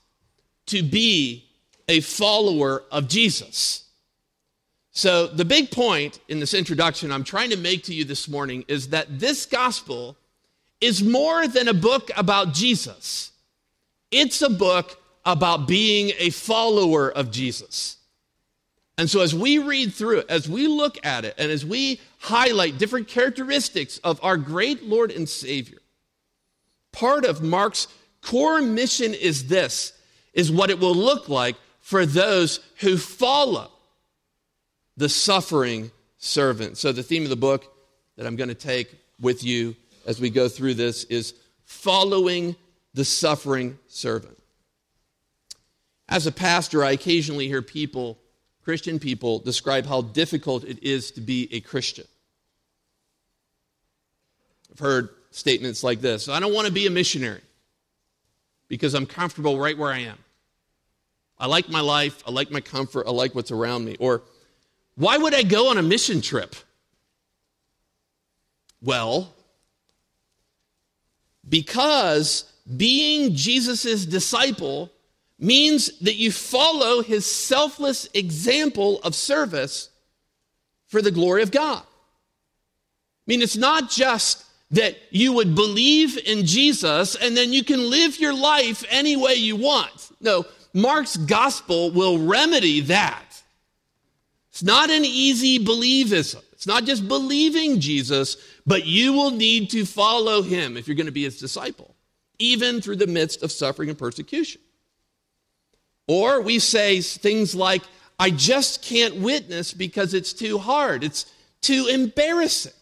to 0.67 0.83
be 0.83 1.49
a 1.89 2.01
follower 2.01 2.85
of 2.91 3.09
Jesus. 3.09 3.85
So, 4.91 5.27
the 5.27 5.45
big 5.45 5.71
point 5.71 6.21
in 6.29 6.41
this 6.41 6.55
introduction 6.55 7.11
I'm 7.11 7.25
trying 7.25 7.51
to 7.51 7.57
make 7.57 7.85
to 7.85 7.95
you 7.95 8.05
this 8.05 8.29
morning 8.29 8.65
is 8.69 8.89
that 8.91 9.19
this 9.19 9.45
gospel 9.45 10.17
is 10.81 11.03
more 11.03 11.49
than 11.49 11.69
a 11.69 11.75
book 11.75 12.11
about 12.17 12.53
Jesus, 12.53 13.33
it's 14.11 14.43
a 14.43 14.51
book 14.51 15.01
about 15.25 15.67
being 15.67 16.13
a 16.19 16.31
follower 16.31 17.11
of 17.11 17.31
Jesus. 17.31 17.97
And 18.97 19.11
so, 19.11 19.21
as 19.21 19.35
we 19.35 19.59
read 19.59 19.93
through 19.93 20.21
it, 20.21 20.31
as 20.31 20.49
we 20.49 20.69
look 20.69 21.05
at 21.05 21.25
it, 21.25 21.35
and 21.37 21.51
as 21.51 21.65
we 21.67 22.01
highlight 22.19 22.79
different 22.79 23.09
characteristics 23.09 23.99
of 23.99 24.21
our 24.23 24.37
great 24.37 24.85
Lord 24.85 25.11
and 25.11 25.29
Savior, 25.29 25.79
part 26.93 27.25
of 27.25 27.43
Mark's 27.43 27.89
core 28.23 28.63
mission 28.63 29.13
is 29.13 29.49
this 29.49 29.93
is 30.33 30.51
what 30.51 30.71
it 30.71 30.79
will 30.79 30.95
look 30.95 31.29
like 31.29 31.57
for 31.81 32.07
those 32.07 32.61
who 32.79 32.97
follow 32.97 33.71
the 34.97 35.09
suffering 35.09 35.91
servant. 36.19 36.79
So, 36.79 36.93
the 36.93 37.03
theme 37.03 37.25
of 37.25 37.31
the 37.31 37.37
book 37.37 37.65
that 38.17 38.27
I'm 38.27 38.37
going 38.37 38.49
to 38.49 38.55
take 38.55 38.95
with 39.21 39.43
you 39.43 39.75
as 40.07 40.21
we 40.21 40.31
go 40.31 40.49
through 40.49 40.75
this 40.75 41.03
is 41.05 41.35
following 41.65 42.55
the 42.95 43.05
suffering 43.05 43.77
servant. 43.89 44.39
As 46.09 46.27
a 46.27 46.33
pastor, 46.33 46.85
I 46.85 46.93
occasionally 46.93 47.49
hear 47.49 47.63
people 47.63 48.19
Christian 48.65 48.99
people 48.99 49.41
describe 49.41 49.85
how 49.85 50.01
difficult 50.01 50.65
it 50.65 50.83
is 50.83 51.11
to 51.13 51.21
be 51.21 51.49
a 51.53 51.61
Christian. 51.61 52.07
I've 54.73 54.79
heard 54.79 55.11
statements 55.31 55.85
like 55.85 56.01
this 56.01 56.29
I 56.29 56.41
don't 56.41 56.55
want 56.55 56.67
to 56.67 56.73
be 56.73 56.87
a 56.87 56.91
missionary 56.91 57.43
because 58.69 58.95
I'm 58.95 59.07
comfortable 59.07 59.59
right 59.59 59.77
where 59.77 59.93
I 59.93 60.01
am. 60.01 60.19
I 61.39 61.47
like 61.47 61.69
my 61.69 61.81
life, 61.81 62.23
I 62.27 62.31
like 62.31 62.51
my 62.51 62.61
comfort, 62.61 63.07
I 63.07 63.11
like 63.11 63.35
what's 63.35 63.51
around 63.51 63.85
me. 63.85 63.97
Or, 63.99 64.23
why 64.95 65.19
would 65.19 65.35
I 65.35 65.43
go 65.43 65.71
on 65.71 65.79
a 65.79 65.83
mission 65.83 66.21
trip? 66.21 66.55
Well, 68.81 69.35
because 71.49 72.51
being 72.77 73.35
Jesus' 73.35 74.07
disciple 74.07 74.91
means 75.45 75.99
that 76.01 76.17
you 76.17 76.33
follow 76.33 77.03
his 77.03 77.27
selfless 77.27 78.09
example 78.15 79.01
of 79.03 79.15
service 79.15 79.91
for 80.87 81.03
the 81.03 81.11
glory 81.11 81.43
of 81.43 81.51
God. 81.51 81.83
I 81.83 83.27
mean, 83.27 83.43
it's 83.43 83.57
not 83.57 83.91
just 83.91 84.45
that 84.71 84.97
you 85.11 85.33
would 85.33 85.55
believe 85.55 86.19
in 86.19 86.47
Jesus 86.47 87.15
and 87.15 87.37
then 87.37 87.53
you 87.53 87.63
can 87.63 87.91
live 87.91 88.19
your 88.19 88.35
life 88.35 88.85
any 88.91 89.17
way 89.17 89.35
you 89.35 89.57
want. 89.57 90.11
No, 90.21 90.45
Mark's 90.73 91.17
gospel 91.17 91.91
will 91.91 92.19
remedy 92.19 92.81
that. 92.81 93.43
It's 94.51 94.63
not 94.63 94.91
an 94.91 95.05
easy 95.05 95.59
believism. 95.59 96.43
It's 96.53 96.67
not 96.67 96.85
just 96.85 97.07
believing 97.09 97.81
Jesus, 97.81 98.37
but 98.67 98.87
you 98.87 99.13
will 99.13 99.31
need 99.31 99.71
to 99.71 99.85
follow 99.85 100.43
him 100.43 100.77
if 100.77 100.87
you're 100.87 100.97
going 100.97 101.07
to 101.07 101.13
be 101.13 101.25
his 101.25 101.39
disciple, 101.39 101.95
even 102.39 102.81
through 102.81 102.97
the 102.97 103.07
midst 103.07 103.43
of 103.43 103.53
suffering 103.53 103.89
and 103.89 103.99
persecution. 103.99 104.61
Or 106.07 106.41
we 106.41 106.59
say 106.59 107.01
things 107.01 107.55
like, 107.55 107.83
I 108.19 108.31
just 108.31 108.83
can't 108.83 109.17
witness 109.17 109.73
because 109.73 110.15
it's 110.15 110.33
too 110.33 110.59
hard, 110.59 111.03
it's 111.03 111.27
too 111.61 111.87
embarrassing. 111.91 112.73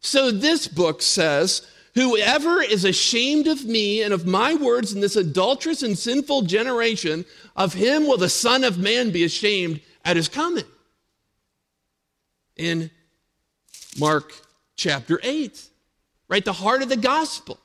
So 0.00 0.30
this 0.30 0.68
book 0.68 1.02
says, 1.02 1.66
Whoever 1.94 2.62
is 2.62 2.86
ashamed 2.86 3.46
of 3.46 3.66
me 3.66 4.02
and 4.02 4.14
of 4.14 4.26
my 4.26 4.54
words 4.54 4.94
in 4.94 5.00
this 5.00 5.16
adulterous 5.16 5.82
and 5.82 5.98
sinful 5.98 6.42
generation, 6.42 7.26
of 7.54 7.74
him 7.74 8.06
will 8.06 8.16
the 8.16 8.30
Son 8.30 8.64
of 8.64 8.78
Man 8.78 9.10
be 9.10 9.24
ashamed 9.24 9.80
at 10.04 10.16
his 10.16 10.28
coming. 10.28 10.64
In 12.56 12.90
Mark 13.98 14.32
chapter 14.74 15.20
8, 15.22 15.68
right? 16.28 16.44
The 16.44 16.52
heart 16.54 16.82
of 16.82 16.88
the 16.88 16.96
gospel. 16.96 17.58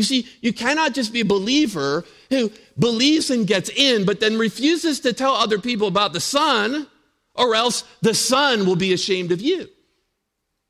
You 0.00 0.04
see, 0.04 0.26
you 0.40 0.54
cannot 0.54 0.94
just 0.94 1.12
be 1.12 1.20
a 1.20 1.26
believer 1.26 2.06
who 2.30 2.50
believes 2.78 3.28
and 3.28 3.46
gets 3.46 3.68
in, 3.68 4.06
but 4.06 4.18
then 4.18 4.38
refuses 4.38 5.00
to 5.00 5.12
tell 5.12 5.34
other 5.34 5.58
people 5.58 5.88
about 5.88 6.14
the 6.14 6.20
Son, 6.20 6.86
or 7.34 7.54
else 7.54 7.84
the 8.00 8.14
Son 8.14 8.64
will 8.64 8.76
be 8.76 8.94
ashamed 8.94 9.30
of 9.30 9.42
you. 9.42 9.68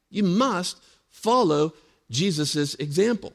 You 0.09 0.25
must 0.25 0.83
follow 1.11 1.75
Jesus' 2.11 2.75
example. 2.75 3.33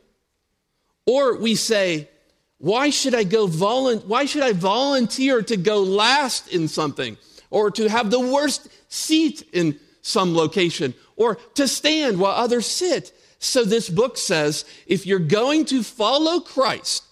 Or 1.05 1.37
we 1.37 1.55
say, 1.55 2.09
why 2.57 2.89
should 2.89 3.15
I 3.15 3.23
go 3.23 3.47
why 3.47 4.25
should 4.25 4.43
I 4.43 4.51
volunteer 4.51 5.41
to 5.43 5.55
go 5.55 5.81
last 5.81 6.49
in 6.49 6.67
something 6.67 7.15
or 7.49 7.71
to 7.71 7.87
have 7.87 8.11
the 8.11 8.19
worst 8.19 8.67
seat 8.89 9.47
in 9.53 9.79
some 10.01 10.35
location 10.35 10.93
or 11.15 11.35
to 11.53 11.69
stand 11.69 12.19
while 12.19 12.33
others 12.33 12.65
sit? 12.65 13.13
So 13.45 13.63
this 13.63 13.89
book 13.89 14.17
says 14.17 14.65
if 14.87 15.05
you're 15.05 15.19
going 15.19 15.65
to 15.65 15.83
follow 15.83 16.39
Christ, 16.39 17.03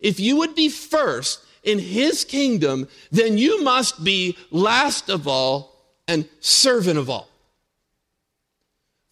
if 0.00 0.18
you 0.18 0.36
would 0.36 0.54
be 0.54 0.68
first 0.68 1.40
in 1.62 1.78
his 1.78 2.24
kingdom, 2.24 2.88
then 3.10 3.38
you 3.38 3.62
must 3.62 4.02
be 4.04 4.36
last 4.50 5.08
of 5.08 5.26
all 5.28 5.74
and 6.08 6.28
servant 6.40 6.98
of 6.98 7.08
all. 7.08 7.28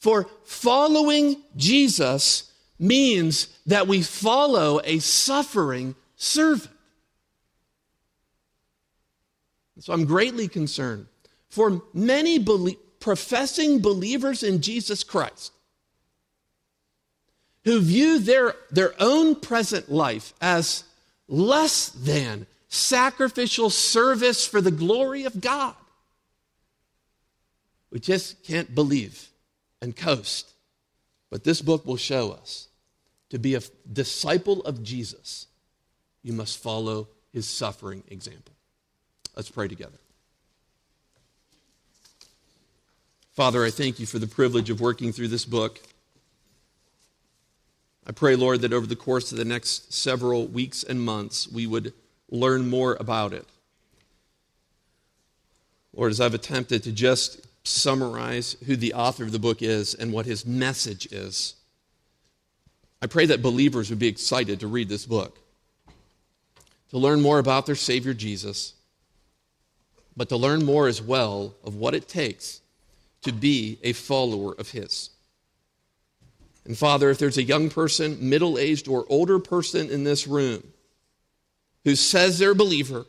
For 0.01 0.29
following 0.45 1.41
Jesus 1.57 2.53
means 2.79 3.49
that 3.67 3.87
we 3.87 4.03
follow 4.03 4.81
a 4.85 4.99
suffering 4.99 5.95
servant. 6.17 6.71
So 9.79 9.93
I'm 9.93 10.05
greatly 10.05 10.49
concerned 10.49 11.07
for 11.49 11.83
many 11.93 12.45
professing 13.01 13.81
believers 13.81 14.43
in 14.43 14.61
Jesus 14.61 15.05
Christ 15.05 15.54
who 17.65 17.81
view 17.81 18.19
their, 18.19 18.55
their 18.71 18.95
own 19.01 19.35
present 19.35 19.91
life 19.91 20.35
as 20.41 20.85
less 21.29 21.89
than 21.89 22.47
sacrificial 22.69 23.71
service 23.71 24.47
for 24.47 24.61
the 24.61 24.71
glory 24.71 25.25
of 25.25 25.41
God. 25.41 25.75
We 27.91 28.01
just 28.01 28.43
can't 28.45 28.75
believe 28.75 29.29
and 29.81 29.97
coast. 29.97 30.51
But 31.31 31.45
this 31.45 31.63
book 31.63 31.87
will 31.87 31.97
show 31.97 32.33
us 32.33 32.69
to 33.31 33.39
be 33.39 33.55
a 33.55 33.61
disciple 33.93 34.61
of 34.63 34.83
Jesus, 34.83 35.47
you 36.23 36.33
must 36.33 36.63
follow 36.63 37.09
his 37.33 37.49
suffering 37.49 38.05
example. 38.09 38.55
Let's 39.35 39.51
pray 39.51 39.67
together. 39.67 39.99
Father, 43.33 43.65
I 43.65 43.71
thank 43.71 43.99
you 43.99 44.07
for 44.07 44.21
the 44.21 44.29
privilege 44.29 44.71
of 44.71 44.81
working 44.81 45.13
through 45.13 45.29
this 45.29 45.45
book. 45.45 45.81
I 48.07 48.13
pray, 48.13 48.37
Lord, 48.37 48.61
that 48.61 48.73
over 48.73 48.87
the 48.87 48.97
course 48.97 49.33
of 49.33 49.39
the 49.39 49.45
next 49.45 49.93
several 49.93 50.47
weeks 50.47 50.83
and 50.83 51.01
months, 51.01 51.49
we 51.49 51.67
would 51.67 51.93
learn 52.31 52.69
more 52.69 52.97
about 53.01 53.33
it. 53.33 53.47
Lord, 55.95 56.11
as 56.11 56.21
I've 56.21 56.35
attempted 56.35 56.83
to 56.83 56.93
just 56.93 57.47
summarize 57.65 58.57
who 58.67 58.77
the 58.77 58.95
author 58.95 59.25
of 59.25 59.33
the 59.33 59.39
book 59.39 59.63
is 59.63 59.95
and 59.95 60.13
what 60.13 60.27
his 60.27 60.45
message 60.45 61.07
is, 61.13 61.55
I 63.01 63.07
pray 63.07 63.27
that 63.27 63.43
believers 63.43 63.91
would 63.91 63.99
be 63.99 64.09
excited 64.09 64.61
to 64.61 64.67
read 64.67 64.89
this 64.89 65.07
book, 65.07 65.39
to 66.91 66.99
learn 66.99 67.21
more 67.21 67.39
about 67.39 67.67
their 67.67 67.75
Savior 67.75 68.13
Jesus, 68.13 68.75
but 70.17 70.29
to 70.29 70.37
learn 70.37 70.65
more 70.65 70.89
as 70.89 71.01
well 71.01 71.55
of 71.65 71.77
what 71.77 71.95
it 71.95 72.09
takes 72.09 72.61
to 73.23 73.33
be 73.33 73.79
a 73.83 73.93
follower 73.93 74.55
of 74.59 74.71
his. 74.71 75.11
And 76.65 76.77
Father, 76.77 77.11
if 77.11 77.19
there's 77.19 77.39
a 77.39 77.43
young 77.43 77.69
person, 77.69 78.17
middle 78.29 78.59
aged, 78.59 78.89
or 78.89 79.05
older 79.09 79.39
person 79.39 79.91
in 79.91 80.05
this 80.05 80.27
room 80.27 80.63
who 81.85 81.95
says 81.95 82.39
they're 82.39 82.53
a 82.53 82.55
believer, 82.55 83.05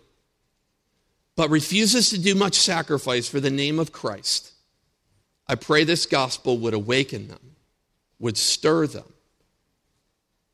but 1.35 1.49
refuses 1.49 2.09
to 2.09 2.19
do 2.19 2.35
much 2.35 2.55
sacrifice 2.55 3.27
for 3.27 3.39
the 3.39 3.49
name 3.49 3.79
of 3.79 3.91
Christ, 3.91 4.51
I 5.47 5.55
pray 5.55 5.83
this 5.83 6.05
gospel 6.05 6.57
would 6.59 6.73
awaken 6.73 7.27
them, 7.27 7.55
would 8.19 8.37
stir 8.37 8.87
them, 8.87 9.13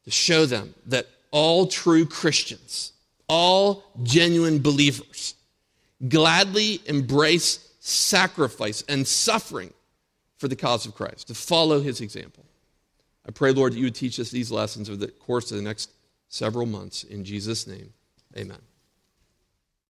to 0.04 0.12
show 0.12 0.46
them 0.46 0.74
that 0.88 1.08
all 1.32 1.68
true 1.68 2.06
Christians, 2.06 2.94
all 3.28 3.84
genuine 4.04 4.60
believers, 4.62 5.36
gladly 6.08 6.82
embrace 6.86 7.68
sacrifice 7.80 8.84
and 8.88 9.08
suffering 9.08 9.74
for 10.38 10.48
the 10.48 10.56
cause 10.56 10.86
of 10.86 10.96
Christ, 10.96 11.28
to 11.28 11.36
follow 11.36 11.80
his 11.82 12.02
example. 12.02 12.44
I 13.28 13.32
pray, 13.32 13.52
Lord, 13.52 13.74
that 13.74 13.78
you 13.78 13.86
would 13.86 13.96
teach 13.96 14.20
us 14.20 14.32
these 14.32 14.52
lessons 14.52 14.90
over 14.90 14.98
the 14.98 15.08
course 15.12 15.52
of 15.52 15.58
the 15.58 15.64
next 15.64 15.92
several 16.28 16.66
months. 16.66 17.04
In 17.04 17.24
Jesus' 17.24 17.68
name, 17.68 17.94
amen. 18.36 18.60